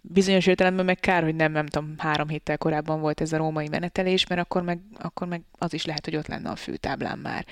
bizonyos 0.08 0.46
értelemben 0.46 0.84
meg 0.84 1.00
kár, 1.00 1.22
hogy 1.22 1.34
nem, 1.34 1.52
nem 1.52 1.66
tudom, 1.66 1.94
három 1.98 2.28
héttel 2.28 2.58
korábban 2.58 3.00
volt 3.00 3.20
ez 3.20 3.32
a 3.32 3.36
római 3.36 3.68
menetelés, 3.68 4.26
mert 4.26 4.40
akkor 4.40 4.62
meg, 4.62 4.78
akkor 4.98 5.26
meg 5.26 5.42
az 5.58 5.74
is 5.74 5.84
lehet, 5.84 6.04
hogy 6.04 6.16
ott 6.16 6.26
lenne 6.26 6.50
a 6.50 6.56
főtáblán 6.56 7.18
már. 7.18 7.46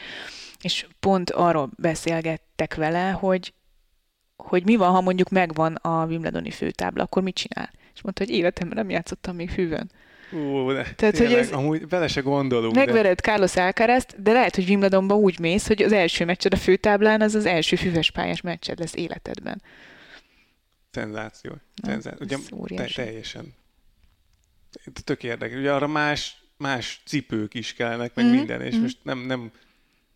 És 0.60 0.86
pont 1.00 1.30
arról 1.30 1.70
beszélgettek 1.76 2.74
vele, 2.74 3.10
hogy, 3.10 3.52
hogy 4.36 4.64
mi 4.64 4.76
van, 4.76 4.90
ha 4.90 5.00
mondjuk 5.00 5.28
megvan 5.28 5.74
a 5.74 6.06
Wimbledoni 6.06 6.50
főtábla, 6.50 7.02
akkor 7.02 7.22
mit 7.22 7.34
csinál? 7.34 7.70
És 7.94 8.02
mondta, 8.02 8.24
hogy 8.24 8.34
életemben 8.34 8.76
nem 8.76 8.90
játszottam 8.90 9.36
még 9.36 9.50
hűvön. 9.50 9.90
Ú, 10.32 10.72
de 10.72 10.92
Tehát, 10.96 11.14
tényleg, 11.14 11.28
hogy 11.28 11.46
ez, 11.46 11.50
amúgy 11.50 11.88
vele 11.88 12.08
se 12.08 12.20
gondolunk. 12.20 12.74
Megvered 12.74 13.16
de... 13.16 13.22
Carlos 13.22 13.56
alcaraz 13.56 14.06
de 14.16 14.32
lehet, 14.32 14.54
hogy 14.54 14.68
Wimbledonba 14.68 15.14
úgy 15.14 15.38
mész, 15.38 15.66
hogy 15.66 15.82
az 15.82 15.92
első 15.92 16.24
meccsed 16.24 16.52
a 16.52 16.56
főtáblán 16.56 17.20
az 17.20 17.34
az 17.34 17.46
első 17.46 17.76
füves 17.76 18.10
pályás 18.10 18.40
meccsed 18.40 18.78
lesz 18.78 18.94
életedben. 18.94 19.62
Szenzáció. 20.92 21.56
Szenzáció. 21.82 22.26
Ugye, 22.50 22.76
te, 22.76 22.86
teljesen. 22.94 23.54
Tök 25.04 25.22
érdekes. 25.22 25.58
Ugye 25.58 25.72
arra 25.72 25.86
más, 25.86 26.42
más 26.56 27.02
cipők 27.06 27.54
is 27.54 27.72
kellnek, 27.72 28.14
meg 28.14 28.24
mm-hmm. 28.24 28.34
minden, 28.34 28.60
és 28.60 28.72
mm-hmm. 28.72 28.82
most 28.82 28.98
nem, 29.02 29.18
nem, 29.18 29.50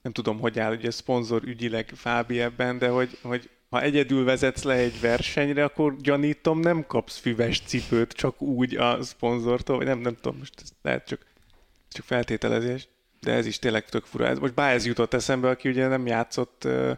nem 0.03 0.13
tudom, 0.13 0.39
hogy 0.39 0.59
áll 0.59 0.73
ugye 0.73 0.91
szponzor 0.91 1.43
ügyileg 1.45 1.93
Fábi 1.95 2.41
ebben, 2.41 2.79
de 2.79 2.89
hogy, 2.89 3.19
hogy 3.23 3.51
ha 3.71 3.83
egyedül 3.83 4.25
vezetsz 4.25 4.63
le 4.63 4.75
egy 4.75 5.01
versenyre, 5.01 5.65
akkor 5.65 5.97
gyanítom, 5.97 6.61
nem 6.61 6.87
kapsz 6.87 7.19
füves 7.19 7.61
cipőt 7.61 8.13
csak 8.13 8.43
úgy 8.43 8.77
a 8.77 9.03
szponzortól, 9.03 9.77
vagy 9.77 9.87
nem, 9.87 9.99
nem 9.99 10.15
tudom, 10.15 10.39
most 10.39 10.61
ez 10.63 10.69
lehet 10.83 11.07
csak, 11.07 11.27
csak 11.89 12.05
feltételezés, 12.05 12.89
de 13.21 13.33
ez 13.33 13.47
is 13.47 13.59
tényleg 13.59 13.85
tök 13.85 14.05
fura. 14.05 14.35
Most 14.35 14.55
Báez 14.55 14.87
jutott 14.87 15.15
eszembe, 15.15 15.49
aki 15.49 15.69
ugye 15.69 15.89
nem 15.89 16.07
játszott 16.07 16.63
uh, 16.65 16.97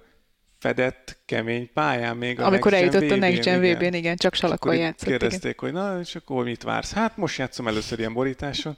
fedett, 0.59 1.19
kemény 1.25 1.73
pályán 1.73 2.17
még 2.17 2.41
a 2.41 2.47
Amikor 2.47 2.75
eljutott 2.75 3.11
a 3.11 3.17
Next 3.17 3.43
Gen 3.43 3.61
VB-n, 3.61 3.95
igen. 3.95 4.17
csak 4.17 4.35
salakon 4.35 4.77
játszott. 4.77 5.09
Kérdezték, 5.09 5.59
igen. 5.59 5.59
hogy 5.59 5.73
na, 5.73 6.01
és 6.01 6.15
akkor 6.15 6.45
mit 6.45 6.63
vársz? 6.63 6.93
Hát 6.93 7.17
most 7.17 7.39
játszom 7.39 7.69
először 7.69 7.99
ilyen 7.99 8.13
borításon. 8.13 8.77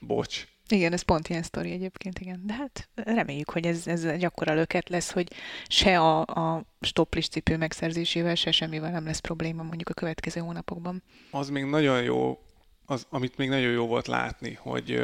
Bocs. 0.00 0.46
Igen, 0.68 0.92
ez 0.92 1.02
pont 1.02 1.28
ilyen 1.28 1.42
sztori 1.42 1.70
egyébként, 1.70 2.18
igen. 2.18 2.42
De 2.46 2.52
hát 2.52 2.88
reméljük, 2.94 3.50
hogy 3.50 3.66
ez, 3.66 3.86
ez 3.86 4.04
egy 4.04 4.24
akkora 4.24 4.54
löket 4.54 4.88
lesz, 4.88 5.10
hogy 5.10 5.32
se 5.68 5.98
a, 5.98 6.20
a 6.20 6.64
stopplis 6.80 7.28
cipő 7.28 7.56
megszerzésével, 7.56 8.34
se 8.34 8.50
semmivel 8.50 8.90
nem 8.90 9.04
lesz 9.04 9.18
probléma 9.18 9.62
mondjuk 9.62 9.88
a 9.88 9.94
következő 9.94 10.40
hónapokban. 10.40 11.02
Az 11.30 11.48
még 11.48 11.64
nagyon 11.64 12.02
jó, 12.02 12.38
az, 12.86 13.06
amit 13.10 13.36
még 13.36 13.48
nagyon 13.48 13.72
jó 13.72 13.86
volt 13.86 14.06
látni, 14.06 14.58
hogy, 14.60 15.02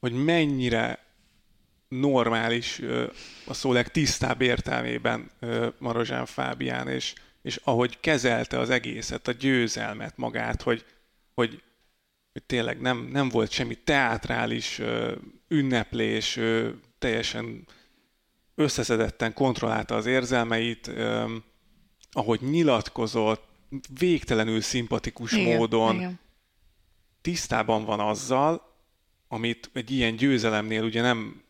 hogy 0.00 0.12
mennyire 0.12 0.98
normális, 1.88 2.80
a 3.46 3.54
szó 3.54 3.72
legtisztább 3.72 4.40
értelmében 4.40 5.30
Marozsán 5.78 6.26
Fábián, 6.26 6.88
és, 6.88 7.14
és 7.42 7.60
ahogy 7.64 8.00
kezelte 8.00 8.58
az 8.58 8.70
egészet, 8.70 9.28
a 9.28 9.32
győzelmet 9.32 10.16
magát, 10.16 10.62
hogy, 10.62 10.84
hogy, 11.34 11.62
hogy 12.32 12.42
tényleg 12.42 12.80
nem, 12.80 13.08
nem 13.12 13.28
volt 13.28 13.50
semmi 13.50 13.74
teátrális 13.74 14.80
ünneplés, 15.48 16.38
teljesen 16.98 17.66
összeszedetten 18.54 19.32
kontrollálta 19.32 19.94
az 19.94 20.06
érzelmeit, 20.06 20.90
ahogy 22.10 22.40
nyilatkozott, 22.40 23.46
végtelenül 23.98 24.60
szimpatikus 24.60 25.32
igen, 25.32 25.56
módon 25.56 25.94
igen. 25.94 26.20
tisztában 27.20 27.84
van 27.84 28.00
azzal, 28.00 28.76
amit 29.28 29.70
egy 29.72 29.90
ilyen 29.90 30.16
győzelemnél 30.16 30.82
ugye 30.82 31.02
nem 31.02 31.42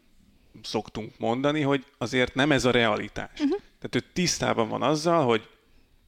szoktunk 0.63 1.13
mondani, 1.19 1.61
hogy 1.61 1.85
azért 1.99 2.35
nem 2.35 2.53
ez 2.53 2.65
a 2.65 2.71
realitás. 2.71 3.41
Uh-huh. 3.41 3.59
Tehát 3.59 3.95
ő 3.95 4.13
tisztában 4.13 4.69
van 4.69 4.83
azzal, 4.83 5.25
hogy 5.25 5.49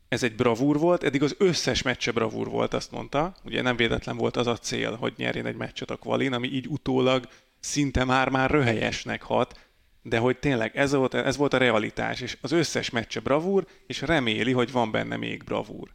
ez 0.09 0.23
egy 0.23 0.35
bravúr 0.35 0.79
volt, 0.79 1.03
eddig 1.03 1.23
az 1.23 1.35
összes 1.39 1.83
meccse 1.83 2.13
bravúr 2.13 2.49
volt, 2.49 2.75
azt 2.75 2.91
mondta. 2.91 3.35
Ugye 3.45 3.63
nem 3.63 3.77
véletlen 3.77 4.17
volt 4.17 4.37
az 4.37 4.47
a 4.47 4.57
cél, 4.57 4.95
hogy 4.95 5.13
nyerjen 5.17 5.47
egy 5.47 5.57
meccset 5.57 5.91
a 5.91 5.97
kvalin, 5.97 6.33
ami 6.33 6.49
így 6.49 6.67
utólag 6.69 7.29
szinte 7.61 8.05
már-már 8.05 8.51
röhelyesnek 8.51 9.23
hat, 9.23 9.59
de 10.03 10.19
hogy 10.19 10.39
tényleg 10.39 10.77
ez 10.77 10.95
volt, 10.95 11.15
ez 11.15 11.37
volt 11.37 11.55
a 11.55 11.59
realitás, 11.59 12.21
és 12.21 12.39
az 12.41 12.53
összes 12.53 12.91
meccse 12.91 13.21
bravúr, 13.21 13.67
és 13.87 14.01
reméli, 14.01 14.53
hogy 14.53 14.73
van 14.73 14.91
benne 14.91 15.17
még 15.17 15.45
bravúr. 15.45 15.89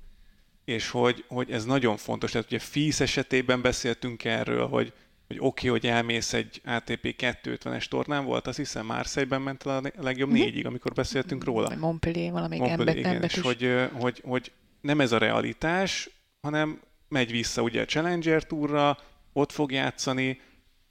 És 0.65 0.89
hogy, 0.89 1.25
hogy 1.27 1.51
ez 1.51 1.65
nagyon 1.65 1.97
fontos. 1.97 2.31
Tehát 2.31 2.47
ugye 2.47 2.59
Físz 2.59 2.99
esetében 2.99 3.61
beszéltünk 3.61 4.23
erről, 4.23 4.67
hogy, 4.67 4.93
hogy 5.27 5.37
oké, 5.39 5.67
okay, 5.67 5.79
hogy 5.79 5.89
elmész 5.89 6.33
egy 6.33 6.61
ATP 6.65 7.15
250-es 7.17 7.85
tornán 7.85 8.25
volt, 8.25 8.47
azt 8.47 8.57
hiszem 8.57 8.85
Marseille-ben 8.85 9.41
ment 9.41 9.65
el 9.65 9.77
a 9.77 9.91
legjobb 10.01 10.29
mm-hmm. 10.29 10.39
négyig, 10.39 10.65
amikor 10.65 10.93
beszéltünk 10.93 11.43
róla. 11.43 11.75
Montpellier, 11.75 12.31
valami 12.31 12.57
Montpellier, 12.57 12.97
igen, 12.97 13.23
és 13.23 13.39
hogy, 13.39 13.89
hogy, 13.93 14.21
hogy 14.25 14.51
nem 14.81 15.01
ez 15.01 15.11
a 15.11 15.17
realitás, 15.17 16.09
hanem 16.41 16.79
megy 17.07 17.31
vissza 17.31 17.61
ugye 17.61 17.81
a 17.81 17.85
Challenger 17.85 18.43
túra, 18.43 18.97
ott 19.33 19.51
fog 19.51 19.71
játszani, 19.71 20.41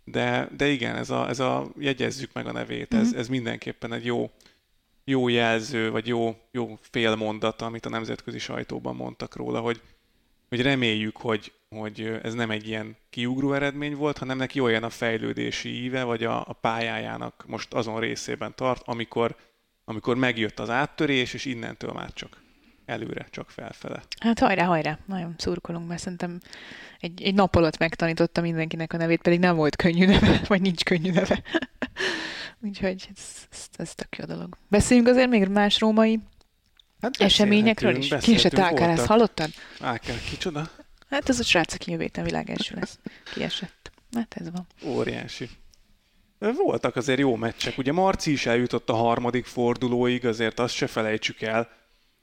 de, 0.04 0.48
de 0.56 0.68
igen, 0.68 0.96
ez 0.96 1.10
a, 1.10 1.28
ez 1.28 1.40
a 1.40 1.72
jegyezzük 1.78 2.32
meg 2.32 2.46
a 2.46 2.52
nevét, 2.52 2.94
ez, 2.94 3.08
mm-hmm. 3.08 3.18
ez 3.18 3.28
mindenképpen 3.28 3.92
egy 3.92 4.04
jó, 4.04 4.30
jó 5.04 5.28
jelző, 5.28 5.90
vagy 5.90 6.06
jó, 6.06 6.36
jó 6.50 6.78
félmondat, 6.80 7.62
amit 7.62 7.86
a 7.86 7.88
nemzetközi 7.88 8.38
sajtóban 8.38 8.96
mondtak 8.96 9.36
róla, 9.36 9.60
hogy, 9.60 9.80
hogy 10.54 10.64
reméljük, 10.64 11.16
hogy, 11.16 11.52
hogy 11.68 12.18
ez 12.22 12.34
nem 12.34 12.50
egy 12.50 12.68
ilyen 12.68 12.96
kiugró 13.10 13.52
eredmény 13.52 13.96
volt, 13.96 14.18
hanem 14.18 14.36
neki 14.36 14.60
olyan 14.60 14.82
a 14.82 14.90
fejlődési 14.90 15.82
íve, 15.82 16.02
vagy 16.02 16.24
a, 16.24 16.40
a 16.46 16.52
pályájának 16.52 17.44
most 17.46 17.72
azon 17.72 18.00
részében 18.00 18.54
tart, 18.54 18.82
amikor, 18.84 19.36
amikor 19.84 20.16
megjött 20.16 20.58
az 20.58 20.70
áttörés, 20.70 21.34
és 21.34 21.44
innentől 21.44 21.92
már 21.92 22.12
csak 22.12 22.42
előre, 22.84 23.26
csak 23.30 23.50
felfele. 23.50 24.02
Hát 24.20 24.38
hajrá, 24.38 24.64
hajrá, 24.64 24.98
nagyon 25.06 25.34
szurkolunk, 25.38 25.88
mert 25.88 26.00
szerintem 26.00 26.40
egy, 27.00 27.22
egy 27.22 27.34
nap 27.34 27.54
alatt 27.54 27.78
megtanította 27.78 28.40
mindenkinek 28.40 28.92
a 28.92 28.96
nevét, 28.96 29.22
pedig 29.22 29.38
nem 29.38 29.56
volt 29.56 29.76
könnyű 29.76 30.06
neve, 30.06 30.40
vagy 30.48 30.60
nincs 30.60 30.84
könnyű 30.84 31.10
neve. 31.10 31.42
Úgyhogy 32.66 33.08
ez, 33.14 33.46
ez, 33.50 33.68
ez 33.76 33.94
tök 33.94 34.16
jó 34.16 34.24
dolog. 34.24 34.56
Beszéljünk 34.68 35.08
azért 35.08 35.28
még 35.28 35.48
más 35.48 35.80
római 35.80 36.20
hát 37.04 37.20
eseményekről 37.20 37.96
is. 37.96 38.14
Kiesett 38.20 38.58
Ákárász, 38.58 39.06
hallottad? 39.06 39.50
Ákár, 39.80 40.16
kicsoda? 40.30 40.70
Hát 41.08 41.28
ez 41.28 41.38
a 41.38 41.42
srác, 41.42 41.74
aki 41.74 41.90
jövő 41.90 42.02
héten 42.02 42.24
világ 42.24 42.50
első 42.50 42.74
lesz. 42.80 42.98
Kiesett. 43.34 43.90
Hát 44.12 44.34
ez 44.40 44.50
van. 44.50 44.66
Óriási. 44.84 45.48
Voltak 46.38 46.96
azért 46.96 47.18
jó 47.18 47.36
meccsek. 47.36 47.78
Ugye 47.78 47.92
Marci 47.92 48.32
is 48.32 48.46
eljutott 48.46 48.88
a 48.88 48.94
harmadik 48.94 49.44
fordulóig, 49.44 50.26
azért 50.26 50.58
azt 50.58 50.74
se 50.74 50.86
felejtsük 50.86 51.40
el. 51.40 51.68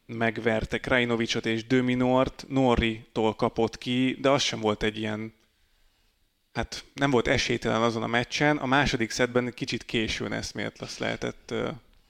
Megverte 0.06 0.78
Krajinovicsot 0.78 1.46
és 1.46 1.68
Döminort, 1.68 2.46
Norri-tól 2.48 3.36
kapott 3.36 3.78
ki, 3.78 4.18
de 4.22 4.30
az 4.30 4.42
sem 4.42 4.60
volt 4.60 4.84
egy 4.84 4.98
ilyen 4.98 5.34
hát 6.54 6.84
nem 6.94 7.12
volt 7.12 7.28
esélytelen 7.28 7.82
azon 7.82 8.04
a 8.04 8.08
meccsen. 8.08 8.58
A 8.58 8.66
második 8.66 9.10
szedben 9.10 9.54
kicsit 9.54 9.84
későn 9.84 10.34
eszmélt, 10.34 10.82
azt 10.82 11.00
lehetett 11.00 11.54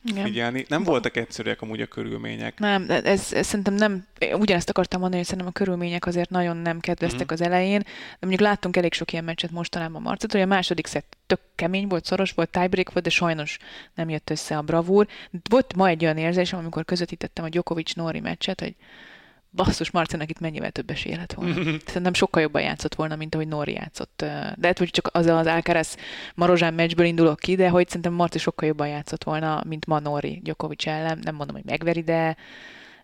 igen. 0.04 0.24
figyelni. 0.24 0.66
Nem 0.68 0.84
voltak 0.84 1.18
egyszerűek 1.18 1.62
amúgy 1.62 1.82
a 1.82 1.86
körülmények. 1.86 2.60
Nem, 2.60 2.86
ez, 2.90 3.34
ez 3.34 3.46
szerintem 3.46 3.74
nem, 3.74 4.06
ugyanezt 4.34 4.70
akartam 4.70 5.00
mondani, 5.00 5.22
hogy 5.22 5.30
szerintem 5.30 5.54
a 5.56 5.60
körülmények 5.64 6.06
azért 6.06 6.30
nagyon 6.30 6.58
nem 6.58 6.80
kedveztek 6.80 7.26
mm-hmm. 7.26 7.34
az 7.34 7.42
elején, 7.42 7.80
de 7.80 8.18
mondjuk 8.20 8.42
láttunk 8.42 8.78
elég 8.78 8.94
sok 8.94 9.12
ilyen 9.12 9.24
meccset 9.24 9.52
mostanában 9.52 10.02
Marcet, 10.02 10.32
hogy 10.32 10.42
a 10.42 10.46
második 10.46 10.88
szett 10.88 11.18
tök 11.26 11.40
kemény 11.56 11.88
volt, 11.88 12.06
szoros 12.06 12.32
volt, 12.32 12.50
tiebreak 12.50 12.92
volt, 12.92 13.04
de 13.04 13.10
sajnos 13.10 13.58
nem 13.96 14.10
jött 14.10 14.30
össze 14.30 14.58
a 14.58 14.62
bravúr. 14.62 15.08
Volt 15.50 15.76
ma 15.76 15.88
egy 15.88 16.04
olyan 16.04 16.18
érzésem, 16.18 16.60
amikor 16.60 16.86
közvetítettem 16.86 17.46
a 17.46 17.50
Djokovic-Nori 17.50 18.20
meccset, 18.20 18.60
hogy 18.60 18.76
basszus, 19.52 19.92
Marcinak 19.92 20.30
itt 20.30 20.40
mennyivel 20.40 20.72
több 20.72 20.90
esély 20.90 21.16
lett 21.16 21.34
volna. 21.34 21.60
Mm-hmm. 21.60 21.76
Szerintem 21.86 22.14
sokkal 22.14 22.42
jobban 22.42 22.62
játszott 22.62 22.96
volna, 22.96 23.16
mint 23.16 23.36
ahogy 23.36 23.48
Nori 23.48 23.74
játszott. 23.74 24.14
De 24.56 24.68
hát, 24.68 24.78
hogy 24.78 24.90
csak 24.90 25.10
az 25.12 25.26
az 25.26 25.48
Alcaraz 25.48 25.98
Marozsán 26.36 26.74
meccsből 26.74 27.06
indulok 27.06 27.40
ki, 27.40 27.56
de 27.56 27.70
hogy 27.70 27.88
szerintem 27.88 28.14
Marci 28.14 28.40
sokkal 28.40 28.68
jobban 28.68 28.88
játszott 28.88 29.24
volna, 29.24 29.64
mint 29.68 29.86
ma 29.86 30.00
Nori 30.00 30.40
Djokovic 30.44 30.88
ellen. 30.88 31.20
Nem 31.22 31.36
mondom, 31.36 31.56
hogy 31.56 31.66
megveri, 31.66 32.02
de, 32.02 32.38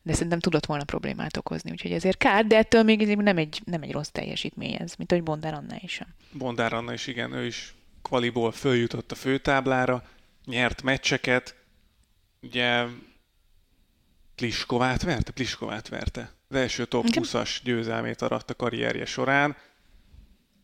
de 0.02 0.14
szerintem 0.14 0.40
tudott 0.40 0.66
volna 0.66 0.84
problémát 0.84 1.38
okozni. 1.38 1.72
Úgyhogy 1.72 1.92
ezért 1.92 2.18
kár, 2.18 2.46
de 2.46 2.58
ettől 2.58 2.84
még 2.84 3.16
nem 3.16 3.38
egy, 3.38 3.62
nem 3.66 3.82
egy 3.82 3.92
rossz 3.92 4.10
teljesítmény 4.10 4.76
ez, 4.80 4.94
mint 4.98 5.12
ahogy 5.12 5.24
Bondár 5.24 5.54
Anna 5.54 5.76
is 5.80 5.92
sem. 5.92 6.08
Bondár 6.32 6.74
Anna 6.74 6.94
is, 6.94 7.08
igen, 7.08 7.32
ő 7.32 7.46
is 7.46 7.76
kvaliból 8.02 8.52
följutott 8.52 9.12
a 9.12 9.16
főtáblára, 9.16 10.04
nyert 10.46 10.82
meccseket, 10.82 11.56
ugye 12.42 12.86
Pliskovát 14.36 15.04
verte? 15.04 15.32
Pliskovát 15.32 15.88
verte 15.88 16.37
az 16.50 16.56
első 16.56 16.86
top 16.86 17.06
20-as 17.08 17.58
győzelmét 17.64 18.22
aratta 18.22 18.54
karrierje 18.54 19.06
során. 19.06 19.56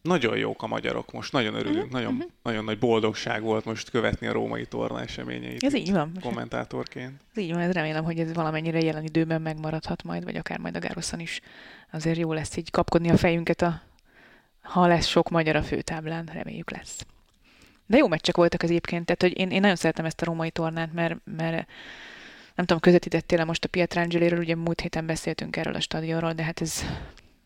nagyon 0.02 0.38
jók 0.38 0.64
a 0.64 0.68
magyarok 0.68 1.12
most, 1.12 1.32
nagyon 1.32 1.54
örülünk, 1.54 1.78
uh-huh, 1.78 1.92
nagyon, 1.92 2.14
uh-huh. 2.14 2.32
nagyon 2.44 2.64
nagy 2.64 2.80
boldogság 2.80 3.42
volt 3.42 3.66
most 3.66 3.90
követni 3.90 4.28
a 4.28 4.32
római 4.32 4.66
torna 4.66 5.02
eseményeit. 5.02 5.64
Ez 5.64 5.74
így 5.74 5.92
van. 5.92 6.18
Kommentátorként. 6.22 7.22
Ez 7.36 7.42
így 7.42 7.52
van, 7.52 7.60
ez 7.60 7.72
remélem, 7.72 8.04
hogy 8.04 8.20
ez 8.20 8.34
valamennyire 8.34 8.80
jelen 8.80 9.04
időben 9.04 9.42
megmaradhat 9.42 10.04
majd, 10.04 10.24
vagy 10.24 10.36
akár 10.36 10.60
majd 10.60 10.76
a 10.76 10.80
Gároszon 10.80 11.20
is. 11.20 11.42
Azért 11.92 12.18
jó 12.18 12.34
lesz 12.34 12.58
így 12.58 12.72
kapkodni 12.72 13.10
a 13.10 13.18
fejünket, 13.18 13.62
a, 13.62 13.82
ha 14.62 14.88
lesz 14.88 15.08
sok 15.08 15.30
magyar 15.30 15.56
a 15.56 15.64
főtáblán, 15.64 16.30
reméljük 16.34 16.72
lesz. 16.72 17.06
De 17.86 17.98
jó 17.98 18.08
meccsek 18.08 18.36
voltak 18.36 18.62
az 18.62 18.70
egyébként, 18.70 19.06
tehát 19.06 19.22
hogy 19.22 19.38
én, 19.38 19.52
én 19.52 19.62
nagyon 19.62 19.76
szeretem 19.76 20.06
ezt 20.06 20.22
a 20.22 20.26
római 20.26 20.52
tornát, 20.52 20.94
mert, 20.94 21.16
mert 21.24 21.68
nem 22.56 22.66
tudom, 22.66 22.80
közvetítettél 22.80 23.46
most 23.46 23.66
a 23.66 23.68
Pietrangeliről, 23.68 24.40
ugye 24.40 24.56
múlt 24.56 24.82
héten 24.82 25.06
beszéltünk 25.06 25.56
erről 25.56 25.76
a 25.76 25.80
stadionról, 25.80 26.34
de 26.34 26.44
hát 26.44 26.62
ez, 26.62 26.82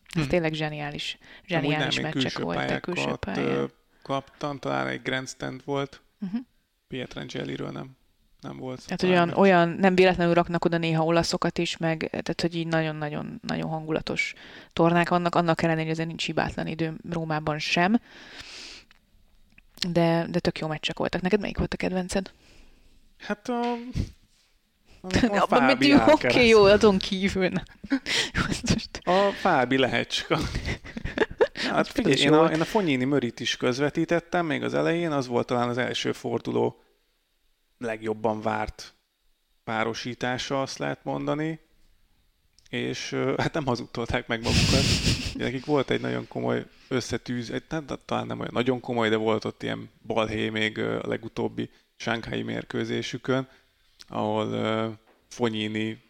ez 0.06 0.20
hmm. 0.20 0.28
tényleg 0.28 0.52
zseniális, 0.52 1.18
zseniális 1.46 1.96
nem, 1.96 2.10
meccsek 2.12 2.38
voltak. 2.38 2.80
Külső 2.80 3.14
pályán. 3.20 3.70
kaptam, 4.02 4.58
talán 4.58 4.86
egy 4.86 5.02
grandstand 5.02 5.60
volt, 5.64 6.00
uh-huh. 6.20 6.40
Pietrangeliről 6.88 7.70
nem 7.70 7.96
nem 8.40 8.56
volt. 8.56 8.84
Tehát 8.84 9.02
olyan, 9.02 9.38
olyan, 9.38 9.68
nem 9.68 9.94
véletlenül 9.94 10.34
raknak 10.34 10.64
oda 10.64 10.78
néha 10.78 11.04
olaszokat 11.04 11.58
is, 11.58 11.76
meg 11.76 12.08
tehát, 12.10 12.40
hogy 12.40 12.54
így 12.54 12.66
nagyon-nagyon 12.66 13.40
nagyon 13.46 13.68
hangulatos 13.68 14.34
tornák 14.72 15.08
vannak, 15.08 15.34
annak 15.34 15.62
ellenére, 15.62 15.82
hogy 15.82 15.92
azért 15.92 16.08
nincs 16.08 16.26
hibátlan 16.26 16.66
idő 16.66 16.94
Rómában 17.10 17.58
sem. 17.58 18.00
De, 19.88 20.26
de 20.30 20.38
tök 20.38 20.58
jó 20.58 20.66
meccsek 20.66 20.98
voltak. 20.98 21.20
Neked 21.20 21.40
melyik 21.40 21.58
volt 21.58 21.74
a 21.74 21.76
kedvenced? 21.76 22.32
Hát 23.18 23.48
a... 23.48 23.74
A, 25.00 25.36
a 25.36 25.46
Fábi 25.46 25.94
Oké, 25.94 26.12
okay, 26.12 26.48
jó, 26.48 26.64
azon 26.64 26.98
kívül. 26.98 27.50
a 29.04 29.30
Fábi 29.40 29.76
lehecska. 29.76 30.38
Hát 31.70 31.88
figyelj, 31.88 32.20
én 32.20 32.32
a, 32.32 32.46
én 32.46 32.60
a 32.60 32.64
Fonyini 32.64 33.04
Mörit 33.04 33.40
is 33.40 33.56
közvetítettem 33.56 34.46
még 34.46 34.62
az 34.62 34.74
elején, 34.74 35.10
az 35.10 35.26
volt 35.26 35.46
talán 35.46 35.68
az 35.68 35.78
első 35.78 36.12
forduló 36.12 36.82
legjobban 37.78 38.40
várt 38.40 38.94
párosítása, 39.64 40.62
azt 40.62 40.78
lehet 40.78 41.04
mondani, 41.04 41.60
és 42.68 43.16
hát 43.36 43.52
nem 43.52 43.66
hazudtolták 43.66 44.26
meg 44.26 44.42
magukat. 44.42 44.84
Nekik 45.34 45.64
volt 45.64 45.90
egy 45.90 46.00
nagyon 46.00 46.28
komoly 46.28 46.66
összetűz, 46.88 47.50
egy, 47.50 47.62
nem, 47.68 47.84
talán 48.04 48.26
nem 48.26 48.38
olyan 48.38 48.52
nagyon 48.52 48.80
komoly, 48.80 49.08
de 49.08 49.16
volt 49.16 49.44
ott 49.44 49.62
ilyen 49.62 49.90
balhé 50.06 50.48
még 50.48 50.78
a 50.78 51.06
legutóbbi 51.06 51.70
sánkhái 51.96 52.42
mérkőzésükön, 52.42 53.48
ahol 54.08 54.46
uh, 54.46 54.94
Fonyini, 55.28 56.02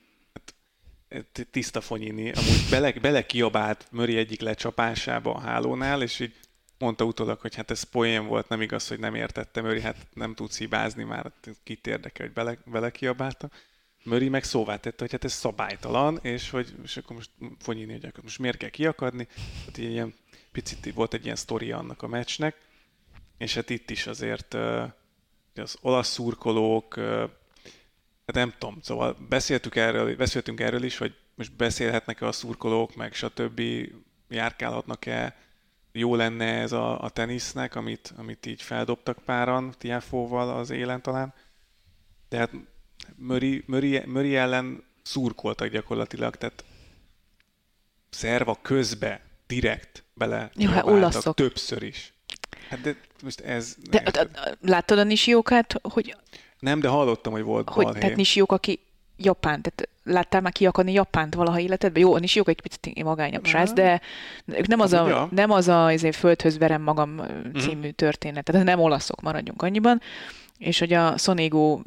hát, 1.11 1.47
tiszta 1.51 1.81
Fonyini, 1.81 2.33
amúgy 2.33 2.67
bele, 2.71 2.93
bele 2.93 3.27
kiabált 3.27 3.87
Möri 3.91 4.17
egyik 4.17 4.41
lecsapásába 4.41 5.35
a 5.35 5.41
hálónál, 5.41 6.03
és 6.03 6.21
így 6.21 6.35
mondta 6.79 7.05
utólag, 7.05 7.41
hogy 7.41 7.55
hát 7.55 7.71
ez 7.71 7.83
poén 7.83 8.27
volt, 8.27 8.49
nem 8.49 8.61
igaz, 8.61 8.89
hogy 8.89 8.99
nem 8.99 9.15
értettem, 9.15 9.65
Möri, 9.65 9.81
hát 9.81 10.07
nem 10.15 10.35
tudsz 10.35 10.59
hibázni 10.59 11.05
már, 11.05 11.33
kit 11.65 11.87
érdekel, 11.87 12.27
hogy 12.27 12.35
bele, 12.35 12.59
bele 12.65 12.91
kiabálta. 12.91 13.51
Möri 14.05 14.29
meg 14.29 14.45
szóvá 14.45 14.77
tette, 14.77 14.97
hogy 14.99 15.11
hát 15.11 15.25
ez 15.25 15.33
szabálytalan, 15.33 16.19
és 16.23 16.51
hogy 16.51 16.75
és 16.83 16.97
akkor 16.97 17.17
most 17.17 17.31
Fonyini, 17.59 17.93
hogy 17.93 18.05
akkor 18.05 18.23
most 18.23 18.39
miért 18.39 18.57
kell 18.57 18.69
kiakadni. 18.69 19.29
Hát 19.67 19.79
ilyen 19.79 20.15
picit 20.53 20.95
volt 20.95 21.15
egy 21.15 21.25
ilyen 21.25 21.37
sztoria 21.37 21.79
annak 21.79 22.03
a 22.03 22.07
meccsnek, 22.07 22.57
és 23.39 23.55
hát 23.55 23.71
itt 23.71 23.91
is 23.91 24.07
azért 24.07 24.55
az 25.55 25.77
olasz 25.81 26.09
szurkolók, 26.09 27.01
hát 28.29 28.37
nem 28.37 28.55
tudom, 28.59 28.79
szóval 28.83 29.17
beszéltük 29.29 29.77
erről, 29.77 30.17
beszéltünk 30.17 30.61
erről 30.61 30.83
is, 30.83 30.99
hogy 30.99 31.15
most 31.35 31.53
beszélhetnek-e 31.57 32.27
a 32.27 32.33
szurkolók, 32.33 32.97
meg 32.97 33.15
stb. 33.15 33.63
járkálhatnak-e 34.29 35.37
jó 35.93 36.15
lenne 36.15 36.45
ez 36.45 36.73
a, 36.73 37.03
a 37.03 37.09
tenisznek, 37.09 37.75
amit, 37.75 38.13
amit 38.17 38.47
így 38.47 38.63
feldobtak 38.63 39.19
páran 39.25 39.75
Tiafóval 39.79 40.57
az 40.57 40.71
élen 40.71 41.03
talán. 41.03 41.35
De 42.29 42.39
hát 42.39 42.51
Möri, 43.17 43.65
Möri, 43.67 44.03
Möri 44.07 44.37
ellen 44.37 44.85
szurkoltak 45.03 45.69
gyakorlatilag, 45.69 46.37
tehát 46.37 46.65
szerva 48.11 48.59
közbe, 48.63 49.21
direkt 49.47 50.05
bele 50.15 50.51
Jó, 50.55 50.71
hát 50.71 50.87
olaszok. 50.87 51.35
többször 51.37 51.83
is. 51.83 52.13
Hát 52.69 52.81
de 52.81 52.97
most 53.23 53.41
ez... 53.41 53.77
De, 53.91 54.03
de, 54.11 54.29
láttad 54.61 54.99
a 54.99 55.05
Nisiókát, 55.05 55.75
hogy... 55.83 56.17
Nem, 56.59 56.81
de 56.81 56.89
hallottam, 56.89 57.33
hogy 57.33 57.43
volt 57.43 57.69
hogy, 57.69 57.85
balhé. 57.85 58.01
Tehát 58.01 58.17
Nisiók, 58.17 58.53
aki 58.53 58.81
Japán, 59.17 59.63
tehát 59.63 59.89
láttál 60.05 60.41
már 60.41 60.53
kiakadni 60.53 60.93
Japánt 60.93 61.35
valaha 61.35 61.61
életedben? 61.61 62.03
Jó, 62.03 62.17
is 62.17 62.35
jók 62.35 62.49
egy 62.49 62.61
picit 62.61 63.03
magányabb 63.03 63.47
srác, 63.47 63.73
de 63.73 64.01
nem 64.45 64.81
az 64.81 64.93
a, 64.93 65.09
ja. 65.09 65.29
nem 65.31 65.51
az 65.51 65.69
a 65.69 65.85
azért 65.85 66.17
földhöz 66.17 66.59
verem 66.59 66.83
magam 66.83 67.11
mhm. 67.11 67.59
című 67.59 67.87
mm. 67.87 67.91
történet, 67.97 68.45
tehát 68.45 68.65
nem 68.65 68.81
olaszok, 68.81 69.21
maradjunk 69.21 69.63
annyiban, 69.63 70.01
és 70.59 70.79
hogy 70.79 70.93
a 70.93 71.19
Sonégo 71.19 71.81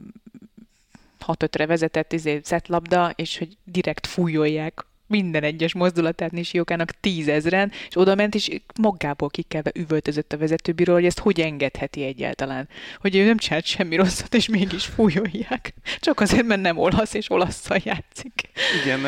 6-5-re 1.28 1.66
vezetett 1.66 2.14
izé, 2.14 2.40
szetlabda, 2.44 3.12
és 3.16 3.38
hogy 3.38 3.58
direkt 3.64 4.08
fújolják 4.08 4.86
minden 5.12 5.44
egyes 5.44 5.74
mozdulatát 5.74 6.32
Nisiókának 6.32 6.92
tízezren, 7.00 7.72
és 7.88 7.98
oda 7.98 8.16
ment, 8.16 8.36
és 8.36 8.50
magából 8.80 9.30
kikelve 9.30 9.72
üvöltözött 9.76 10.34
a 10.34 10.38
vezetőbíról, 10.38 10.96
hogy 10.96 11.06
ezt 11.06 11.20
hogy 11.20 11.42
engedheti 11.42 12.04
egyáltalán. 12.04 12.70
Hogy 13.00 13.16
ő 13.16 13.26
nem 13.26 13.38
csinált 13.38 13.66
semmi 13.66 13.96
rosszat, 13.96 14.34
és 14.34 14.48
mégis 14.48 14.86
fújolják. 14.86 15.74
Csak 16.00 16.20
azért, 16.20 16.46
mert 16.46 16.62
nem 16.62 16.78
olasz, 16.78 17.14
és 17.14 17.30
olaszszal 17.30 17.80
játszik. 17.84 18.50
Igen, 18.84 19.06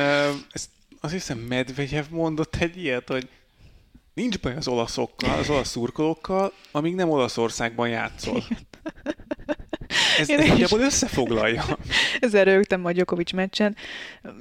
ezt 0.52 0.70
azt 1.04 1.14
hiszem 1.14 1.38
Medvegyev 1.38 2.06
mondott 2.10 2.56
egy 2.56 2.78
ilyet, 2.78 3.08
hogy 3.08 3.28
nincs 4.14 4.40
baj 4.40 4.56
az 4.56 4.68
olaszokkal, 4.68 5.40
az 5.40 5.50
olasz 5.50 5.70
szurkolókkal, 5.70 6.54
amíg 6.72 6.96
nem 6.96 7.10
Olaszországban 7.10 7.90
játszol. 7.90 8.44
Ez 10.20 10.28
nagyjából 10.28 10.80
összefoglalja. 10.80 11.78
Ezzel 12.20 12.44
rögtem 12.44 12.86
a 12.86 12.92
Djokovic 12.92 13.32
meccsen. 13.32 13.76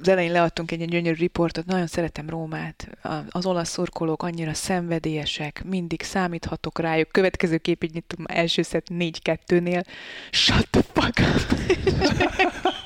Az 0.01 0.07
elején 0.07 0.31
leadtunk 0.31 0.71
egy, 0.71 0.81
egy 0.81 0.89
gyönyörű 0.89 1.15
riportot, 1.15 1.65
nagyon 1.65 1.87
szeretem 1.87 2.29
Rómát. 2.29 2.89
Az 3.29 3.45
olasz 3.45 3.69
szurkolók 3.69 4.23
annyira 4.23 4.53
szenvedélyesek, 4.53 5.63
mindig 5.65 6.01
számíthatok 6.01 6.79
rájuk. 6.79 7.11
Következő 7.11 7.57
kép 7.57 7.83
így 7.83 7.93
nyitom, 7.93 8.25
első 8.27 8.61
szett 8.61 8.87
4-2-nél. 8.89 9.83
Shut 10.31 10.69
the 10.69 10.81
fuck 10.93 11.19
up! 11.19 11.61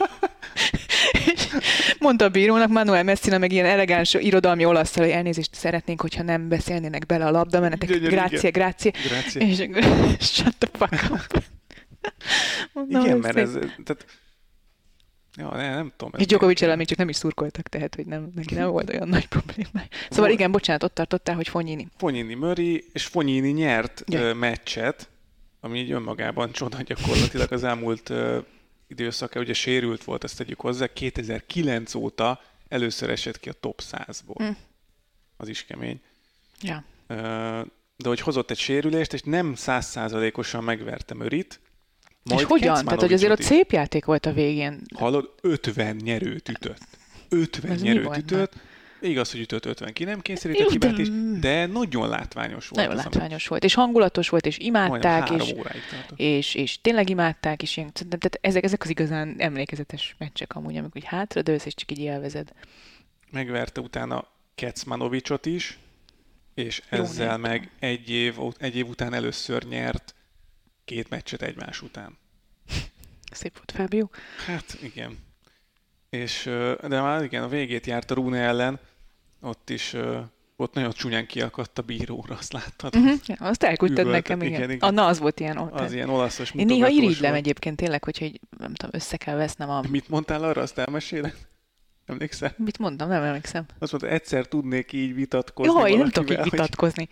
mondta 2.00 2.26
a 2.26 2.30
bírónak, 2.30 2.70
Manuel 2.70 3.04
Messina 3.04 3.38
meg 3.38 3.52
ilyen 3.52 3.66
elegáns 3.66 4.14
irodalmi 4.14 4.66
olaszszal, 4.66 5.04
hogy 5.04 5.14
elnézést 5.14 5.54
szeretnénk, 5.54 6.02
hogyha 6.02 6.24
nem 6.24 6.50
beszélnének 6.50 7.06
bele 7.06 7.26
a 7.26 7.32
labdamenetek. 7.32 7.90
Grácie, 7.90 8.50
grácie. 8.50 8.92
És 9.34 9.58
shut 10.34 10.56
the 10.58 10.70
fuck 10.74 11.12
up. 11.12 11.44
Mondom, 12.74 13.06
Igen, 13.06 13.18
mert 13.18 13.38
ez, 13.38 13.52
tehát, 13.84 14.06
Ja, 15.38 15.56
nem, 15.56 15.74
nem 15.74 15.92
tudom. 15.98 16.20
És 16.20 16.26
Djokovic 16.26 16.62
ellen 16.62 16.78
még 16.78 16.88
csak 16.88 16.98
nem 16.98 17.10
is 17.10 17.16
szurkoltak, 17.16 17.68
tehát 17.68 17.96
hogy 17.96 18.06
nem, 18.06 18.32
neki 18.36 18.54
nem 18.54 18.70
volt 18.76 18.90
olyan 18.90 19.08
nagy 19.08 19.28
probléma. 19.28 19.86
Szóval 20.10 20.32
igen, 20.32 20.52
bocsánat, 20.52 20.84
ott 20.84 20.94
tartottál, 20.94 21.36
hogy 21.36 21.48
Fonyini. 21.48 21.88
Fonyini 21.98 22.34
Möri, 22.34 22.86
és 22.94 23.06
Fonyini 23.06 23.52
nyert 23.52 24.04
ja. 24.06 24.34
meccset, 24.34 25.10
ami 25.60 25.80
így 25.80 25.92
önmagában 25.92 26.52
csoda 26.52 26.82
gyakorlatilag 26.82 27.52
az 27.52 27.64
elmúlt 27.64 28.14
időszaka, 28.88 29.40
ugye 29.40 29.54
sérült 29.54 30.04
volt, 30.04 30.24
ezt 30.24 30.38
tegyük 30.38 30.60
hozzá, 30.60 30.94
2009 30.94 31.94
óta 31.94 32.42
először 32.68 33.10
esett 33.10 33.40
ki 33.40 33.50
a 33.50 33.54
top 33.54 33.82
100-ból. 33.92 34.44
Mm. 34.44 34.50
Az 35.38 35.48
is 35.48 35.66
kemény. 35.66 36.02
Ja. 36.62 36.84
De 37.96 38.08
hogy 38.08 38.20
hozott 38.20 38.52
egy 38.52 38.58
sérülést, 38.58 39.14
és 39.14 39.22
nem 39.22 39.56
százszázalékosan 39.56 40.64
megverte 40.64 41.14
Mörit, 41.14 41.60
majd 42.28 42.40
és 42.40 42.46
hogyan? 42.46 42.84
Tehát, 42.84 43.02
hogy 43.02 43.14
azért 43.14 43.32
ott 43.32 43.42
szép 43.42 43.72
játék 43.72 44.06
volt 44.06 44.26
a 44.26 44.34
végén. 44.34 44.82
Hallod, 44.96 45.30
50 45.42 45.96
nyerőt 45.96 46.50
ütött. 46.50 46.88
50 47.30 47.72
Ez 47.72 47.82
nyerőt 47.82 48.18
ütött. 48.18 48.54
Igaz, 49.02 49.32
hogy 49.32 49.40
ütött 49.40 49.66
50 49.66 49.94
ki, 49.94 50.04
nem 50.04 50.22
kényszerített 50.22 50.70
hibát 50.70 50.98
is, 50.98 51.10
de 51.40 51.66
nagyon 51.66 52.10
látványos 52.10 52.68
volt. 52.68 52.88
Nagyon 52.88 53.04
látványos 53.04 53.48
volt, 53.48 53.64
és 53.64 53.74
hangulatos 53.74 54.30
volt, 54.30 54.46
és 54.46 54.58
imádták, 54.58 55.30
és, 55.30 55.54
és, 56.16 56.56
és 56.56 56.82
tényleg 56.82 57.10
imádták, 57.10 57.62
és 57.62 57.78
ilyen, 57.78 57.92
tehát 57.94 58.38
ezek, 58.42 58.64
ezek 58.64 58.84
az 58.84 58.90
igazán 58.90 59.36
emlékezetes 59.38 60.16
meccsek 60.18 60.56
amúgy, 60.56 60.78
amikor 60.78 61.02
így 61.02 61.08
hátra 61.08 61.42
dőlsz, 61.42 61.66
és 61.66 61.76
csak 61.76 61.92
így 61.92 62.00
élvezed. 62.00 62.52
Megverte 63.32 63.82
utána 63.82 64.28
Kecmanovicsot 64.56 65.46
is, 65.46 65.80
és 66.54 66.82
Jó 66.92 66.98
ezzel 66.98 67.38
meg 67.38 67.72
egy 67.80 68.10
év, 68.10 68.36
egy 68.58 68.76
év 68.76 68.88
után 68.88 69.14
először 69.14 69.64
nyert 69.64 70.16
két 70.88 71.10
meccset 71.10 71.42
egymás 71.42 71.82
után. 71.82 72.18
Szép 73.32 73.54
volt, 73.54 73.72
Fábio. 73.72 74.10
Hát 74.46 74.78
igen. 74.82 75.18
És, 76.10 76.44
de 76.88 77.02
már 77.02 77.24
igen, 77.24 77.44
a 77.44 77.48
végét 77.48 77.86
járt 77.86 78.12
a 78.12 78.14
Rune 78.14 78.40
ellen, 78.40 78.80
ott 79.42 79.70
is 79.70 79.96
ott 80.56 80.74
nagyon 80.74 80.92
csúnyán 80.92 81.26
kiakadt 81.26 81.78
a 81.78 81.82
bíróra, 81.82 82.36
azt 82.36 82.54
láttad? 82.54 82.96
Uh-huh. 82.96 83.20
Ja, 83.26 83.36
azt 83.40 83.64
elküldted 83.64 84.08
nekem, 84.08 84.42
igen. 84.42 84.54
igen, 84.54 84.70
igen. 84.70 84.90
Ah, 84.90 84.96
na, 84.96 85.06
az 85.06 85.20
volt 85.20 85.40
ilyen. 85.40 85.58
Ott. 85.58 85.72
Az 85.72 85.94
ilyen 85.94 86.10
olaszos 86.10 86.52
Én 86.52 86.66
néha 86.66 86.88
irigylem 86.88 87.34
egyébként 87.34 87.76
tényleg, 87.76 88.04
hogyha 88.04 88.26
így, 88.26 88.40
nem 88.58 88.74
tudom, 88.74 88.92
össze 88.94 89.18
kell 89.18 89.36
vesznem 89.36 89.70
a... 89.70 89.82
Mit 89.90 90.10
mondtál 90.10 90.44
arra, 90.44 90.62
azt 90.62 90.78
elmesélek? 90.78 91.36
Emlékszel? 92.08 92.54
Mit 92.58 92.78
mondtam? 92.78 93.08
Nem 93.10 93.24
emlékszem. 93.24 93.66
Azt 93.80 93.92
mondta, 93.92 94.10
egyszer 94.10 94.46
tudnék 94.46 94.92
így 94.94 95.16
vitatkozni 95.16 95.74
Jó, 95.74 95.88
én 95.88 95.98
nem 95.98 96.10
tudok 96.10 96.32
így 96.32 96.44
vitatkozni. 96.44 97.08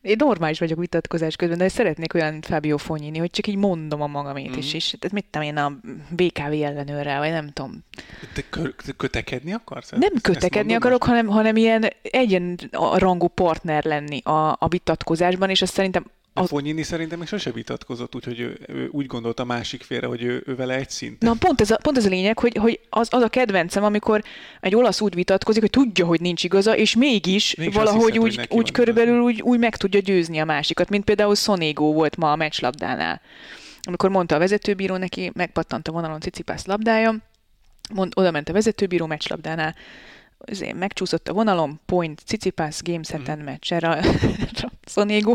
Én 0.00 0.14
normális 0.18 0.58
vagyok 0.58 0.78
vitatkozás 0.78 1.36
közben, 1.36 1.58
de 1.58 1.68
szeretnék 1.68 2.14
olyan, 2.14 2.40
Fábio 2.40 2.76
Fonyini, 2.76 3.18
hogy 3.18 3.30
csak 3.30 3.46
így 3.46 3.56
mondom 3.56 4.02
a 4.02 4.06
magamét 4.06 4.48
Mhm. 4.48 4.58
is, 4.58 4.74
és 4.74 4.96
tehát 4.98 5.12
mit 5.12 5.26
tudom 5.30 5.46
én 5.46 5.56
a 5.56 5.78
BKV 6.10 6.52
ellenőrrel, 6.62 7.18
vagy 7.18 7.30
nem 7.30 7.50
tudom. 7.52 7.84
Te, 8.34 8.42
kö- 8.50 8.82
te 8.84 8.92
kötekedni 8.92 9.52
akarsz? 9.52 9.90
Nem 9.90 10.00
Ezt- 10.02 10.12
ezt 10.14 10.22
kötekedni 10.22 10.58
mondod 10.72 10.76
akarok, 10.82 11.04
hanem, 11.04 11.26
hanem 11.26 11.56
ilyen 11.56 11.84
egyen 12.02 12.58
rangú 12.96 13.26
partner 13.26 13.84
lenni 13.84 14.20
a, 14.22 14.56
a 14.58 14.68
vitatkozásban, 14.68 15.50
és 15.50 15.62
azt 15.62 15.72
szerintem 15.72 16.04
A 16.32 16.46
Fonyini 16.46 16.82
szerintem 16.82 17.18
még 17.18 17.28
sose 17.28 17.50
vitatkozott, 17.50 18.14
úgyhogy 18.14 18.40
ő, 18.40 18.58
ő 18.66 18.88
úgy 18.92 19.06
gondolta 19.06 19.42
a 19.42 19.46
másik 19.46 19.82
félre, 19.82 20.06
hogy 20.06 20.22
ő, 20.22 20.42
ő 20.46 20.54
vele 20.54 20.74
egy 20.74 20.90
szinten. 20.90 21.28
Na, 21.28 21.36
pont 21.38 21.60
ez 21.60 21.70
a, 21.70 21.76
pont 21.82 21.96
ez 21.96 22.04
a 22.04 22.08
lényeg, 22.08 22.38
hogy, 22.38 22.56
hogy 22.56 22.80
az, 22.90 23.08
az 23.10 23.22
a 23.22 23.28
kedvencem, 23.28 23.84
amikor 23.84 24.22
egy 24.60 24.74
olasz 24.74 25.00
úgy 25.00 25.14
vitatkozik, 25.14 25.60
hogy 25.60 25.70
tudja, 25.70 26.06
hogy 26.06 26.20
nincs 26.20 26.44
igaza, 26.44 26.76
és 26.76 26.96
mégis, 26.96 27.54
Mégis 27.54 27.74
valahogy 27.74 28.12
hiszed, 28.12 28.22
úgy, 28.22 28.38
úgy 28.40 28.48
van 28.48 28.72
körülbelül 28.72 29.20
úgy, 29.20 29.42
úgy 29.42 29.58
meg 29.58 29.76
tudja 29.76 30.00
győzni 30.00 30.38
a 30.38 30.44
másikat, 30.44 30.88
mint 30.88 31.04
például 31.04 31.34
Sonego 31.34 31.92
volt 31.92 32.16
ma 32.16 32.32
a 32.32 32.36
meccslabdánál. 32.36 33.20
Amikor 33.82 34.10
mondta 34.10 34.34
a 34.34 34.38
vezetőbíró 34.38 34.96
neki, 34.96 35.30
megpattant 35.34 35.88
a 35.88 35.92
vonalon 35.92 36.20
Cicipász 36.20 36.66
labdája, 36.66 37.16
mond, 37.94 38.12
oda 38.16 38.30
ment 38.30 38.48
a 38.48 38.52
vezetőbíró 38.52 39.06
meccslabdánál, 39.06 39.74
azért 40.46 40.74
megcsúszott 40.78 41.28
a 41.28 41.32
vonalon, 41.32 41.80
point, 41.86 42.20
Cicipász, 42.26 42.82
game 42.82 43.02
seten 43.02 43.38
Mhm. 43.38 43.48
match, 43.48 43.72
erre 43.72 43.88
a, 43.88 43.96
erre 44.46 44.62
a 44.62 44.70
Sonego, 44.86 45.34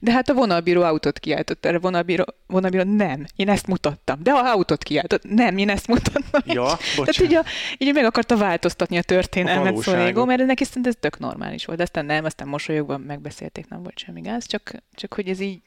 de 0.00 0.12
hát 0.12 0.28
a 0.28 0.34
vonalbíró 0.34 0.82
autót 0.82 1.18
kiáltott, 1.18 1.64
erre 1.66 1.76
a 1.76 1.80
vonalbíró, 1.80 2.24
vonalbíró 2.46 2.82
nem, 2.82 3.24
én 3.36 3.48
ezt 3.48 3.66
mutattam, 3.66 4.22
de 4.22 4.30
a 4.30 4.52
autót 4.52 4.82
kiáltott, 4.82 5.22
nem, 5.24 5.58
én 5.58 5.68
ezt 5.70 5.86
mutattam. 5.86 6.42
Ja, 6.44 6.76
Tehát 6.96 7.20
így, 7.20 7.34
a, 7.34 7.44
így 7.78 7.94
meg 7.94 8.04
akarta 8.04 8.36
változtatni 8.36 8.96
a 8.96 8.98
A 8.98 9.02
történelmet 9.02 9.64
valóságot. 9.72 10.00
Sonego, 10.00 10.24
mert 10.24 10.46
neki 10.46 10.64
szerintem 10.64 10.92
ez 10.92 10.98
tök 11.00 11.18
normális 11.18 11.64
volt. 11.64 11.78
De 11.78 11.84
aztán 11.84 12.04
nem, 12.04 12.24
aztán 12.24 12.48
mosolyogva 12.48 12.96
megbeszélték, 12.98 13.68
nem 13.68 13.82
volt 13.82 13.98
semmi 13.98 14.20
gáz, 14.20 14.46
csak, 14.46 14.72
csak 14.94 15.14
hogy 15.14 15.28
ez 15.28 15.40
így 15.40 15.60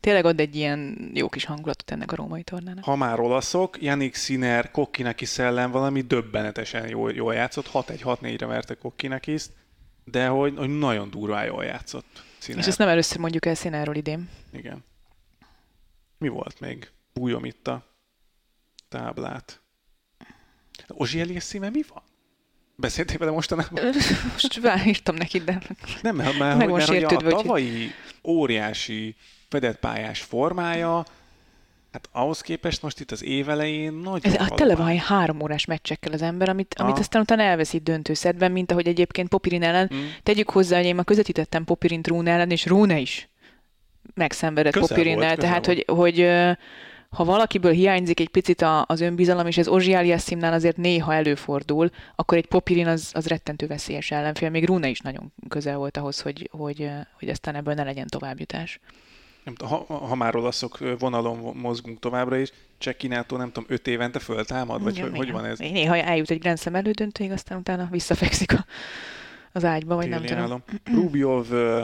tényleg 0.00 0.24
ad 0.24 0.40
egy 0.40 0.56
ilyen 0.56 1.10
jó 1.14 1.28
kis 1.28 1.44
hangulatot 1.44 1.90
ennek 1.90 2.12
a 2.12 2.16
római 2.16 2.42
tornának. 2.42 2.84
Ha 2.84 2.96
már 2.96 3.20
olaszok, 3.20 3.82
Janik 3.82 4.14
Sinner, 4.14 4.70
Kokkinaki 4.70 5.24
szellem 5.24 5.70
valami 5.70 6.00
döbbenetesen 6.00 6.88
jól, 6.88 7.12
jól 7.12 7.34
játszott, 7.34 7.70
6-1-6-4-re 7.72 8.46
verte 8.46 8.74
Kokkinakiszt, 8.74 9.50
de 10.04 10.26
hogy, 10.26 10.54
hogy 10.56 10.78
nagyon 10.78 11.10
durván 11.10 11.44
jól 11.44 11.64
játszott 11.64 12.22
Sinner. 12.38 12.62
És 12.62 12.68
ezt 12.68 12.78
nem 12.78 12.88
először 12.88 13.18
mondjuk 13.18 13.46
el 13.46 13.54
Színáról 13.54 13.94
idén. 13.94 14.28
Igen. 14.52 14.84
Mi 16.18 16.28
volt 16.28 16.60
még? 16.60 16.90
Bújom 17.12 17.44
itt 17.44 17.68
a 17.68 17.86
táblát. 18.88 19.60
Ozsieli 20.88 21.40
szíme 21.40 21.70
mi 21.70 21.82
van? 21.88 22.02
Beszéltél 22.76 23.18
vele 23.18 23.30
mostanában? 23.30 23.84
Most 24.32 24.60
írtam 24.86 25.14
neki, 25.14 25.38
de 25.38 25.62
Nem, 26.02 26.16
mert, 26.16 26.38
mert, 26.38 26.58
mert 26.58 26.88
hogy 26.88 27.04
a 27.04 27.16
tavalyi 27.16 27.90
óriási 28.24 29.16
fedett 29.52 29.78
pályás 29.78 30.20
formája, 30.20 31.04
hát 31.92 32.08
ahhoz 32.12 32.40
képest 32.40 32.82
most 32.82 33.00
itt 33.00 33.10
az 33.10 33.24
évelején 33.24 33.92
nagyon 33.92 34.20
ez, 34.22 34.30
hát 34.30 34.38
halvány. 34.38 34.58
tele 34.58 34.76
van 34.76 34.90
ilyen 34.90 35.04
három 35.04 35.42
órás 35.42 35.64
meccsekkel 35.64 36.12
az 36.12 36.22
ember, 36.22 36.48
amit, 36.48 36.74
amit 36.78 36.92
Aha. 36.92 37.00
aztán 37.00 37.22
utána 37.22 37.42
elveszít 37.42 37.82
döntőszedben, 37.82 38.52
mint 38.52 38.70
ahogy 38.70 38.86
egyébként 38.86 39.28
Popirin 39.28 39.62
ellen. 39.62 39.90
Mm. 39.94 39.98
Tegyük 40.22 40.50
hozzá, 40.50 40.76
hogy 40.76 40.86
én 40.86 40.94
már 40.94 41.04
közvetítettem 41.04 41.64
Popirint 41.64 42.06
Rune 42.06 42.30
ellen, 42.30 42.50
és 42.50 42.66
Rune 42.66 42.98
is 42.98 43.28
megszenvedett 44.14 44.72
Közel 44.72 44.88
Popirinnel. 44.88 45.26
volt, 45.26 45.38
Tehát, 45.38 45.66
volt. 45.66 45.84
hogy, 45.84 45.96
hogy 45.96 46.30
ha 47.10 47.24
valakiből 47.24 47.72
hiányzik 47.72 48.20
egy 48.20 48.28
picit 48.28 48.62
a, 48.62 48.84
az 48.88 49.00
önbizalom, 49.00 49.46
és 49.46 49.58
ez 49.58 49.68
Ozsiáliasszimnál 49.68 50.52
azért 50.52 50.76
néha 50.76 51.14
előfordul, 51.14 51.90
akkor 52.16 52.38
egy 52.38 52.46
Popirin 52.46 52.86
az, 52.86 53.10
az 53.14 53.26
rettentő 53.26 53.66
veszélyes 53.66 54.10
ellenfél. 54.10 54.50
Még 54.50 54.66
Rune 54.66 54.88
is 54.88 55.00
nagyon 55.00 55.32
közel 55.48 55.76
volt 55.76 55.96
ahhoz, 55.96 56.20
hogy, 56.20 56.48
hogy, 56.52 56.90
hogy 57.18 57.28
aztán 57.28 57.54
ebből 57.54 57.74
ne 57.74 57.82
legyen 57.82 58.06
továbbjutás. 58.06 58.80
Nem 59.44 59.54
tudom, 59.54 59.84
ha, 59.86 59.94
ha 59.94 60.14
már 60.14 60.36
olaszok 60.36 60.78
vonalon 60.98 61.56
mozgunk 61.56 61.98
továbbra 61.98 62.36
is, 62.36 62.52
Csekkinától 62.78 63.38
nem 63.38 63.52
tudom, 63.52 63.68
öt 63.68 63.86
évente 63.86 64.18
föltámad, 64.18 64.82
vagy 64.82 64.96
Igen, 64.96 65.08
hogy, 65.08 65.16
hogy 65.16 65.26
igen. 65.28 65.40
van 65.40 65.50
ez? 65.50 65.58
Néha 65.58 65.96
eljut 65.96 66.30
egy 66.30 66.38
Grand 66.38 66.58
Slam 66.58 66.74
elődöntőig, 66.74 67.30
aztán 67.30 67.58
utána 67.58 67.88
visszafekszik 67.90 68.52
a, 68.52 68.66
az 69.52 69.64
ágyba, 69.64 69.94
vagy 69.94 70.08
nem 70.08 70.20
Téli 70.20 70.28
tudom. 70.28 70.44
álom. 70.44 70.62
Rubjov 70.84 71.52
ö, 71.52 71.82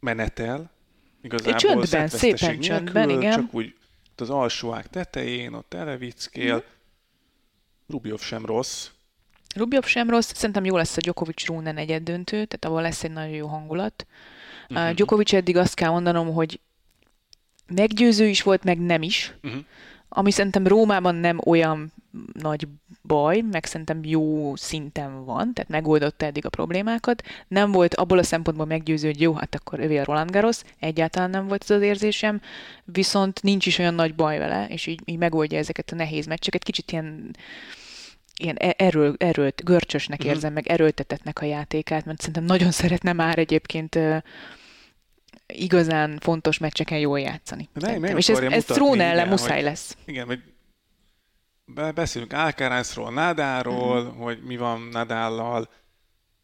menetel, 0.00 0.70
igazából 1.22 1.58
csöndben, 1.58 2.08
szépen 2.08 2.60
csöndben, 2.60 3.06
nélkül, 3.06 3.22
igen. 3.22 3.40
Csak 3.40 3.54
úgy 3.54 3.74
az 4.20 4.30
alsó 4.30 4.72
ág 4.72 4.86
tetején, 4.86 5.52
ott 5.52 5.74
elevickél. 5.74 6.54
Mhm. 6.54 6.64
Rubjov 7.88 8.20
sem 8.20 8.46
rossz. 8.46 8.88
Rubjov 9.54 9.84
sem 9.84 10.10
rossz, 10.10 10.32
szerintem 10.34 10.64
jó 10.64 10.76
lesz 10.76 10.96
a 10.96 11.00
Djokovic 11.00 11.46
Rune 11.46 11.72
negyed 11.72 12.02
döntő, 12.02 12.44
tehát 12.44 12.64
abban 12.64 12.82
lesz 12.82 13.04
egy 13.04 13.10
nagyon 13.10 13.34
jó 13.34 13.46
hangulat. 13.46 14.06
Mhm. 14.68 14.78
Uh, 14.80 14.90
Djokovic 14.94 15.32
eddig 15.32 15.56
azt 15.56 15.74
kell 15.74 15.90
mondanom, 15.90 16.32
hogy 16.32 16.60
meggyőző 17.74 18.26
is 18.26 18.42
volt, 18.42 18.64
meg 18.64 18.78
nem 18.80 19.02
is, 19.02 19.34
Mhm. 19.42 19.56
ami 20.08 20.30
szerintem 20.30 20.66
Rómában 20.66 21.14
nem 21.14 21.38
olyan 21.46 21.92
nagy 22.32 22.68
baj, 23.02 23.40
meg 23.50 23.64
szerintem 23.64 24.00
jó 24.04 24.56
szinten 24.56 25.24
van, 25.24 25.52
tehát 25.54 25.70
megoldotta 25.70 26.26
eddig 26.26 26.46
a 26.46 26.48
problémákat. 26.48 27.22
Nem 27.48 27.72
volt 27.72 27.94
abból 27.94 28.18
a 28.18 28.22
szempontból 28.22 28.66
meggyőző, 28.66 29.06
hogy 29.06 29.20
jó, 29.20 29.32
hát 29.32 29.54
akkor 29.54 29.80
övé 29.80 29.96
a 29.98 30.04
Roland 30.04 30.30
Garros, 30.30 30.60
egyáltalán 30.78 31.30
nem 31.30 31.46
volt 31.46 31.62
ez 31.62 31.70
az 31.70 31.82
érzésem, 31.82 32.40
viszont 32.84 33.42
nincs 33.42 33.66
is 33.66 33.78
olyan 33.78 33.94
nagy 33.94 34.14
baj 34.14 34.38
vele, 34.38 34.66
és 34.68 34.86
így, 34.86 35.00
így 35.04 35.18
megoldja 35.18 35.58
ezeket 35.58 35.90
a 35.90 35.94
nehéz 35.94 36.26
meccseket. 36.26 36.62
Kicsit 36.62 36.92
ilyen 36.92 37.36
ilyen 38.40 38.56
e- 38.56 38.74
eről, 38.78 39.14
erőlt, 39.18 39.64
görcsösnek 39.64 40.18
Mhm. 40.18 40.28
érzem, 40.28 40.52
meg 40.52 40.66
erőltetetnek 40.66 41.40
a 41.40 41.44
játékát, 41.44 42.04
mert 42.04 42.18
szerintem 42.18 42.44
nagyon 42.44 42.70
szeretne 42.70 43.12
már 43.12 43.38
egyébként 43.38 43.98
igazán 45.54 46.18
fontos 46.20 46.58
meccseken 46.58 46.98
jól 46.98 47.20
játszani. 47.20 47.68
De 47.72 47.80
Szerintem. 47.80 48.02
meg 48.10 48.18
És 48.18 48.28
ez, 48.28 48.38
ez 48.38 48.64
Tróne 48.64 49.04
ellen 49.04 49.28
muszáj 49.28 49.56
hogy- 49.56 49.64
lesz. 49.64 49.96
Igen, 50.04 50.26
hogy 50.26 50.42
be- 51.64 51.92
beszélünk 51.92 52.32
Alcarazról, 52.32 53.12
Nadáról, 53.12 54.02
Mhm. 54.02 54.16
hogy 54.16 54.42
mi 54.42 54.56
van 54.56 54.80
Nadállal, 54.80 55.68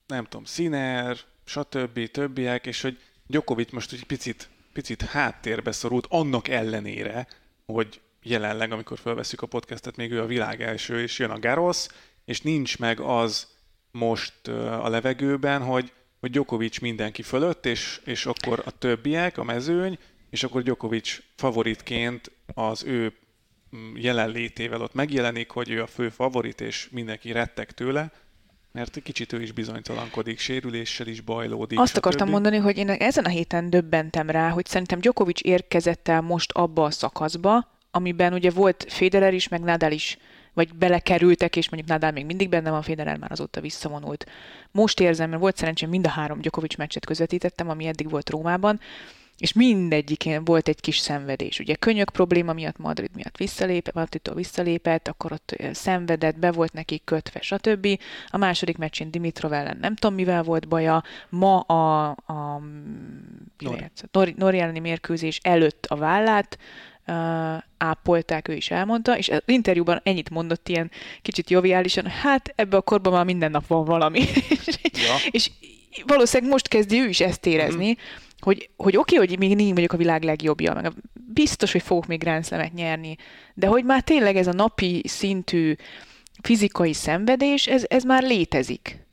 nem 0.06 0.24
tudom, 0.24 0.44
Sinner, 0.44 1.16
stb. 1.44 2.10
többiek, 2.10 2.66
és 2.66 2.80
hogy 2.82 2.98
Djokovic 3.26 3.72
most 3.72 3.92
egy 3.92 4.04
picit, 4.04 4.48
picit 4.72 5.02
háttérbe 5.02 5.72
szorult, 5.72 6.06
annak 6.08 6.48
ellenére, 6.48 7.26
hogy 7.66 8.00
jelenleg, 8.22 8.72
amikor 8.72 8.98
felveszük 8.98 9.42
a 9.42 9.46
podcastet, 9.46 9.96
még 9.96 10.12
ő 10.12 10.20
a 10.20 10.26
világ 10.26 10.62
első, 10.62 11.00
és 11.02 11.18
jön 11.18 11.30
a 11.30 11.38
Garros, 11.38 11.86
és 12.24 12.40
nincs 12.40 12.78
meg 12.78 13.00
az 13.00 13.46
most 13.90 14.48
a 14.48 14.88
levegőben, 14.88 15.62
hogy, 15.62 15.92
hogy 16.24 16.32
Djokovic 16.32 16.78
mindenki 16.78 17.22
fölött, 17.22 17.66
és, 17.66 18.00
és 18.04 18.26
akkor 18.26 18.62
a 18.64 18.70
többiek, 18.70 19.38
a 19.38 19.44
mezőny, 19.44 19.98
és 20.30 20.42
akkor 20.42 20.62
Djokovic 20.62 21.18
favoritként 21.36 22.30
az 22.54 22.84
ő 22.84 23.12
mm, 23.76 23.96
jelenlétével 23.96 24.80
ott 24.80 24.94
megjelenik, 24.94 25.50
hogy 25.50 25.70
ő 25.70 25.82
a 25.82 25.86
fő 25.86 26.08
favorit, 26.08 26.60
és 26.60 26.88
mindenki 26.90 27.32
retteg 27.32 27.70
tőle, 27.70 28.12
mert 28.72 28.96
egy 28.96 29.02
kicsit 29.02 29.32
ő 29.32 29.42
is 29.42 29.52
bizonytalankodik, 29.52 30.38
sérüléssel 30.38 31.06
is 31.06 31.20
bajlódik. 31.20 31.78
Azt 31.78 31.96
akartam 31.96 32.28
mondani, 32.28 32.56
hogy 32.56 32.78
én 32.78 32.88
ezen 32.88 33.24
a 33.24 33.28
héten 33.28 33.70
döbbentem 33.70 34.30
rá, 34.30 34.48
hogy 34.48 34.66
szerintem 34.66 35.00
Djokovic 35.00 35.40
érkezett 35.42 36.08
el 36.08 36.20
most 36.20 36.52
abba 36.52 36.84
a 36.84 36.90
szakaszba, 36.90 37.68
amiben 37.90 38.32
ugye 38.32 38.50
volt 38.50 38.86
Federer 38.88 39.34
is, 39.34 39.48
meg 39.48 39.60
Nadal 39.60 39.92
is, 39.92 40.18
vagy 40.54 40.74
belekerültek, 40.74 41.56
és 41.56 41.68
mondjuk 41.68 41.92
Nadal 41.92 42.10
még 42.10 42.24
mindig 42.24 42.48
benne 42.48 42.70
van, 42.70 42.82
Federer 42.82 43.16
már 43.16 43.32
azóta 43.32 43.60
visszavonult. 43.60 44.26
Most 44.70 45.00
érzem, 45.00 45.28
mert 45.28 45.40
volt 45.40 45.56
szerencsém 45.56 45.88
mind 45.88 46.06
a 46.06 46.10
három 46.10 46.40
Djokovic 46.40 46.76
meccset 46.76 47.04
közvetítettem, 47.04 47.68
ami 47.68 47.86
eddig 47.86 48.10
volt 48.10 48.30
Rómában, 48.30 48.80
és 49.38 49.52
mindegyikén 49.52 50.44
volt 50.44 50.68
egy 50.68 50.80
kis 50.80 50.98
szenvedés. 50.98 51.58
Ugye 51.58 51.74
könyök 51.74 52.10
probléma 52.10 52.52
miatt 52.52 52.78
Madrid 52.78 53.10
miatt 53.14 53.36
visszalépett, 53.36 53.94
Madridtól 53.94 54.34
visszalépett, 54.34 55.08
akkor 55.08 55.32
ott 55.32 55.56
szenvedett, 55.72 56.38
be 56.38 56.52
volt 56.52 56.72
neki 56.72 57.02
kötve, 57.04 57.40
stb. 57.40 57.88
A 58.28 58.36
második 58.36 58.78
meccsén 58.78 59.10
Dimitrov 59.10 59.52
ellen 59.52 59.76
nem 59.80 59.94
tudom 59.94 60.16
mivel 60.16 60.42
volt 60.42 60.68
baja. 60.68 61.02
Ma 61.28 61.60
a, 61.60 62.08
a 62.10 62.60
Nori. 63.58 63.90
Nori. 64.12 64.34
Nori, 64.36 64.58
elleni 64.58 64.78
mérkőzés 64.78 65.38
előtt 65.42 65.86
a 65.86 65.96
vállát 65.96 66.58
ápolták, 67.78 68.48
ő 68.48 68.54
is 68.54 68.70
elmondta, 68.70 69.18
és 69.18 69.28
az 69.28 69.42
interjúban 69.46 70.00
ennyit 70.02 70.30
mondott 70.30 70.68
ilyen 70.68 70.90
kicsit 71.22 71.50
joviálisan, 71.50 72.06
hát 72.06 72.52
ebbe 72.56 72.76
a 72.76 72.80
korban 72.80 73.12
már 73.12 73.24
minden 73.24 73.50
nap 73.50 73.66
van 73.66 73.84
valami. 73.84 74.20
Ja. 75.06 75.14
és 75.30 75.50
valószínűleg 76.06 76.52
most 76.52 76.68
kezdi 76.68 77.00
ő 77.00 77.08
is 77.08 77.20
ezt 77.20 77.46
érezni, 77.46 77.90
Mhm. 77.90 78.00
hogy, 78.40 78.70
hogy 78.76 78.96
oké, 78.96 79.16
okay, 79.16 79.28
hogy 79.28 79.38
még 79.38 79.56
nem 79.56 79.74
vagyok 79.74 79.92
a 79.92 79.96
világ 79.96 80.22
legjobbja, 80.22 80.74
meg 80.74 80.92
biztos, 81.12 81.72
hogy 81.72 81.82
fogok 81.82 82.06
még 82.06 82.18
Grand 82.18 82.44
Slam-et 82.46 82.72
nyerni, 82.74 83.16
de 83.54 83.66
hogy 83.66 83.84
már 83.84 84.02
tényleg 84.02 84.36
ez 84.36 84.46
a 84.46 84.52
napi 84.52 85.02
szintű 85.06 85.74
fizikai 86.42 86.92
szenvedés, 86.92 87.66
ez, 87.66 87.84
ez 87.88 88.02
már 88.02 88.22
létezik. 88.22 89.03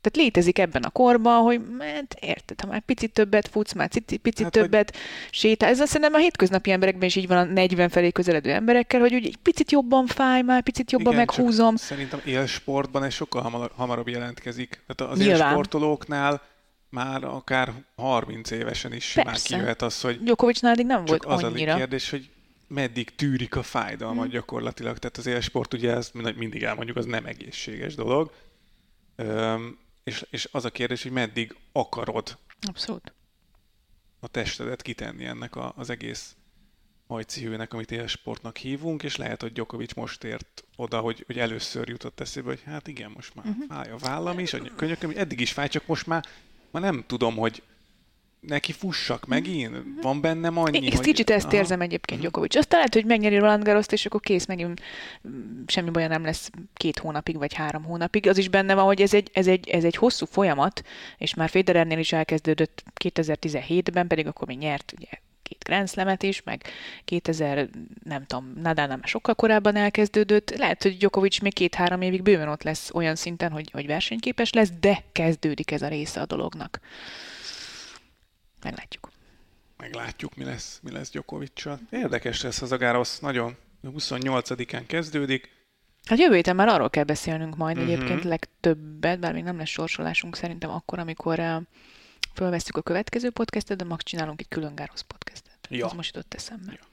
Tehát 0.00 0.16
létezik 0.16 0.58
ebben 0.58 0.82
a 0.82 0.90
korban, 0.90 1.42
hogy 1.42 1.60
mert 1.78 2.14
érted, 2.20 2.60
ha 2.60 2.66
már 2.66 2.80
picit 2.80 3.12
többet 3.12 3.48
futsz, 3.48 3.72
már 3.72 3.88
picit, 3.88 4.20
picit 4.20 4.42
hát, 4.42 4.52
többet 4.52 4.90
hogy... 4.90 5.00
sétál. 5.30 5.68
Ez 5.70 5.80
azt 5.80 5.90
szerintem 5.90 6.14
a 6.14 6.22
hétköznapi 6.22 6.70
emberekben 6.70 7.08
is 7.08 7.16
így 7.16 7.26
van 7.26 7.36
a 7.36 7.44
40 7.44 7.88
felé 7.88 8.10
közeledő 8.10 8.50
emberekkel, 8.50 9.00
hogy 9.00 9.14
úgy 9.14 9.26
egy 9.26 9.36
picit 9.36 9.70
jobban 9.70 10.06
fáj, 10.06 10.42
már 10.42 10.62
picit 10.62 10.90
jobban 10.90 11.12
Igen, 11.12 11.24
meghúzom. 11.26 11.76
Szerintem 11.76 12.20
élsportban 12.24 13.04
ez 13.04 13.12
sokkal 13.12 13.42
hamar, 13.42 13.70
hamarabb 13.76 14.08
jelentkezik. 14.08 14.82
Tehát 14.86 15.12
az 15.12 15.18
Nyilván. 15.18 15.48
élsportolóknál 15.48 16.42
már 16.90 17.24
akár 17.24 17.72
30 17.96 18.50
évesen 18.50 18.92
is 18.92 19.12
Persze. 19.12 19.30
már 19.30 19.40
kijöhet 19.40 19.82
az, 19.82 20.00
hogy... 20.00 20.20
Djokovicnál 20.22 20.72
addig 20.72 20.86
nem 20.86 21.04
volt 21.04 21.24
az 21.24 21.42
annyira. 21.42 21.70
az 21.70 21.76
a 21.76 21.78
kérdés, 21.78 22.10
hogy 22.10 22.30
meddig 22.66 23.14
tűrik 23.14 23.56
a 23.56 23.62
fájdalmat 23.62 24.24
hmm. 24.24 24.32
gyakorlatilag. 24.32 24.98
Tehát 24.98 25.16
az 25.16 25.26
élsport 25.26 25.74
ugye 25.74 25.92
ezt 25.92 26.36
mindig 26.36 26.62
elmondjuk, 26.62 26.96
az 26.96 27.04
nem 27.04 27.26
egészséges 27.26 27.94
dolog. 27.94 28.32
És, 30.04 30.26
és 30.30 30.48
az 30.52 30.64
a 30.64 30.70
kérdés, 30.70 31.02
hogy 31.02 31.12
meddig 31.12 31.56
akarod 31.72 32.38
Abszolút. 32.60 33.12
a 34.20 34.28
testedet 34.28 34.82
kitenni 34.82 35.24
ennek 35.24 35.56
a, 35.56 35.72
az 35.76 35.90
egész 35.90 36.36
hajcihőnek, 37.06 37.72
amit 37.72 37.90
élsportnak 37.90 38.56
hívunk, 38.56 39.02
és 39.02 39.16
lehet, 39.16 39.40
hogy 39.40 39.52
Djokovic 39.52 39.94
most 39.94 40.24
ért 40.24 40.64
oda, 40.76 41.00
hogy, 41.00 41.22
hogy 41.26 41.38
először 41.38 41.88
jutott 41.88 42.20
eszébe, 42.20 42.48
hogy 42.48 42.62
hát 42.64 42.88
igen, 42.88 43.10
most 43.10 43.34
már 43.34 43.46
uh-huh. 43.46 43.64
fáj 43.68 43.90
a 43.90 43.96
vállam 43.96 44.38
is, 44.38 44.52
a 44.52 44.74
könyököm, 44.76 45.12
eddig 45.14 45.40
is 45.40 45.52
fáj, 45.52 45.68
csak 45.68 45.86
most 45.86 46.06
már, 46.06 46.24
már 46.70 46.82
nem 46.82 47.04
tudom, 47.06 47.36
hogy 47.36 47.62
neki 48.40 48.72
fussak 48.72 49.26
megint? 49.26 49.76
Van 50.02 50.20
bennem 50.20 50.58
annyi, 50.58 50.78
Én 50.78 50.92
hogy... 50.92 51.00
kicsit 51.00 51.30
ezt 51.30 51.46
Aha. 51.46 51.56
érzem 51.56 51.80
egyébként 51.80 52.20
Djokovic. 52.20 52.56
Aztán 52.56 52.78
lehet, 52.78 52.94
hogy 52.94 53.04
megnyeri 53.04 53.38
Roland 53.38 53.64
garros 53.64 53.86
és 53.90 54.06
akkor 54.06 54.20
kész, 54.20 54.46
megint 54.46 54.80
semmi 55.66 55.90
baj 55.90 56.06
nem 56.06 56.24
lesz 56.24 56.50
két 56.74 56.98
hónapig, 56.98 57.36
vagy 57.36 57.54
három 57.54 57.84
hónapig. 57.84 58.28
Az 58.28 58.38
is 58.38 58.48
benne 58.48 58.74
van, 58.74 58.84
hogy 58.84 59.00
ez 59.00 59.14
egy, 59.14 59.30
ez 59.32 59.46
egy, 59.46 59.68
ez 59.68 59.84
egy 59.84 59.96
hosszú 59.96 60.26
folyamat, 60.26 60.82
és 61.18 61.34
már 61.34 61.48
Federernél 61.48 61.98
is 61.98 62.12
elkezdődött 62.12 62.82
2017-ben, 63.04 64.06
pedig 64.06 64.26
akkor 64.26 64.46
még 64.46 64.58
nyert 64.58 64.92
ugye 64.96 65.08
két 65.50 65.64
Grand 65.64 65.88
Slam-et 65.88 66.22
is, 66.22 66.42
meg 66.42 66.62
2000, 67.04 67.68
nem 68.04 68.24
tudom, 68.26 68.52
Nadal 68.62 68.86
nem 68.86 69.04
sokkal 69.04 69.34
korábban 69.34 69.76
elkezdődött. 69.76 70.56
Lehet, 70.56 70.82
hogy 70.82 70.96
Djokovic 70.96 71.38
még 71.38 71.54
két-három 71.54 72.02
évig 72.02 72.22
bőven 72.22 72.48
ott 72.48 72.62
lesz 72.62 72.90
olyan 72.94 73.16
szinten, 73.16 73.50
hogy, 73.50 73.70
hogy 73.70 73.86
versenyképes 73.86 74.52
lesz, 74.52 74.70
de 74.80 75.02
kezdődik 75.12 75.70
ez 75.70 75.82
a 75.82 75.88
része 75.88 76.20
a 76.20 76.26
dolognak. 76.26 76.80
Meglátjuk. 78.62 79.10
Meglátjuk, 79.76 80.34
mi 80.34 80.44
lesz, 80.44 80.80
mi 80.82 80.90
lesz 80.90 81.10
Gyokovicsal. 81.10 81.80
Érdekes 81.90 82.42
lesz 82.42 82.62
az 82.62 82.72
a 82.72 82.76
Gárosz, 82.76 83.18
nagyon. 83.18 83.56
28-án 83.84 84.84
kezdődik. 84.86 85.58
Hát 86.04 86.18
jövő 86.18 86.34
héten 86.34 86.56
már 86.56 86.68
arról 86.68 86.90
kell 86.90 87.04
beszélnünk 87.04 87.56
majd 87.56 87.76
uh-huh. 87.76 87.92
egyébként 87.92 88.24
legtöbbet, 88.24 89.18
bár 89.20 89.32
még 89.32 89.42
nem 89.42 89.56
lesz 89.56 89.68
sorsolásunk 89.68 90.36
szerintem 90.36 90.70
akkor, 90.70 90.98
amikor 90.98 91.38
uh, 91.38 91.62
a 92.68 92.82
következő 92.82 93.30
podcastet, 93.30 93.76
de 93.76 93.84
max 93.84 94.04
csinálunk 94.04 94.40
egy 94.40 94.48
külön 94.48 94.74
Gárosz 94.74 95.00
podcastet. 95.00 95.58
Ja. 95.70 95.86
Az 95.86 95.92
most 95.92 96.14
jutott 96.14 96.34
eszembe. 96.34 96.72
Ja. 96.72 96.88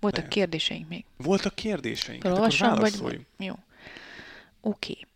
Voltak 0.00 0.18
Lehet. 0.18 0.34
kérdéseink 0.34 0.88
még. 0.88 1.04
Voltak 1.16 1.54
kérdéseink. 1.54 2.22
Hát 2.22 2.36
akkor 2.36 2.90
vagy... 3.00 3.26
Jó. 3.38 3.54
Oké. 4.60 4.92
Okay. 4.92 5.06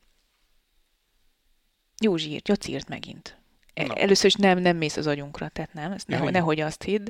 Józsi 2.01 2.30
írt, 2.30 2.49
Joci 2.49 2.72
írt 2.72 2.89
megint. 2.89 3.39
Na. 3.75 3.95
Először 3.95 4.27
is 4.27 4.35
nem, 4.35 4.59
nem 4.59 4.77
mész 4.77 4.97
az 4.97 5.07
agyunkra, 5.07 5.49
tehát 5.49 5.72
nem, 5.72 5.93
ezt 5.93 6.09
nehogy, 6.09 6.33
nehogy 6.33 6.61
azt 6.61 6.83
hidd. 6.83 7.09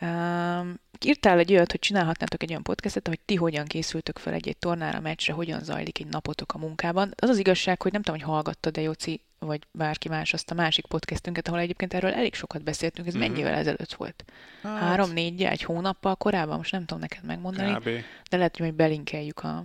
Uh, 0.00 0.66
írtál 1.04 1.38
egy 1.38 1.52
olyat, 1.52 1.70
hogy 1.70 1.80
csinálhatnátok 1.80 2.42
egy 2.42 2.50
olyan 2.50 2.62
podcastet, 2.62 3.08
hogy 3.08 3.20
ti 3.20 3.34
hogyan 3.34 3.64
készültök 3.64 4.18
fel 4.18 4.32
egy-egy 4.32 4.56
tornára, 4.56 5.00
meccsre, 5.00 5.32
hogyan 5.32 5.60
zajlik 5.64 5.98
egy 5.98 6.06
napotok 6.06 6.54
a 6.54 6.58
munkában. 6.58 7.14
Az 7.16 7.28
az 7.28 7.38
igazság, 7.38 7.82
hogy 7.82 7.92
nem 7.92 8.02
tudom, 8.02 8.20
hogy 8.20 8.28
hallgattad 8.28 8.72
de 8.72 8.80
Jóci, 8.80 9.20
vagy 9.38 9.66
bárki 9.70 10.08
más 10.08 10.32
azt 10.32 10.50
a 10.50 10.54
másik 10.54 10.86
podcastünket, 10.86 11.48
ahol 11.48 11.60
egyébként 11.60 11.94
erről 11.94 12.12
elég 12.12 12.34
sokat 12.34 12.62
beszéltünk, 12.62 13.06
ez 13.06 13.16
mm-hmm. 13.16 13.28
mennyivel 13.28 13.54
ezelőtt 13.54 13.92
volt? 13.92 14.24
Hát. 14.62 14.78
Három, 14.78 15.12
négy, 15.12 15.42
egy 15.42 15.62
hónappal 15.62 16.14
korábban, 16.14 16.56
most 16.56 16.72
nem 16.72 16.84
tudom 16.84 17.00
neked 17.00 17.24
megmondani, 17.24 17.74
Kb. 17.74 18.04
de 18.30 18.36
lehet, 18.36 18.56
hogy 18.56 18.66
majd 18.66 18.76
belinkeljük 18.76 19.40
a, 19.40 19.64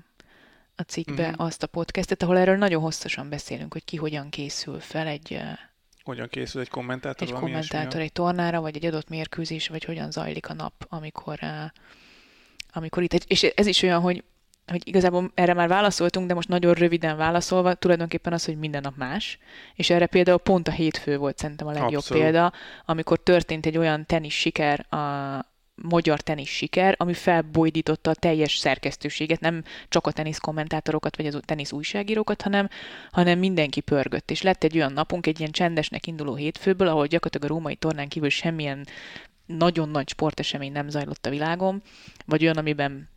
a 0.76 0.82
cikkbe 0.82 1.28
mm-hmm. 1.28 1.34
azt 1.38 1.64
a 1.64 1.68
podcastet, 1.68 2.24
ahol 2.24 2.38
erről 2.38 2.58
nagyon 2.58 2.82
hosszasan 2.82 3.30
beszélünk, 3.30 3.74
hogy 3.74 3.84
ki 3.84 3.95
hogyan 3.97 4.30
készül 4.30 4.80
fel 4.80 5.08
egy 5.08 5.41
hogyan 6.08 6.28
készül 6.28 6.62
egy 6.62 6.70
kommentátor? 6.70 7.28
Egy 7.28 7.34
kommentátor 7.34 8.01
egy 8.01 8.12
tornára, 8.12 8.62
vagy 8.62 8.76
egy 8.76 8.86
adott 8.86 9.10
mérkőzés, 9.10 9.68
vagy 9.68 9.84
hogyan 9.84 10.12
zajlik 10.12 10.49
a 10.49 10.53
nap, 10.53 10.74
amikor, 10.89 11.39
uh, 11.41 11.49
amikor 12.72 13.03
itt. 13.03 13.14
És 13.14 13.43
ez 13.43 13.66
is 13.66 13.82
olyan, 13.82 14.01
hogy 14.01 14.24
hogy 14.68 14.88
igazából 14.88 15.32
erre 15.34 15.53
már 15.53 15.68
válaszoltunk, 15.68 16.28
de 16.28 16.34
most 16.34 16.47
nagyon 16.47 16.74
röviden 16.74 17.18
válaszolva, 17.18 17.74
tulajdonképpen 17.74 18.34
az, 18.34 18.45
hogy 18.45 18.58
minden 18.58 18.82
nap 18.82 18.95
más, 18.95 19.38
és 19.76 19.89
erre 19.89 20.05
például 20.05 20.38
pont 20.38 20.68
a 20.68 20.72
hétfő 20.72 21.18
volt 21.18 21.38
szerintem 21.38 21.68
a 21.68 21.72
legjobb 21.72 21.93
Abszolút. 21.93 22.24
példa, 22.24 22.53
amikor 22.86 23.20
történt 23.20 23.66
egy 23.66 23.78
olyan 23.78 24.05
tenis 24.05 24.39
siker 24.39 24.93
a, 24.93 24.97
magyar 25.82 26.21
tenisz 26.21 26.49
siker, 26.49 26.95
ami 26.97 27.13
felbojdította 27.13 28.09
a 28.09 28.15
teljes 28.15 28.57
szerkesztőséget, 28.57 29.39
nem 29.39 29.63
csak 29.89 30.07
a 30.07 30.11
tenisz 30.11 30.38
kommentátorokat, 30.38 31.17
vagy 31.17 31.25
az 31.25 31.39
tenisz 31.45 31.71
újságírókat, 31.71 32.41
hanem, 32.41 32.69
hanem 33.11 33.39
mindenki 33.39 33.82
pörgött. 33.82 34.32
És 34.32 34.41
lett 34.41 34.63
egy 34.63 34.75
olyan 34.75 34.93
napunk, 34.93 35.28
egy 35.28 35.39
ilyen 35.39 35.51
csendesnek 35.51 36.07
induló 36.07 36.36
hétfőből, 36.36 36.88
ahol 36.88 37.07
gyakorlatilag 37.07 37.51
a 37.51 37.53
római 37.53 37.75
tornán 37.75 38.07
kívül 38.07 38.30
semmilyen 38.30 38.88
nagyon 39.45 39.89
nagy 39.89 40.09
sportesemény 40.09 40.71
nem 40.71 40.89
zajlott 40.89 41.25
a 41.25 41.30
világon, 41.30 41.82
vagy 42.25 42.43
olyan, 42.43 42.57
amiben 42.57 43.09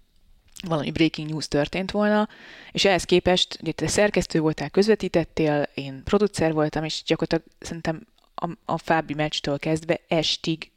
valami 0.66 0.90
breaking 0.90 1.28
news 1.28 1.48
történt 1.48 1.90
volna, 1.90 2.28
és 2.72 2.84
ehhez 2.84 3.04
képest, 3.04 3.58
ugye 3.60 3.72
te 3.72 3.86
szerkesztő 3.86 4.40
voltál, 4.40 4.70
közvetítettél, 4.70 5.68
én 5.74 6.02
producer 6.04 6.52
voltam, 6.52 6.84
és 6.84 7.02
gyakorlatilag 7.06 7.54
szerintem 7.58 8.06
a, 8.34 8.48
a 8.64 8.78
Fábi 8.78 9.14
meccstől 9.14 9.58
kezdve 9.58 10.00
estig 10.08 10.70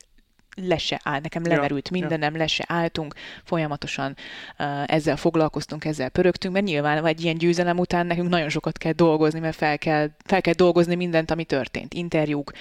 le 0.55 0.77
se 0.77 1.01
áll, 1.03 1.19
nekem 1.21 1.43
leverült 1.45 1.89
ja, 1.91 1.99
mindenem, 1.99 2.33
ja. 2.33 2.39
le 2.39 2.47
se 2.47 2.65
álltunk, 2.67 3.13
folyamatosan 3.43 4.15
uh, 4.59 4.83
ezzel 4.85 5.17
foglalkoztunk, 5.17 5.85
ezzel 5.85 6.09
pörögtünk, 6.09 6.53
mert 6.53 6.65
nyilván 6.65 7.05
egy 7.05 7.23
ilyen 7.23 7.37
győzelem 7.37 7.79
után 7.79 8.05
nekünk 8.05 8.29
nagyon 8.29 8.49
sokat 8.49 8.77
kell 8.77 8.91
dolgozni, 8.91 9.39
mert 9.39 9.55
fel 9.55 9.77
kell, 9.77 10.09
fel 10.25 10.41
kell 10.41 10.53
dolgozni 10.53 10.95
mindent, 10.95 11.31
ami 11.31 11.43
történt. 11.43 11.93
Interjúk, 11.93 12.51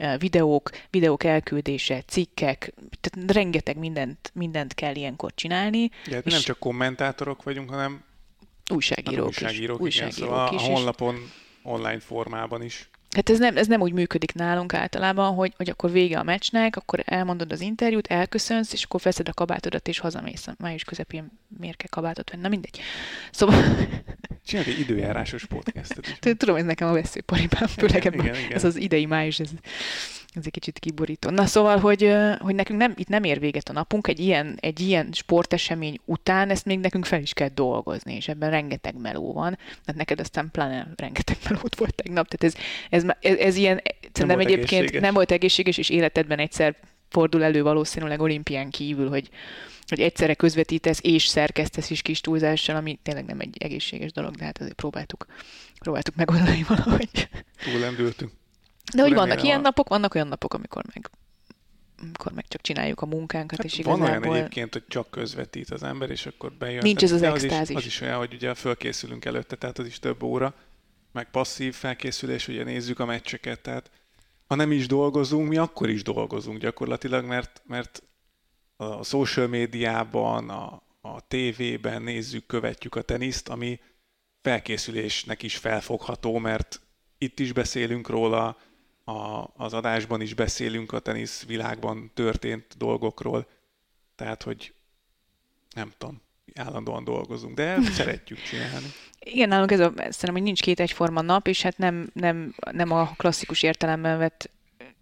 uh, 0.00 0.18
videók, 0.18 0.70
videók 0.90 1.24
elküldése, 1.24 2.02
cikkek, 2.06 2.74
tehát 3.00 3.32
rengeteg 3.32 3.76
mindent, 3.76 4.30
mindent 4.34 4.74
kell 4.74 4.94
ilyenkor 4.94 5.32
csinálni. 5.34 5.90
Ja, 6.06 6.18
és 6.18 6.32
nem 6.32 6.42
csak 6.42 6.58
kommentátorok 6.58 7.42
vagyunk, 7.42 7.70
hanem 7.70 8.04
újságírók, 8.72 9.26
újságírók, 9.26 9.76
is. 9.76 9.82
újságírók 9.82 9.94
igen, 9.94 10.10
szóval 10.10 10.54
is, 10.54 10.62
a 10.62 10.64
honlapon 10.64 11.16
online 11.62 12.00
formában 12.00 12.62
is. 12.62 12.88
Hát 13.14 13.30
ez 13.30 13.38
nem, 13.38 13.56
ez 13.56 13.66
nem 13.66 13.80
úgy 13.80 13.92
működik 13.92 14.32
nálunk 14.34 14.74
általában, 14.74 15.34
hogy, 15.34 15.52
hogy 15.56 15.70
akkor 15.70 15.90
vége 15.90 16.18
a 16.18 16.22
meccsnek, 16.22 16.76
akkor 16.76 17.02
elmondod 17.04 17.52
az 17.52 17.60
interjút, 17.60 18.06
elköszönsz, 18.06 18.72
és 18.72 18.82
akkor 18.84 19.00
veszed 19.02 19.28
a 19.28 19.32
kabátodat, 19.32 19.88
és 19.88 19.98
hazamész. 19.98 20.46
Május 20.58 20.84
közepén 20.84 21.38
miért 21.58 21.76
kell 21.76 21.88
kabátot 21.90 22.30
venni? 22.30 22.42
Na 22.42 22.48
mindegy. 22.48 22.80
Szóval... 23.30 23.62
Csinálj 24.46 24.68
egy 24.68 24.78
időjárásos 24.78 25.46
podcastot 25.46 26.06
is. 26.06 26.36
Tudom, 26.36 26.56
ez 26.56 26.64
nekem 26.64 26.88
a 26.88 26.92
veszőparipám, 26.92 27.66
főleg 27.66 28.04
igen, 28.04 28.12
igen, 28.12 28.34
igen. 28.34 28.52
ez 28.52 28.64
az 28.64 28.76
idei 28.76 29.06
május, 29.06 29.40
ez 29.40 29.50
ez 30.34 30.42
egy 30.44 30.52
kicsit 30.52 30.78
kiborító. 30.78 31.30
Na 31.30 31.46
szóval, 31.46 31.78
hogy, 31.78 32.14
hogy 32.38 32.54
nekünk 32.54 32.78
nem, 32.78 32.94
itt 32.96 33.08
nem 33.08 33.24
ér 33.24 33.40
véget 33.40 33.68
a 33.68 33.72
napunk, 33.72 34.06
egy 34.06 34.18
ilyen, 34.18 34.56
egy 34.60 34.80
ilyen 34.80 35.08
sportesemény 35.12 35.98
után 36.04 36.50
ezt 36.50 36.64
még 36.64 36.78
nekünk 36.78 37.04
fel 37.04 37.20
is 37.20 37.32
kell 37.32 37.48
dolgozni, 37.54 38.14
és 38.14 38.28
ebben 38.28 38.50
rengeteg 38.50 39.00
meló 39.00 39.32
van. 39.32 39.58
Hát 39.86 39.96
neked 39.96 40.20
aztán 40.20 40.50
pláne 40.50 40.88
rengeteg 40.96 41.36
melót 41.48 41.74
volt 41.74 41.94
tegnap, 41.94 42.28
tehát 42.28 42.54
ez, 42.54 42.62
ez, 42.90 43.14
ez, 43.20 43.38
ez 43.38 43.56
ilyen, 43.56 43.82
szerintem 44.12 44.38
egyébként 44.38 44.80
egészséges. 44.80 45.00
nem 45.00 45.14
volt 45.14 45.30
egészséges, 45.30 45.78
és 45.78 45.88
életedben 45.88 46.38
egyszer 46.38 46.76
fordul 47.08 47.42
elő 47.42 47.62
valószínűleg 47.62 48.20
olimpián 48.20 48.70
kívül, 48.70 49.08
hogy, 49.08 49.28
hogy 49.86 50.00
egyszerre 50.00 50.34
közvetítesz 50.34 50.98
és 51.02 51.26
szerkesztesz 51.26 51.90
is 51.90 52.02
kis 52.02 52.20
túlzással, 52.20 52.76
ami 52.76 52.98
tényleg 53.02 53.24
nem 53.24 53.40
egy 53.40 53.56
egészséges 53.58 54.12
dolog, 54.12 54.34
de 54.34 54.44
hát 54.44 54.58
azért 54.58 54.74
próbáltuk, 54.74 55.26
próbáltuk 55.78 56.14
megoldani 56.14 56.64
valahogy. 56.68 57.28
Túlendültünk. 57.64 58.32
De 58.94 59.02
hogy 59.02 59.14
vannak 59.14 59.42
ilyen 59.42 59.60
napok, 59.60 59.88
vannak 59.88 60.14
olyan 60.14 60.28
napok, 60.28 60.54
amikor 60.54 60.84
meg 60.94 61.10
amikor 62.02 62.32
meg 62.32 62.48
csak 62.48 62.60
csináljuk 62.60 63.00
a 63.00 63.06
munkánkat, 63.06 63.56
hát 63.56 63.66
és 63.66 63.78
igazából... 63.78 64.06
Van 64.06 64.18
olyan 64.18 64.36
egyébként, 64.36 64.72
hogy 64.72 64.84
csak 64.88 65.10
közvetít 65.10 65.70
az 65.70 65.82
ember, 65.82 66.10
és 66.10 66.26
akkor 66.26 66.52
bejön. 66.52 66.82
Nincs 66.82 67.02
ez 67.02 67.12
az 67.12 67.20
de 67.20 67.30
extázis. 67.30 67.60
Az 67.60 67.70
is, 67.70 67.76
az 67.76 67.84
is 67.86 68.00
olyan, 68.00 68.18
hogy 68.18 68.34
ugye 68.34 68.54
fölkészülünk 68.54 69.24
előtte, 69.24 69.56
tehát 69.56 69.78
az 69.78 69.86
is 69.86 69.98
több 69.98 70.22
óra, 70.22 70.54
meg 71.12 71.30
passzív 71.30 71.74
felkészülés, 71.74 72.48
ugye 72.48 72.64
nézzük 72.64 72.98
a 72.98 73.04
meccseket, 73.04 73.60
tehát 73.60 73.90
ha 74.46 74.54
nem 74.54 74.72
is 74.72 74.86
dolgozunk, 74.86 75.48
mi 75.48 75.56
akkor 75.56 75.88
is 75.88 76.02
dolgozunk 76.02 76.58
gyakorlatilag, 76.58 77.24
mert, 77.24 77.62
mert 77.66 78.02
a 78.76 79.04
social 79.04 79.46
médiában, 79.46 80.50
a, 80.50 80.82
a 81.00 81.20
tévében 81.28 82.02
nézzük, 82.02 82.46
követjük 82.46 82.94
a 82.94 83.02
teniszt, 83.02 83.48
ami 83.48 83.80
felkészülésnek 84.42 85.42
is 85.42 85.56
felfogható, 85.56 86.38
mert 86.38 86.80
itt 87.18 87.40
is 87.40 87.52
beszélünk 87.52 88.08
róla, 88.08 88.56
a, 89.04 89.50
az 89.56 89.72
adásban 89.72 90.20
is 90.20 90.34
beszélünk 90.34 90.92
a 90.92 90.98
tenisz 90.98 91.44
világban 91.46 92.10
történt 92.14 92.76
dolgokról, 92.76 93.46
tehát, 94.16 94.42
hogy 94.42 94.74
nem 95.74 95.92
tudom, 95.98 96.22
állandóan 96.54 97.04
dolgozunk, 97.04 97.54
de 97.54 97.82
szeretjük 97.98 98.42
csinálni. 98.42 98.86
Igen, 99.18 99.48
nálunk 99.48 99.70
ez 99.70 99.80
a, 99.80 99.92
szerintem, 99.96 100.32
hogy 100.32 100.42
nincs 100.42 100.60
két 100.60 100.80
egyforma 100.80 101.20
nap, 101.20 101.46
és 101.46 101.62
hát 101.62 101.78
nem, 101.78 102.10
nem, 102.12 102.54
nem 102.70 102.90
a 102.90 103.12
klasszikus 103.16 103.62
értelemben 103.62 104.18
vett 104.18 104.50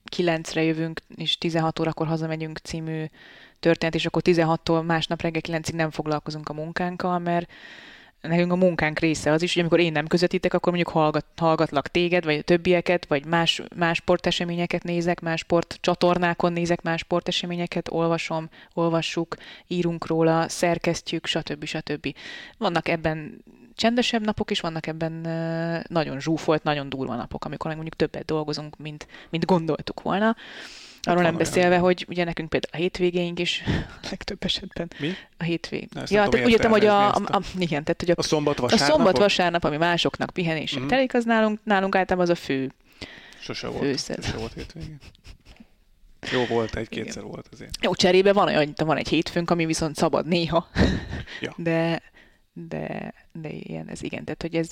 kilencre 0.04 0.62
jövünk, 0.62 1.00
és 1.16 1.38
16 1.38 1.78
órakor 1.78 2.06
hazamegyünk 2.06 2.58
című 2.58 3.04
történet, 3.60 3.94
és 3.94 4.06
akkor 4.06 4.22
16-tól 4.24 4.86
másnap 4.86 5.20
reggel 5.20 5.60
9-ig 5.60 5.74
nem 5.74 5.90
foglalkozunk 5.90 6.48
a 6.48 6.52
munkánkkal, 6.52 7.18
mert 7.18 7.50
nekünk 8.22 8.52
a 8.52 8.56
munkánk 8.56 8.98
része 8.98 9.30
az 9.30 9.42
is, 9.42 9.52
hogy 9.52 9.60
amikor 9.62 9.80
én 9.80 9.92
nem 9.92 10.06
közvetítek, 10.06 10.54
akkor 10.54 10.72
mondjuk 10.72 10.94
hallgat, 10.94 11.24
hallgatlak 11.36 11.88
téged, 11.88 12.24
vagy 12.24 12.36
a 12.36 12.42
többieket, 12.42 13.06
vagy 13.06 13.24
más, 13.24 13.62
más 13.76 13.96
sporteseményeket 13.96 14.82
nézek, 14.82 15.20
más 15.20 15.40
sport 15.40 15.78
csatornákon 15.80 16.52
nézek 16.52 16.82
más 16.82 17.00
sporteseményeket, 17.00 17.88
olvasom, 17.90 18.48
olvassuk, 18.74 19.36
írunk 19.66 20.06
róla, 20.06 20.48
szerkesztjük, 20.48 21.26
stb. 21.26 21.64
stb. 21.64 22.14
Vannak 22.58 22.88
ebben 22.88 23.44
csendesebb 23.74 24.24
napok, 24.24 24.50
és 24.50 24.60
vannak 24.60 24.86
ebben 24.86 25.12
nagyon 25.88 26.20
zsúfolt, 26.20 26.62
nagyon 26.62 26.88
durva 26.88 27.14
napok, 27.14 27.44
amikor 27.44 27.70
mondjuk 27.70 27.96
többet 27.96 28.24
dolgozunk, 28.24 28.76
mint, 28.76 29.06
mint 29.30 29.44
gondoltuk 29.44 30.02
volna. 30.02 30.36
Arról 31.02 31.22
nem 31.22 31.36
beszélve, 31.36 31.78
hogy 31.78 32.04
ugye 32.08 32.24
nekünk 32.24 32.48
például 32.48 32.72
a 32.72 32.76
hétvégénk 32.76 33.38
is 33.38 33.62
a 34.02 34.06
legtöbb 34.10 34.44
esetben. 34.44 34.90
Mi? 34.98 35.10
A 35.38 35.42
hétvég. 35.42 35.88
Na, 35.92 36.00
ja, 36.00 36.28
tehát 36.28 36.46
úgy 36.46 36.52
értem, 36.52 36.70
hogy 36.70 36.86
a, 36.86 37.14
a, 37.14 37.20
a, 37.26 37.40
igen, 37.58 37.84
tehát 37.84 38.00
hogy 38.00 38.10
a, 38.10 38.14
A 38.16 38.22
szombat 38.22 38.58
a 38.58 38.62
vasárnap? 38.62 38.88
szombat 38.88 39.18
vasárnap, 39.18 39.64
ami 39.64 39.76
másoknak 39.76 40.30
pihenésre 40.30 40.76
Mhm. 40.76 40.84
mm. 40.86 40.88
telik, 40.88 41.14
az 41.14 41.24
nálunk, 41.24 41.60
nálunk 41.64 41.94
általában 41.96 42.30
az 42.30 42.38
a 42.38 42.42
fő. 42.42 42.72
Sose 43.40 43.68
volt. 43.68 43.82
Főszed. 43.82 44.24
Sose 44.24 44.36
volt 44.36 44.52
hétvégén. 44.52 44.98
Jó 46.32 46.44
volt, 46.46 46.76
egy-kétszer 46.76 47.22
volt 47.22 47.48
azért. 47.52 47.70
Jó, 47.82 47.94
cserébe 47.94 48.32
van 48.32 48.46
olyan, 48.46 48.72
van 48.76 48.96
egy 48.96 49.08
hétfőnk, 49.08 49.50
ami 49.50 49.66
viszont 49.66 49.96
szabad 49.96 50.26
néha. 50.26 50.68
Ja. 51.40 51.54
De, 51.68 52.02
de, 52.52 53.14
de 53.32 53.48
ilyen, 53.48 53.88
ez 53.88 54.02
igen, 54.02 54.24
tehát 54.24 54.42
hogy 54.42 54.54
ez, 54.54 54.68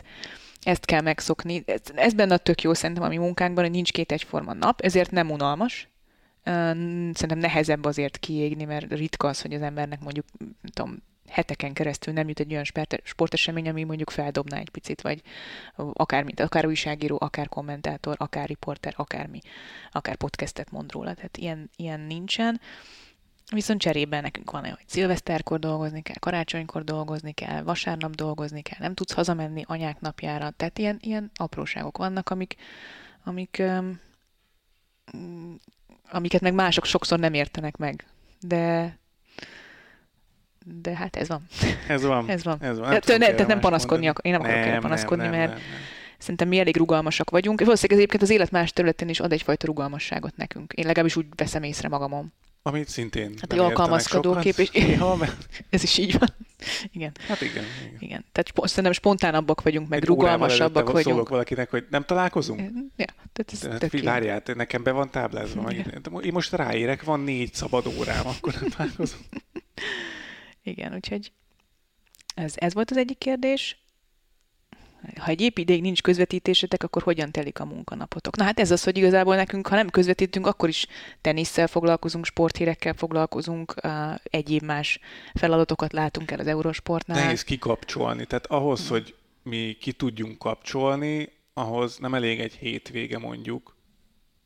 ezt 0.63 0.85
kell 0.85 1.01
megszokni. 1.01 1.63
Ez, 1.67 1.81
ez 1.95 2.13
benne 2.15 2.35
a 2.35 2.39
tök 2.39 2.63
jó 2.63 2.75
szerintem 2.75 3.05
a 3.05 3.09
mi 3.09 3.17
munkánkban, 3.17 3.65
hogy 3.65 3.73
nincs 3.73 3.93
két 3.93 4.13
egyforma 4.13 4.53
nap, 4.53 4.81
ezért 4.81 5.11
nem 5.11 5.31
unalmas. 5.31 5.89
Szerintem 6.43 7.39
nehezebb 7.39 7.85
azért 7.85 8.19
kiégni, 8.19 8.65
mert 8.65 8.93
ritka 8.93 9.29
az, 9.29 9.41
hogy 9.41 9.55
az 9.55 9.63
embernek 9.63 10.01
mondjuk, 10.01 10.27
nem 10.39 10.55
tudom, 10.73 11.03
heteken 11.31 11.73
keresztül 11.73 12.13
nem 12.15 12.29
jut 12.29 12.41
egy 12.41 12.53
olyan 12.53 12.65
sportesemény, 13.03 13.69
ami 13.69 13.85
mondjuk 13.85 14.11
feldobná 14.11 14.59
egy 14.59 14.71
picit, 14.71 15.03
vagy 15.03 15.23
akár, 15.93 16.23
mint, 16.23 16.41
akár 16.41 16.67
újságíró, 16.67 17.17
akár 17.21 17.49
kommentátor, 17.49 18.17
akár 18.19 18.47
riporter, 18.47 18.95
akármi, 18.97 19.41
akár 19.93 20.17
podcastet 20.17 20.71
mond 20.71 20.93
róla. 20.93 21.15
Tehát 21.15 21.37
ilyen, 21.37 21.71
ilyen 21.77 22.01
nincsen. 22.01 22.61
Viszont 23.51 23.81
cserében 23.81 24.23
nekünk 24.23 24.51
van 24.51 24.65
hogy 24.65 24.85
szilveszterkor 24.87 25.59
dolgozni 25.59 26.03
kell, 26.03 26.19
karácsonykor 26.19 26.85
dolgozni 26.85 27.33
kell, 27.33 27.63
vasárnap 27.63 28.15
dolgozni 28.15 28.63
kell, 28.63 28.79
nem 28.81 28.95
tudsz 28.95 29.13
hazamenni 29.13 29.65
anyák 29.67 30.01
napjára. 30.01 30.51
Tehát 30.51 30.79
ilyen, 30.79 30.99
ilyen 31.01 31.31
apróságok 31.35 31.99
vannak, 31.99 32.31
amik, 32.31 32.57
amik 33.25 33.63
amiket 36.13 36.41
meg 36.41 36.55
mások 36.55 36.85
sokszor 36.85 37.19
nem 37.19 37.35
értenek 37.35 37.77
meg. 37.77 38.05
De 38.41 38.99
de 40.83 40.97
hát 40.97 41.17
ez 41.17 41.29
van. 41.29 41.47
Ez 41.89 42.03
van. 42.03 42.29
Ez 42.31 42.45
van. 42.45 42.59
Ez 42.61 42.79
van. 42.79 42.89
Tehát, 42.89 43.05
tudok 43.05 43.21
ne, 43.21 43.27
tehát 43.31 43.47
nem 43.47 43.61
panaszkodni, 43.61 44.09
ak- 44.09 44.25
én 44.25 44.33
nem 44.33 44.41
akarok 44.41 44.59
erre 44.61 44.79
panaszkodni, 44.79 45.23
nem, 45.23 45.33
mert 45.33 45.51
nem, 45.51 45.59
nem. 45.59 45.69
szerintem 46.19 46.49
mi 46.49 46.59
elég 46.59 46.77
rugalmasak 46.77 47.31
vagyunk. 47.31 47.61
Valószínűleg 47.61 47.91
ez 47.93 47.97
egyébként 47.99 48.23
az 48.23 48.31
élet 48.31 48.51
más 48.51 48.73
területén 48.73 49.09
is 49.09 49.21
ad 49.21 49.33
egyfajta 49.33 49.67
rugalmasságot 49.67 50.37
nekünk. 50.37 50.73
Én 50.73 50.87
legalábbis 50.87 51.17
úgy 51.17 51.27
veszem 51.37 51.63
észre 51.63 51.89
magamon. 51.89 52.33
Amit 52.63 52.89
szintén 52.89 53.35
Hát 53.41 53.53
egy 53.53 53.59
alkalmazkodó 53.59 54.29
sokan. 54.29 54.43
kép, 54.43 54.59
és- 54.59 54.71
Néha, 54.71 55.17
mert... 55.17 55.37
Ez 55.71 55.83
is 55.83 55.99
így 55.99 56.19
van. 56.19 56.29
Igen, 56.93 57.13
Hát 57.29 57.41
igen. 57.41 57.65
igen. 57.87 57.97
igen. 57.99 58.25
Tehát 58.33 58.69
szerintem 58.69 58.93
spontánabbak 58.93 59.63
vagyunk, 59.63 59.89
meg 59.89 60.01
Egy 60.01 60.09
rugalmasabbak 60.09 60.87
vagyunk. 60.87 61.15
Szólok 61.15 61.29
valakinek, 61.29 61.71
hogy 61.71 61.87
nem 61.91 62.05
találkozunk? 62.05 62.61
Ja, 62.97 63.07
tehát 63.33 63.53
ez 63.53 63.59
Tehát 63.59 63.79
tök 63.79 64.43
te- 64.43 64.55
nekem 64.55 64.83
be 64.83 64.91
van 64.91 65.11
táblázva. 65.11 65.63
Meg, 65.63 66.01
én 66.23 66.33
most 66.33 66.53
ráérek, 66.53 67.03
van 67.03 67.21
négy 67.21 67.55
szabad 67.55 67.87
órám, 67.99 68.27
akkor 68.27 68.55
nem 68.61 68.69
találkozunk. 68.69 69.25
Igen, 70.63 70.95
úgyhogy 70.95 71.33
ez, 72.35 72.53
ez 72.57 72.75
volt 72.75 72.91
az 72.91 72.97
egyik 72.97 73.19
kérdés. 73.19 73.83
Ha 75.19 75.31
egy 75.31 75.41
épp 75.41 75.59
ideig 75.59 75.81
nincs 75.81 76.03
közvetítésetek, 76.03 76.83
akkor 76.83 77.03
hogyan 77.03 77.31
telik 77.31 77.61
a 77.61 77.65
munkanapotok? 77.65 78.37
Na 78.37 78.45
hát 78.45 78.61
ez 78.61 78.71
az, 78.71 78.85
hogy 78.85 78.97
igazából 78.97 79.37
nekünk, 79.37 79.67
ha 79.67 79.75
nem 79.75 79.89
közvetítünk, 79.91 80.47
akkor 80.47 80.69
is 80.69 80.87
tenisszel 81.21 81.67
foglalkozunk, 81.67 82.25
sporthírekkel 82.25 82.95
foglalkozunk, 82.95 83.75
egyéb 84.23 84.63
más 84.63 84.99
feladatokat 85.35 85.93
látunk 85.93 86.31
el 86.31 86.39
az 86.39 86.47
Eurosportnál. 86.47 87.23
Nehéz 87.25 87.43
kikapcsolni. 87.45 88.25
Tehát 88.27 88.47
ahhoz, 88.47 88.89
hogy 88.89 89.15
mi 89.43 89.77
ki 89.81 89.93
tudjunk 89.93 90.39
kapcsolni, 90.39 91.33
ahhoz 91.55 91.99
nem 91.99 92.15
elég 92.15 92.41
egy 92.41 92.53
hétvége 92.55 93.19
mondjuk. 93.19 93.77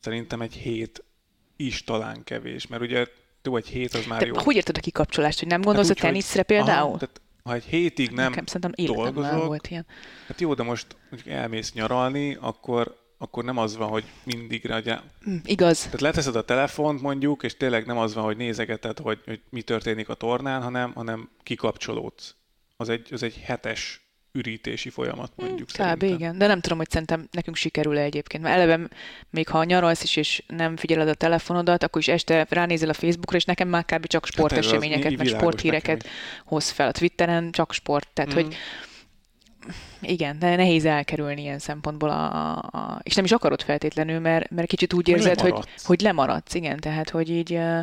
Szerintem 0.00 0.40
egy 0.40 0.54
hét 0.54 1.04
is 1.56 1.84
talán 1.84 2.24
kevés, 2.24 2.66
mert 2.66 2.82
ugye 2.82 3.06
jó, 3.42 3.56
egy 3.56 3.66
hét 3.68 3.94
az 3.94 4.06
már 4.06 4.18
Te 4.20 4.26
jó. 4.26 4.34
hogy 4.36 4.56
érted 4.56 4.76
a 4.76 4.80
kikapcsolást, 4.80 5.38
hogy 5.38 5.48
nem 5.48 5.60
gondolsz 5.60 5.88
Hát 5.88 5.96
a 5.96 5.98
úgy, 5.98 6.04
hogy- 6.04 6.10
teniszre 6.10 6.42
például? 6.42 6.88
Aha, 6.88 6.98
tehát 6.98 7.20
ha 7.48 7.54
egy 7.54 7.64
hétig 7.64 8.10
nem 8.10 8.30
Nekem 8.30 8.46
szerintem 8.46 8.86
dolgozok, 8.86 9.46
volt 9.46 9.68
ilyen. 9.68 9.86
hát 10.26 10.40
jó, 10.40 10.54
de 10.54 10.62
most 10.62 10.96
mondjuk 11.10 11.34
elmész 11.34 11.72
nyaralni, 11.72 12.34
akkor, 12.40 12.96
akkor 13.18 13.44
nem 13.44 13.58
az 13.58 13.76
van, 13.76 13.88
hogy 13.88 14.04
mindig 14.22 14.64
ragyá... 14.64 15.02
Hm, 15.22 15.36
igaz. 15.44 15.82
Tehát 15.82 16.00
leteszed 16.00 16.36
a 16.36 16.44
telefont 16.44 17.00
mondjuk, 17.00 17.42
és 17.42 17.56
tényleg 17.56 17.86
nem 17.86 17.98
az 17.98 18.14
van, 18.14 18.24
hogy 18.24 18.36
nézegeted, 18.36 18.98
hogy, 18.98 19.20
hogy 19.24 19.40
mi 19.50 19.62
történik 19.62 20.08
a 20.08 20.14
tornán, 20.14 20.62
hanem, 20.62 20.92
hanem 20.92 21.30
kikapcsolódsz. 21.42 22.34
Az 22.76 22.88
egy, 22.88 23.08
az 23.12 23.22
egy 23.22 23.36
hetes 23.36 24.03
ürítési 24.38 24.88
folyamat 24.90 25.32
mondjuk 25.36 25.68
Kb. 25.68 25.74
szerintem. 25.74 26.08
igen, 26.08 26.38
de 26.38 26.46
nem 26.46 26.60
tudom, 26.60 26.78
hogy 26.78 26.90
szerintem 26.90 27.28
nekünk 27.30 27.56
sikerül-e 27.56 28.00
egyébként. 28.02 28.42
Mert 28.42 28.54
eleve 28.56 28.88
még 29.30 29.48
ha 29.48 29.64
nyaralsz 29.64 30.02
is, 30.02 30.16
és 30.16 30.42
nem 30.46 30.76
figyeled 30.76 31.08
a 31.08 31.14
telefonodat, 31.14 31.82
akkor 31.82 32.00
is 32.00 32.08
este 32.08 32.46
ránézel 32.48 32.88
a 32.88 32.92
Facebookra, 32.92 33.36
és 33.36 33.44
nekem 33.44 33.68
már 33.68 33.84
kb. 33.84 34.06
csak 34.06 34.24
Hát 34.24 34.32
sporteseményeket, 34.32 35.10
mi- 35.10 35.16
meg 35.16 35.26
sporthíreket 35.26 36.06
hoz 36.44 36.70
fel. 36.70 36.88
A 36.88 36.92
Twitteren 36.92 37.50
csak 37.50 37.72
sport, 37.72 38.08
tehát 38.12 38.30
Mm. 38.32 38.34
hogy 38.34 38.56
igen, 40.00 40.38
de 40.38 40.56
nehéz 40.56 40.84
elkerülni 40.84 41.40
ilyen 41.42 41.58
szempontból, 41.58 42.08
a, 42.10 42.52
a, 42.56 43.00
és 43.02 43.14
nem 43.14 43.24
is 43.24 43.32
akarod 43.32 43.62
feltétlenül, 43.62 44.18
mert, 44.18 44.50
mert 44.50 44.68
kicsit 44.68 44.92
úgy 44.92 45.08
Hogy 45.10 45.16
érzed, 45.18 45.40
hogy, 45.40 45.54
hogy 45.84 46.00
lemaradsz, 46.00 46.54
igen, 46.54 46.80
tehát 46.80 47.10
hogy 47.10 47.30
így 47.30 47.52
uh, 47.54 47.80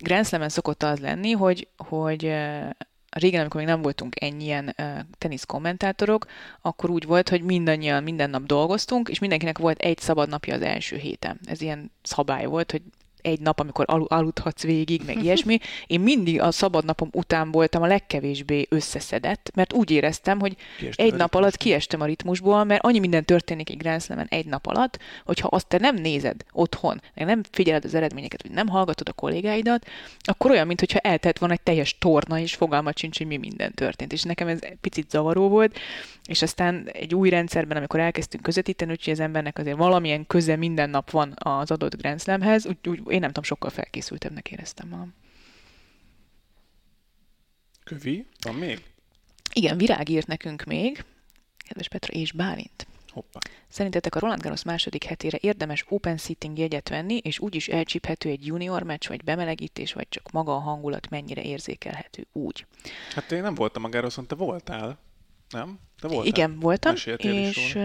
Grand 0.00 0.26
Slam-en 0.26 0.48
szokott 0.48 0.82
az 0.82 0.98
lenni, 0.98 1.30
hogy, 1.30 1.68
hogy 1.76 2.24
uh, 2.24 2.70
régen, 3.18 3.40
amikor 3.40 3.60
még 3.60 3.70
nem 3.70 3.82
voltunk 3.82 4.22
ennyien 4.22 4.74
tenisz 5.18 5.44
kommentátorok, 5.44 6.26
akkor 6.60 6.90
úgy 6.90 7.06
volt, 7.06 7.28
hogy 7.28 7.42
mindannyian 7.42 8.02
minden 8.02 8.30
nap 8.30 8.42
dolgoztunk, 8.42 9.08
és 9.08 9.18
mindenkinek 9.18 9.58
volt 9.58 9.78
egy 9.78 9.98
szabad 9.98 10.28
napja 10.28 10.54
az 10.54 10.62
első 10.62 10.96
héten. 10.96 11.40
Ez 11.46 11.60
ilyen 11.60 11.90
szabály 12.02 12.46
volt, 12.46 12.70
hogy 12.70 12.82
egy 13.24 13.40
nap, 13.40 13.60
amikor 13.60 13.84
al- 13.88 14.10
aludhatsz 14.10 14.62
végig, 14.62 15.02
meg 15.06 15.22
ilyesmi. 15.22 15.58
Én 15.86 16.00
mindig 16.00 16.40
a 16.40 16.50
szabad 16.50 16.84
napom 16.84 17.08
után 17.12 17.50
voltam 17.50 17.82
a 17.82 17.86
legkevésbé 17.86 18.66
összeszedett, 18.68 19.50
mert 19.54 19.72
úgy 19.72 19.90
éreztem, 19.90 20.40
hogy 20.40 20.56
Kiestél 20.78 21.06
egy 21.06 21.14
nap 21.14 21.34
alatt 21.34 21.56
kiestem 21.56 22.00
a 22.00 22.04
ritmusból, 22.04 22.64
mert 22.64 22.84
annyi 22.84 22.98
minden 22.98 23.24
történik 23.24 23.70
egy 23.70 23.76
Grand 23.76 24.02
Slam-en 24.02 24.26
egy 24.28 24.46
nap 24.46 24.66
alatt, 24.66 24.98
hogyha 25.24 25.48
azt 25.48 25.66
te 25.66 25.78
nem 25.78 25.94
nézed 25.94 26.44
otthon, 26.52 27.00
meg 27.14 27.26
nem 27.26 27.42
figyeled 27.50 27.84
az 27.84 27.94
eredményeket, 27.94 28.42
vagy 28.42 28.50
nem 28.50 28.68
hallgatod 28.68 29.08
a 29.08 29.12
kollégáidat, 29.12 29.86
akkor 30.20 30.50
olyan, 30.50 30.66
mintha 30.66 30.98
eltelt 30.98 31.38
volna 31.38 31.54
egy 31.54 31.62
teljes 31.62 31.98
torna, 31.98 32.38
és 32.38 32.54
fogalmat 32.54 32.98
sincs, 32.98 33.18
hogy 33.18 33.26
mi 33.26 33.36
minden 33.36 33.72
történt. 33.72 34.12
És 34.12 34.22
nekem 34.22 34.48
ez 34.48 34.58
picit 34.80 35.10
zavaró 35.10 35.48
volt, 35.48 35.78
és 36.26 36.42
aztán 36.42 36.88
egy 36.92 37.14
új 37.14 37.28
rendszerben, 37.28 37.76
amikor 37.76 38.00
elkezdtünk 38.00 38.42
közvetíteni, 38.42 38.90
úgyhogy 38.90 39.12
az 39.12 39.20
embernek 39.20 39.58
azért 39.58 39.76
valamilyen 39.76 40.26
köze 40.26 40.56
minden 40.56 40.90
nap 40.90 41.10
van 41.10 41.34
az 41.38 41.70
adott 41.70 41.96
Grand 41.96 42.20
Slamhez, 42.20 42.66
úgy, 42.66 42.76
úgy 42.88 43.00
én 43.14 43.20
nem 43.20 43.28
tudom, 43.28 43.44
sokkal 43.44 43.70
felkészültebbnek 43.70 44.50
éreztem 44.50 44.88
magam. 44.88 45.14
Kövi? 47.84 48.26
Van 48.40 48.54
még? 48.54 48.82
Igen, 49.52 49.78
Virág 49.78 50.08
írt 50.08 50.26
nekünk 50.26 50.64
még, 50.64 51.04
kedves 51.56 51.88
Petra 51.88 52.12
és 52.12 52.32
Bálint. 52.32 52.86
Hoppá. 53.08 53.38
Szerintetek 53.68 54.14
a 54.14 54.18
Roland 54.18 54.40
Garros 54.40 54.64
második 54.64 55.04
hetére 55.04 55.38
érdemes 55.40 55.84
open 55.88 56.16
sitting 56.16 56.58
jegyet 56.58 56.88
venni, 56.88 57.16
és 57.16 57.38
úgy 57.38 57.54
is 57.54 57.68
elcsíphető 57.68 58.28
egy 58.28 58.46
junior 58.46 58.82
meccs, 58.82 59.08
vagy 59.08 59.24
bemelegítés, 59.24 59.92
vagy 59.92 60.08
csak 60.08 60.30
maga 60.30 60.54
a 60.54 60.58
hangulat 60.58 61.08
mennyire 61.08 61.42
érzékelhető 61.42 62.26
úgy. 62.32 62.66
Hát 63.14 63.32
én 63.32 63.42
nem 63.42 63.54
voltam 63.54 63.84
a 63.84 63.88
Gároszon, 63.88 64.26
te 64.26 64.34
voltál? 64.34 64.98
Nem? 65.54 65.78
Te 66.00 66.08
voltál? 66.08 66.26
Igen, 66.26 66.58
voltam, 66.58 66.94
és, 67.16 67.78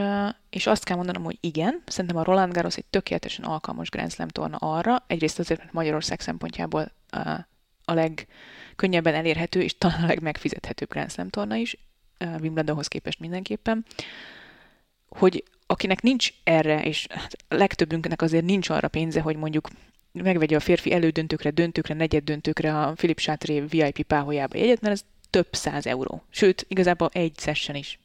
és 0.50 0.68
azt 0.68 0.84
kell 0.84 0.96
mondanom, 0.96 1.24
hogy 1.24 1.38
igen, 1.42 1.82
szerintem 1.86 2.20
a 2.20 2.24
Roland 2.24 2.54
Garros 2.54 2.78
egy 2.78 2.86
tökéletesen 2.86 3.46
alkalmas 3.46 3.90
Grand 3.90 4.12
Slam 4.12 4.28
torna 4.28 4.58
arra, 4.58 5.04
egyrészt 5.08 5.40
azért, 5.40 5.60
mert 5.60 5.74
Magyarország 5.74 6.20
szempontjából 6.20 6.92
a 7.86 7.94
legkönnyebben 7.94 9.14
elérhető, 9.14 9.62
és 9.62 9.78
talán 9.78 10.04
a 10.04 10.08
legmegfizethetőbb 10.08 10.90
Grand 10.90 11.12
Slam 11.12 11.30
torna 11.30 11.56
is, 11.56 11.78
Wimbledonhoz 12.42 12.88
képest 12.88 13.20
mindenképpen, 13.20 13.86
hogy 15.10 15.44
akinek 15.66 16.02
nincs 16.02 16.34
erre, 16.44 16.84
és 16.84 17.08
hát 17.10 17.36
a 17.48 17.56
legtöbbünknek 17.56 18.22
azért 18.22 18.46
nincs 18.46 18.70
arra 18.70 18.88
pénze, 18.88 19.22
hogy 19.22 19.36
mondjuk 19.36 19.70
megvegye 20.12 20.56
a 20.56 20.60
férfi 20.60 20.92
elődöntőkre, 20.92 21.50
döntőkre, 21.50 21.94
negyed 21.94 22.24
döntőkre 22.24 22.80
a 22.80 22.92
Philip 22.92 23.20
Sátré 23.20 23.60
VIP 23.60 24.02
páholyába 24.02 24.58
jegyet, 24.58 24.82
mert 24.82 24.94
ez 24.94 25.04
több 25.30 25.48
száz 25.52 25.88
euró. 25.88 26.24
Sőt, 26.30 26.66
igazából 26.68 27.10
egy 27.14 27.34
session 27.38 27.76
is 27.78 28.00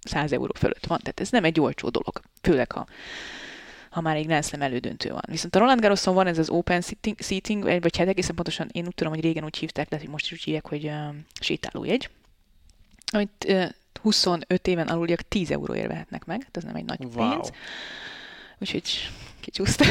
100 0.00 0.32
euró 0.32 0.52
fölött 0.56 0.86
van. 0.86 0.98
Tehát 0.98 1.20
ez 1.20 1.30
nem 1.30 1.44
egy 1.44 1.60
olcsó 1.60 1.88
dolog. 1.88 2.20
Főleg, 2.42 2.72
ha 2.72 2.86
ha 3.90 4.00
már 4.00 4.16
egy 4.16 4.26
Grand 4.26 4.44
Slam 4.44 4.62
elődöntő 4.62 5.10
van. 5.10 5.22
Viszont 5.28 5.56
a 5.56 5.58
Roland 5.58 5.80
Garroson 5.80 6.14
van 6.14 6.26
ez 6.26 6.38
az 6.38 6.50
open 6.50 6.80
seating, 6.80 7.20
seating 7.20 7.62
vagy 7.62 7.96
hát 7.96 8.08
egészen 8.08 8.34
pontosan 8.34 8.68
én 8.72 8.86
úgy 8.86 8.94
tudom, 8.94 9.12
hogy 9.12 9.22
régen 9.22 9.44
úgy 9.44 9.56
hívták, 9.56 9.90
lehet, 9.90 10.04
hogy 10.04 10.14
most 10.14 10.24
is 10.24 10.32
úgy 10.32 10.42
hívják, 10.42 10.66
hogy 10.68 10.84
uh, 10.84 11.14
sétálójegy, 11.40 12.10
amit 13.12 13.44
uh, 13.48 13.68
25 14.02 14.66
éven 14.66 14.86
aluliak 14.86 15.20
10 15.20 15.50
euróért 15.50 15.86
vehetnek 15.86 16.24
meg, 16.24 16.42
hát 16.42 16.56
ez 16.56 16.64
nem 16.64 16.74
egy 16.74 16.84
nagy 16.84 17.04
wow. 17.14 17.30
pénz. 17.30 17.52
Úgyhogy 18.60 19.10
kicsúsztál. 19.40 19.88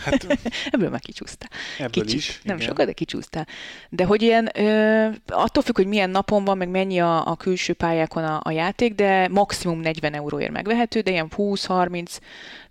Hát, 0.00 0.26
ebből 0.72 0.90
már 0.90 1.00
kicsúsztál. 1.00 1.50
Ebből 1.78 2.04
Kicsit. 2.04 2.18
is. 2.18 2.40
Nem 2.42 2.56
igen. 2.56 2.68
sokat, 2.68 2.86
de 2.86 2.92
kicsúsztál. 2.92 3.46
De 3.88 4.04
hogy 4.04 4.22
ilyen, 4.22 4.50
ö, 4.54 5.08
attól 5.26 5.62
függ, 5.62 5.76
hogy 5.76 5.86
milyen 5.86 6.10
napon 6.10 6.44
van, 6.44 6.56
meg 6.56 6.68
mennyi 6.68 7.00
a, 7.00 7.26
a 7.26 7.36
külső 7.36 7.72
pályákon 7.72 8.24
a, 8.24 8.40
a 8.42 8.50
játék, 8.50 8.94
de 8.94 9.28
maximum 9.28 9.80
40 9.80 10.14
euróért 10.14 10.52
megvehető, 10.52 11.00
de 11.00 11.10
ilyen 11.10 11.28
20-30, 11.36 12.18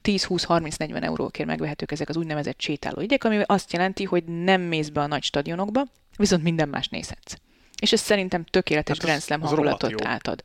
10-20-30-40 0.04 1.04
eurókért 1.04 1.48
megvehetők 1.48 1.92
ezek 1.92 2.10
az 2.10 2.18
úgynevezett 2.18 2.62
sétáló 2.62 3.02
ügyek, 3.02 3.24
ami 3.24 3.42
azt 3.46 3.74
jelenti, 3.74 4.04
hogy 4.04 4.24
nem 4.24 4.62
mész 4.62 4.90
be 4.90 5.02
a 5.02 5.08
nagy 5.08 5.24
stadionokba, 5.24 5.86
viszont 6.18 6.44
minden 6.44 6.70
más 6.70 6.88
nézhetsz 6.88 7.36
és 7.80 7.92
ez 7.92 8.00
szerintem 8.00 8.44
tökéletes 8.44 8.98
hát 8.98 9.06
Grand 9.06 9.22
Slam 9.22 9.42
hangulatot 9.42 10.06
átad. 10.06 10.42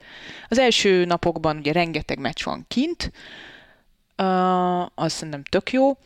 Az 0.48 0.58
első 0.58 1.04
napokban 1.04 1.56
ugye 1.56 1.72
rengeteg 1.72 2.18
meccs 2.18 2.44
van 2.44 2.64
kint, 2.68 3.12
az 4.94 5.12
szerintem 5.12 5.42
tök 5.42 5.72
jó. 5.72 5.96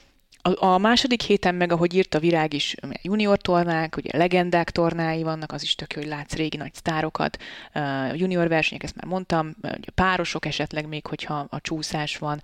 A, 0.44 0.64
a 0.64 0.78
második 0.78 1.22
héten 1.22 1.54
meg, 1.54 1.72
ahogy 1.72 1.94
írt 1.94 2.14
a 2.14 2.18
Virág 2.18 2.52
is, 2.52 2.74
junior 3.02 3.38
tornák, 3.38 3.96
ugye 3.96 4.18
legendák 4.18 4.70
tornái 4.70 5.22
vannak, 5.22 5.52
az 5.52 5.62
is 5.62 5.74
tök 5.74 5.92
jó, 5.94 6.00
hogy 6.00 6.10
látsz 6.10 6.34
régi 6.34 6.56
nagy 6.56 6.74
sztárokat, 6.74 7.38
uh, 7.74 8.18
junior 8.18 8.48
versenyek, 8.48 8.82
ezt 8.82 8.94
már 8.96 9.06
mondtam, 9.06 9.56
párosok 9.94 10.46
esetleg 10.46 10.88
még, 10.88 11.06
hogyha 11.06 11.46
a 11.50 11.60
csúszás 11.60 12.16
van, 12.16 12.42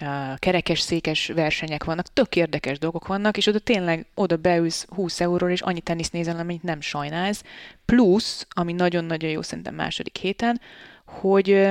uh, 0.00 0.38
kerekes, 0.38 0.80
székes 0.80 1.26
versenyek 1.26 1.84
vannak, 1.84 2.12
tök 2.12 2.36
érdekes 2.36 2.78
dolgok 2.78 3.06
vannak, 3.06 3.36
és 3.36 3.46
oda 3.46 3.58
tényleg 3.58 4.06
oda 4.14 4.36
beülsz 4.36 4.86
20 4.88 5.20
euróra, 5.20 5.52
és 5.52 5.60
annyi 5.60 5.80
tenisz 5.80 6.10
nézel, 6.10 6.38
amit 6.38 6.62
nem 6.62 6.80
sajnálsz. 6.80 7.44
Plusz, 7.84 8.46
ami 8.50 8.72
nagyon-nagyon 8.72 9.30
jó 9.30 9.42
szerintem 9.42 9.74
második 9.74 10.16
héten, 10.16 10.60
hogy 11.04 11.68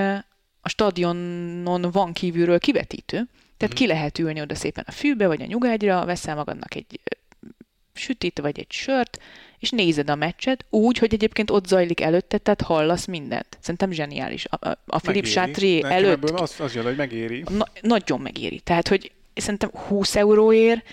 a 0.61 0.69
stadionon 0.69 1.91
van 1.91 2.13
kívülről 2.13 2.59
kivetítő, 2.59 3.27
tehát 3.57 3.73
mm. 3.73 3.77
ki 3.77 3.87
lehet 3.87 4.19
ülni 4.19 4.41
oda 4.41 4.55
szépen 4.55 4.83
a 4.87 4.91
fűbe, 4.91 5.27
vagy 5.27 5.41
a 5.41 5.45
nyugágyra, 5.45 6.05
veszel 6.05 6.35
magadnak 6.35 6.75
egy 6.75 6.99
sütit, 7.93 8.39
vagy 8.39 8.59
egy 8.59 8.71
sört, 8.71 9.19
és 9.59 9.69
nézed 9.69 10.09
a 10.09 10.15
meccset 10.15 10.65
úgy, 10.69 10.97
hogy 10.97 11.13
egyébként 11.13 11.51
ott 11.51 11.67
zajlik 11.67 12.01
előtte, 12.01 12.37
tehát 12.37 12.61
hallasz 12.61 13.05
mindent. 13.05 13.57
Szerintem 13.59 13.91
zseniális. 13.91 14.45
A, 14.45 14.69
a, 14.85 14.99
Philip 14.99 15.25
Sátré 15.25 15.81
előtt... 15.83 16.29
Az, 16.29 16.55
az 16.59 16.75
jön, 16.75 16.83
hogy 16.83 16.95
megéri. 16.95 17.43
Na, 17.49 17.67
nagyon 17.81 18.19
megéri. 18.19 18.59
Tehát, 18.59 18.87
hogy 18.87 19.11
szerintem 19.35 19.69
20 19.87 20.15
euróért 20.15 20.85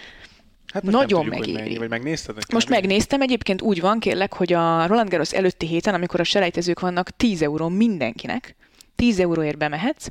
Hát 0.73 0.83
nagyon 0.83 1.23
tudjuk, 1.23 1.39
megéri. 1.39 1.53
Mennyi, 1.53 1.77
vagy 1.77 1.89
megnézted? 1.89 2.37
Most 2.53 2.69
megnéztem, 2.69 3.21
egyébként 3.21 3.63
úgy 3.63 3.81
van, 3.81 4.01
kérlek, 4.01 4.33
hogy 4.33 4.53
a 4.53 4.87
Roland 4.87 5.09
Garros 5.09 5.33
előtti 5.33 5.67
héten, 5.67 5.95
amikor 5.95 6.21
a 6.21 6.25
selejtezők 6.25 6.81
vannak 6.81 7.11
10 7.11 7.43
euró 7.43 7.69
mindenkinek, 7.69 8.57
10 8.97 9.21
euróért 9.21 9.59
bemehetsz, 9.59 10.07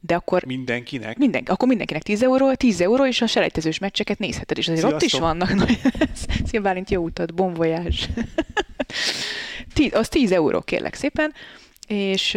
de 0.00 0.14
akkor... 0.14 0.44
Mindenkinek? 0.44 1.18
Minden, 1.18 1.42
akkor 1.46 1.68
mindenkinek 1.68 2.02
10 2.02 2.22
euró, 2.22 2.54
10 2.54 2.80
euró, 2.80 3.06
és 3.06 3.20
a 3.20 3.26
selejtezős 3.26 3.78
meccseket 3.78 4.18
nézheted, 4.18 4.58
és 4.58 4.68
azért 4.68 4.86
Sziasztok. 4.86 5.02
ott 5.02 5.14
is 5.14 5.18
vannak. 5.18 5.70
Szia 6.48 6.60
Bálint, 6.60 6.90
jó 6.90 7.02
utat, 7.02 7.34
bon 7.34 7.54
voyage. 7.54 7.96
az 9.92 10.08
10 10.08 10.32
euró, 10.32 10.60
kérlek 10.60 10.94
szépen, 10.94 11.32
és 11.86 12.32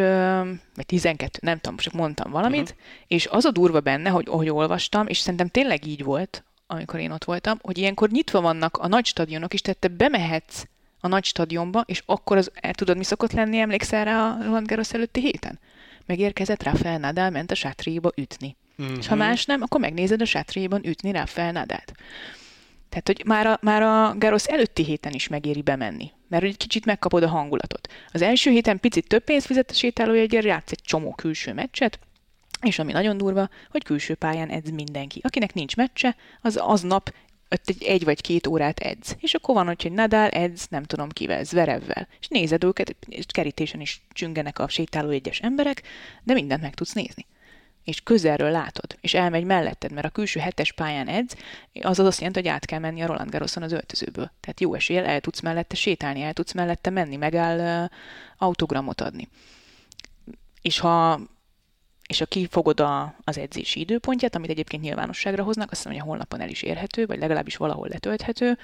vagy 0.75 0.85
12, 0.85 1.39
nem 1.41 1.59
tudom, 1.59 1.77
csak 1.77 1.93
mondtam 1.93 2.31
valamit, 2.31 2.61
uh-huh. 2.61 2.77
és 3.07 3.27
az 3.31 3.45
a 3.45 3.51
durva 3.51 3.79
benne, 3.79 4.09
hogy 4.09 4.27
ahogy 4.29 4.49
olvastam, 4.49 5.07
és 5.07 5.17
szerintem 5.17 5.47
tényleg 5.47 5.85
így 5.85 6.03
volt, 6.03 6.43
amikor 6.67 6.99
én 6.99 7.11
ott 7.11 7.23
voltam, 7.23 7.59
hogy 7.61 7.77
ilyenkor 7.77 8.09
nyitva 8.09 8.41
vannak 8.41 8.77
a 8.77 8.87
nagy 8.87 9.05
stadionok 9.05 9.53
is, 9.53 9.61
tehát 9.61 9.79
te 9.79 9.87
bemehetsz 9.87 10.63
a 10.99 11.07
nagy 11.07 11.23
stadionba, 11.23 11.83
és 11.85 12.03
akkor 12.05 12.37
az, 12.37 12.51
el 12.53 12.73
tudod, 12.73 12.97
mi 12.97 13.03
szokott 13.03 13.31
lenni, 13.31 13.59
emlékszel 13.59 14.05
rá 14.05 14.29
a 14.29 14.43
Roland 14.43 14.67
Garros 14.67 14.93
előtti 14.93 15.19
héten? 15.19 15.59
Megérkezett 16.05 16.63
Rafael 16.63 16.97
Nadal, 16.97 17.29
ment 17.29 17.51
a 17.51 17.55
sátréba 17.55 18.11
ütni. 18.15 18.55
Mm-hmm. 18.81 18.95
És 18.95 19.07
ha 19.07 19.15
más 19.15 19.45
nem, 19.45 19.61
akkor 19.61 19.79
megnézed 19.79 20.21
a 20.21 20.25
sátréban 20.25 20.85
ütni 20.85 21.11
Rafael 21.11 21.51
Nadalt. 21.51 21.93
Tehát, 22.89 23.07
hogy 23.07 23.23
már 23.25 23.47
a, 23.47 23.57
már 23.61 23.81
a 23.81 24.15
Garros 24.17 24.45
előtti 24.45 24.83
héten 24.83 25.11
is 25.11 25.27
megéri 25.27 25.61
bemenni, 25.61 26.11
mert 26.27 26.43
egy 26.43 26.57
kicsit 26.57 26.85
megkapod 26.85 27.23
a 27.23 27.27
hangulatot. 27.27 27.93
Az 28.11 28.21
első 28.21 28.51
héten 28.51 28.79
picit 28.79 29.07
több 29.07 29.23
pénzt 29.23 29.45
fizet 29.45 29.69
a 29.69 29.73
sétálójegyért, 29.73 30.45
játsz 30.45 30.71
egy 30.71 30.81
csomó 30.81 31.13
külső 31.13 31.53
meccset, 31.53 31.99
és 32.61 32.79
ami 32.79 32.91
nagyon 32.91 33.17
durva, 33.17 33.49
hogy 33.69 33.83
külső 33.83 34.15
pályán 34.15 34.49
edz 34.49 34.69
mindenki. 34.69 35.19
Akinek 35.23 35.53
nincs 35.53 35.75
meccse, 35.75 36.15
az 36.41 36.55
aznap 36.55 37.13
ott 37.49 37.69
egy, 37.69 37.83
egy 37.83 38.03
vagy 38.03 38.21
két 38.21 38.47
órát 38.47 38.79
edz. 38.79 39.15
És 39.19 39.33
akkor 39.33 39.55
van, 39.55 39.65
hogy 39.65 39.91
Nadal 39.91 40.29
edz, 40.29 40.67
nem 40.69 40.83
tudom 40.83 41.09
kivel, 41.09 41.43
Zverevvel. 41.43 42.07
És 42.19 42.27
nézed 42.27 42.63
őket, 42.63 42.95
és 43.07 43.25
kerítésen 43.27 43.81
is 43.81 44.01
csüngenek 44.09 44.59
a 44.59 44.67
sétáló 44.67 45.09
egyes 45.09 45.39
emberek, 45.39 45.81
de 46.23 46.33
mindent 46.33 46.61
meg 46.61 46.73
tudsz 46.73 46.93
nézni. 46.93 47.25
És 47.83 48.01
közelről 48.01 48.51
látod, 48.51 48.97
és 49.01 49.13
elmegy 49.13 49.43
melletted, 49.43 49.91
mert 49.91 50.05
a 50.05 50.09
külső 50.09 50.39
hetes 50.39 50.71
pályán 50.71 51.07
edz, 51.07 51.35
az 51.81 51.99
az 51.99 52.05
azt 52.05 52.17
jelenti, 52.17 52.39
hogy 52.39 52.49
át 52.49 52.65
kell 52.65 52.79
menni 52.79 53.01
a 53.01 53.05
Roland 53.05 53.29
Garroson 53.29 53.63
az 53.63 53.71
öltözőből. 53.71 54.31
Tehát 54.39 54.59
jó 54.59 54.73
eséllyel 54.73 55.05
el 55.05 55.19
tudsz 55.19 55.39
mellette 55.39 55.75
sétálni, 55.75 56.21
el 56.21 56.33
tudsz 56.33 56.53
mellette 56.53 56.89
menni, 56.89 57.15
megáll 57.15 57.83
uh, 57.83 57.89
autogramot 58.37 59.01
adni. 59.01 59.27
És 60.61 60.79
ha 60.79 61.19
és 62.07 62.19
ha 62.19 62.25
kifogod 62.25 62.79
a, 62.79 63.15
az 63.23 63.37
edzési 63.37 63.79
időpontját, 63.79 64.35
amit 64.35 64.49
egyébként 64.49 64.83
nyilvánosságra 64.83 65.43
hoznak, 65.43 65.71
azt 65.71 65.85
mondja, 65.85 66.03
hogy 66.03 66.11
a 66.11 66.13
honlapon 66.13 66.41
el 66.41 66.49
is 66.49 66.61
érhető, 66.61 67.05
vagy 67.05 67.19
legalábbis 67.19 67.57
valahol 67.57 67.87
letölthető, 67.87 68.57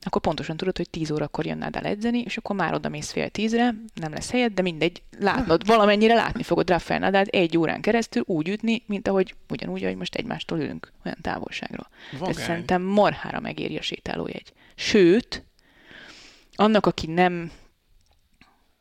akkor 0.00 0.20
pontosan 0.20 0.56
tudod, 0.56 0.76
hogy 0.76 0.90
10 0.90 1.10
órakor 1.10 1.46
jön 1.46 1.62
el 1.62 1.84
edzeni, 1.84 2.20
és 2.20 2.36
akkor 2.36 2.56
már 2.56 2.74
oda 2.74 2.88
mész 2.88 3.10
fél 3.10 3.28
tízre, 3.28 3.74
nem 3.94 4.12
lesz 4.12 4.30
helyed, 4.30 4.52
de 4.52 4.62
mindegy, 4.62 5.02
látnod, 5.18 5.66
valamennyire 5.66 6.14
látni 6.14 6.42
fogod 6.42 6.68
Rafael 6.68 7.00
Nadal 7.00 7.24
egy 7.24 7.58
órán 7.58 7.80
keresztül 7.80 8.22
úgy 8.26 8.48
ütni, 8.48 8.82
mint 8.86 9.08
ahogy 9.08 9.34
ugyanúgy, 9.48 9.84
ahogy 9.84 9.96
most 9.96 10.14
egymástól 10.14 10.58
ülünk 10.58 10.92
olyan 11.04 11.18
távolságról. 11.20 11.88
Ez 12.26 12.40
szerintem 12.40 12.82
marhára 12.82 13.40
megéri 13.40 13.76
a 13.76 13.82
sétálójegy. 13.82 14.52
Sőt, 14.74 15.44
annak, 16.54 16.86
aki 16.86 17.06
nem 17.06 17.50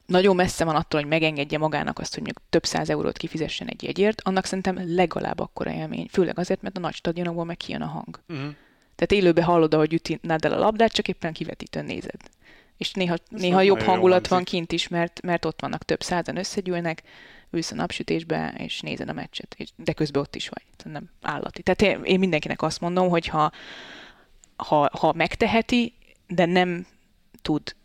nagyon 0.07 0.35
messze 0.35 0.63
van 0.63 0.75
attól, 0.75 0.99
hogy 0.99 1.09
megengedje 1.09 1.57
magának 1.57 1.99
azt, 1.99 2.13
hogy 2.13 2.23
mondjuk 2.23 2.49
több 2.49 2.65
száz 2.65 2.89
eurót 2.89 3.17
kifizessen 3.17 3.67
egy 3.67 3.83
jegyért, 3.83 4.21
annak 4.21 4.45
szerintem 4.45 4.95
legalább 4.95 5.39
akkora 5.39 5.71
élmény. 5.71 6.07
Főleg 6.11 6.39
azért, 6.39 6.61
mert 6.61 6.77
a 6.77 6.79
nagy 6.79 6.93
stadionokból 6.93 7.45
meg 7.45 7.57
kijön 7.57 7.81
a 7.81 7.87
hang. 7.87 8.19
Uh-huh. 8.27 8.55
Tehát 8.95 9.11
élőbe 9.11 9.43
hallod, 9.43 9.73
ahogy 9.73 9.93
üti 9.93 10.19
Nadal 10.21 10.53
a 10.53 10.59
labdát, 10.59 10.91
csak 10.91 11.07
éppen 11.07 11.33
kivetítőn 11.33 11.85
nézed. 11.85 12.19
És 12.77 12.91
néha, 12.91 13.15
néha 13.29 13.61
jobb 13.61 13.81
hangulat 13.81 14.27
van 14.27 14.43
kint 14.43 14.71
is, 14.71 14.87
mert, 14.87 15.21
mert 15.21 15.45
ott 15.45 15.61
vannak 15.61 15.83
több 15.83 16.01
százan 16.03 16.37
összegyűlnek, 16.37 17.03
ülsz 17.51 17.71
a 17.71 17.75
napsütésbe, 17.75 18.53
és 18.57 18.79
nézed 18.81 19.09
a 19.09 19.13
meccset, 19.13 19.55
és, 19.57 19.69
de 19.75 19.93
közben 19.93 20.21
ott 20.21 20.35
is 20.35 20.49
vagy. 20.49 20.93
Nem 20.93 21.09
állati. 21.21 21.61
Tehát 21.61 21.81
én, 21.81 22.03
én 22.03 22.19
mindenkinek 22.19 22.61
azt 22.61 22.81
mondom, 22.81 23.09
hogy 23.09 23.27
ha, 23.27 23.51
ha, 24.55 24.89
ha 24.99 25.13
megteheti, 25.13 25.93
de 26.27 26.45
nem 26.45 26.87
tud 27.41 27.75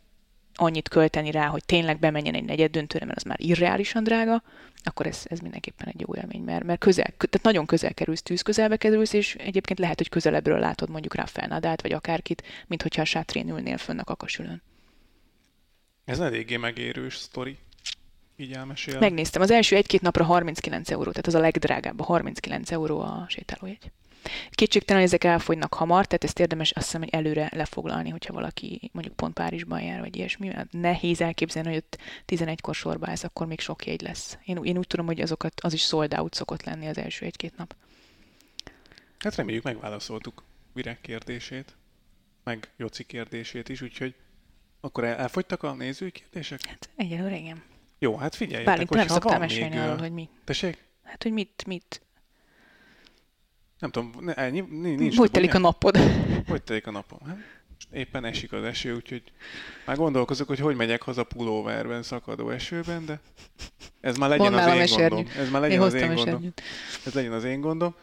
annyit 0.54 0.88
költeni 0.88 1.30
rá, 1.30 1.46
hogy 1.46 1.64
tényleg 1.64 1.98
bemenjen 1.98 2.34
egy 2.34 2.44
negyed 2.44 2.70
döntőre, 2.70 3.04
mert 3.04 3.16
az 3.16 3.24
már 3.24 3.40
irreálisan 3.40 4.04
drága, 4.04 4.42
akkor 4.84 5.06
ez, 5.06 5.22
ez 5.24 5.38
mindenképpen 5.38 5.88
egy 5.88 6.00
jó 6.00 6.14
élmény, 6.14 6.42
mert, 6.42 6.64
mert 6.64 6.80
közel, 6.80 7.04
tehát 7.04 7.42
nagyon 7.42 7.66
közel 7.66 7.94
kerülsz, 7.94 8.22
tűz 8.22 8.42
közelbe 8.42 8.76
kerülsz, 8.76 9.12
és 9.12 9.34
egyébként 9.34 9.78
lehet, 9.78 9.98
hogy 9.98 10.08
közelebbről 10.08 10.58
látod 10.58 10.90
mondjuk 10.90 11.14
rá 11.14 11.46
Nadát, 11.46 11.82
vagy 11.82 11.92
akárkit, 11.92 12.42
mint 12.66 12.82
hogyha 12.82 13.02
a 13.02 13.04
sátrén 13.04 13.48
ülnél 13.48 13.76
fönn 13.76 13.98
a 13.98 14.04
kakasülön. 14.04 14.62
Ez 16.04 16.20
eléggé 16.20 16.56
megérős 16.56 17.16
sztori. 17.16 17.58
Így 18.36 18.52
elmesél. 18.52 18.98
Megnéztem, 18.98 19.42
az 19.42 19.50
első 19.50 19.76
egy-két 19.76 20.00
napra 20.00 20.24
39 20.24 20.90
euró, 20.90 21.10
tehát 21.10 21.26
az 21.26 21.34
a 21.34 21.38
legdrágább, 21.38 22.00
a 22.00 22.04
39 22.04 22.70
euró 22.70 23.00
a 23.00 23.26
sétálójegy. 23.28 23.92
Kétségtelen, 24.50 25.02
ezek 25.02 25.24
elfogynak 25.24 25.74
hamar, 25.74 26.06
tehát 26.06 26.24
ezt 26.24 26.38
érdemes 26.38 26.70
azt 26.70 26.84
hiszem, 26.84 27.00
hogy 27.00 27.10
előre 27.12 27.50
lefoglalni, 27.54 28.10
hogyha 28.10 28.32
valaki 28.32 28.90
mondjuk 28.92 29.16
pont 29.16 29.34
Párizsban 29.34 29.82
jár, 29.82 30.00
vagy 30.00 30.16
ilyesmi. 30.16 30.52
Hát 30.52 30.68
nehéz 30.70 31.20
elképzelni, 31.20 31.68
hogy 31.68 31.76
ott 31.76 31.98
11-kor 32.26 32.74
sorba 32.74 33.06
ez, 33.06 33.24
akkor 33.24 33.46
még 33.46 33.60
sok 33.60 33.86
jegy 33.86 34.02
lesz. 34.02 34.38
Én, 34.44 34.60
én 34.62 34.78
úgy 34.78 34.86
tudom, 34.86 35.06
hogy 35.06 35.20
azokat, 35.20 35.60
az 35.60 35.72
is 35.72 35.82
sold 35.82 36.14
out 36.14 36.34
szokott 36.34 36.64
lenni 36.64 36.86
az 36.86 36.98
első 36.98 37.24
egy-két 37.24 37.56
nap. 37.56 37.74
Hát 39.18 39.34
reméljük 39.34 39.64
megválaszoltuk 39.64 40.42
Virág 40.72 41.00
kérdését, 41.00 41.76
meg 42.44 42.70
Joci 42.76 43.04
kérdését 43.04 43.68
is, 43.68 43.82
úgyhogy 43.82 44.14
akkor 44.80 45.04
elfogytak 45.04 45.62
a 45.62 45.72
nézői 45.74 46.10
kérdések? 46.10 46.66
Hát 46.66 46.90
egyelőre 46.96 47.36
igen. 47.36 47.62
Jó, 47.98 48.16
hát 48.16 48.34
figyeljetek, 48.34 48.74
Bálint, 48.74 48.90
nem 48.90 49.06
szoktál 49.06 49.38
mesélni 49.38 49.78
arról, 49.78 49.98
hogy 49.98 50.12
mi. 50.12 50.28
Tessék? 50.44 50.84
Hát, 51.02 51.22
hogy 51.22 51.32
mit, 51.32 51.64
mit 51.66 52.02
nem 53.82 53.90
tudom, 53.90 54.12
ne, 54.20 54.48
nincs. 54.48 55.16
Hogy 55.16 55.30
telik 55.30 55.54
a 55.54 55.58
napod? 55.58 55.96
Hogy 56.48 56.62
telik 56.62 56.86
a 56.86 56.90
napom? 56.90 57.18
Hát, 57.26 57.36
Éppen 57.92 58.24
esik 58.24 58.52
az 58.52 58.62
eső, 58.62 58.94
úgyhogy 58.94 59.22
már 59.86 59.96
gondolkozok, 59.96 60.48
hogy 60.48 60.58
hogy 60.58 60.76
megyek 60.76 61.02
haza 61.02 61.24
pulóverben, 61.24 62.02
szakadó 62.02 62.50
esőben, 62.50 63.04
de 63.04 63.20
ez 64.00 64.16
már 64.16 64.28
legyen 64.28 64.52
Mondd 64.52 64.64
az 64.64 64.90
én 64.90 65.08
gondom. 65.08 65.26
Ez 65.36 65.50
már 65.50 65.60
legyen 65.60 65.80
az 65.80 65.94
én 65.94 66.14
gondom. 66.14 66.52
Ez 67.06 67.12
legyen 67.12 67.32
az 67.32 67.44
én 67.44 67.60
gondom. 67.60 67.94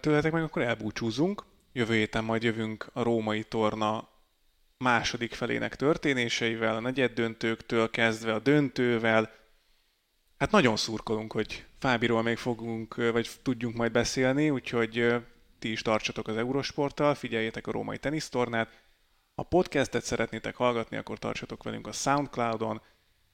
Tőletek 0.00 0.32
meg 0.32 0.42
akkor 0.42 0.62
elbúcsúzunk. 0.62 1.44
Jövő 1.72 1.94
héten 1.94 2.24
majd 2.24 2.42
jövünk 2.42 2.90
a 2.92 3.02
római 3.02 3.42
torna 3.42 4.08
második 4.78 5.34
felének 5.34 5.76
történéseivel, 5.76 6.76
a 6.76 6.80
negyed 6.80 7.12
döntőktől 7.12 7.90
kezdve 7.90 8.34
a 8.34 8.38
döntővel. 8.38 9.30
Hát 10.38 10.50
nagyon 10.50 10.76
szurkolunk, 10.76 11.32
hogy 11.32 11.64
Fábiról 11.84 12.22
még 12.22 12.36
fogunk, 12.36 12.94
vagy 12.94 13.30
tudjunk 13.42 13.76
majd 13.76 13.92
beszélni, 13.92 14.50
úgyhogy 14.50 15.14
ti 15.58 15.70
is 15.70 15.82
tartsatok 15.82 16.28
az 16.28 16.36
Eurosporttal, 16.36 17.14
figyeljétek 17.14 17.66
a 17.66 17.70
római 17.72 17.98
tenisztornát. 17.98 18.80
Ha 19.34 19.42
podcastet 19.42 20.04
szeretnétek 20.04 20.56
hallgatni, 20.56 20.96
akkor 20.96 21.18
tartsatok 21.18 21.62
velünk 21.62 21.86
a 21.86 21.92
Soundcloudon, 21.92 22.80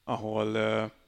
ahol, 0.03 0.55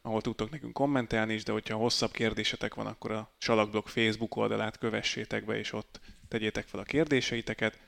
ahol 0.01 0.21
tudtok 0.21 0.49
nekünk 0.49 0.73
kommentelni 0.73 1.33
is, 1.33 1.43
de 1.43 1.51
hogyha 1.51 1.77
hosszabb 1.77 2.11
kérdésetek 2.11 2.73
van, 2.73 2.85
akkor 2.85 3.11
a 3.11 3.29
Salakblog 3.37 3.87
Facebook 3.87 4.35
oldalát 4.35 4.77
kövessétek 4.77 5.45
be, 5.45 5.57
és 5.57 5.73
ott 5.73 5.99
tegyétek 6.27 6.67
fel 6.67 6.79
a 6.79 6.83
kérdéseiteket. 6.83 7.79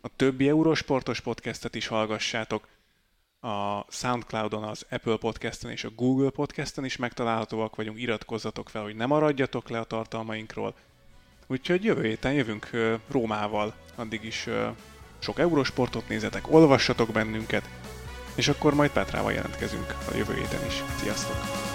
A 0.00 0.08
többi 0.16 0.48
Eurosportos 0.48 1.20
podcastet 1.20 1.74
is 1.74 1.86
hallgassátok. 1.86 2.68
A 3.40 3.84
Soundcloudon, 3.88 4.62
az 4.62 4.86
Apple 4.90 5.16
Podcasten 5.16 5.70
és 5.70 5.84
a 5.84 5.90
Google 5.96 6.30
Podcasten 6.30 6.84
is 6.84 6.96
megtalálhatóak 6.96 7.76
vagyunk, 7.76 8.00
iratkozzatok 8.00 8.68
fel, 8.68 8.82
hogy 8.82 8.96
ne 8.96 9.06
maradjatok 9.06 9.68
le 9.68 9.78
a 9.78 9.84
tartalmainkról. 9.84 10.74
Úgyhogy 11.46 11.84
jövő 11.84 12.02
héten 12.02 12.32
jövünk 12.32 12.70
Rómával, 13.08 13.74
addig 13.94 14.24
is 14.24 14.48
sok 15.18 15.38
Eurosportot 15.38 16.08
nézetek, 16.08 16.52
olvassatok 16.52 17.10
bennünket, 17.10 17.68
és 18.34 18.48
akkor 18.48 18.74
majd 18.74 18.90
Petrával 18.90 19.32
jelentkezünk 19.32 19.96
a 20.12 20.16
jövő 20.16 20.34
héten 20.34 20.66
is. 20.66 20.82
Sziasztok! 20.96 21.69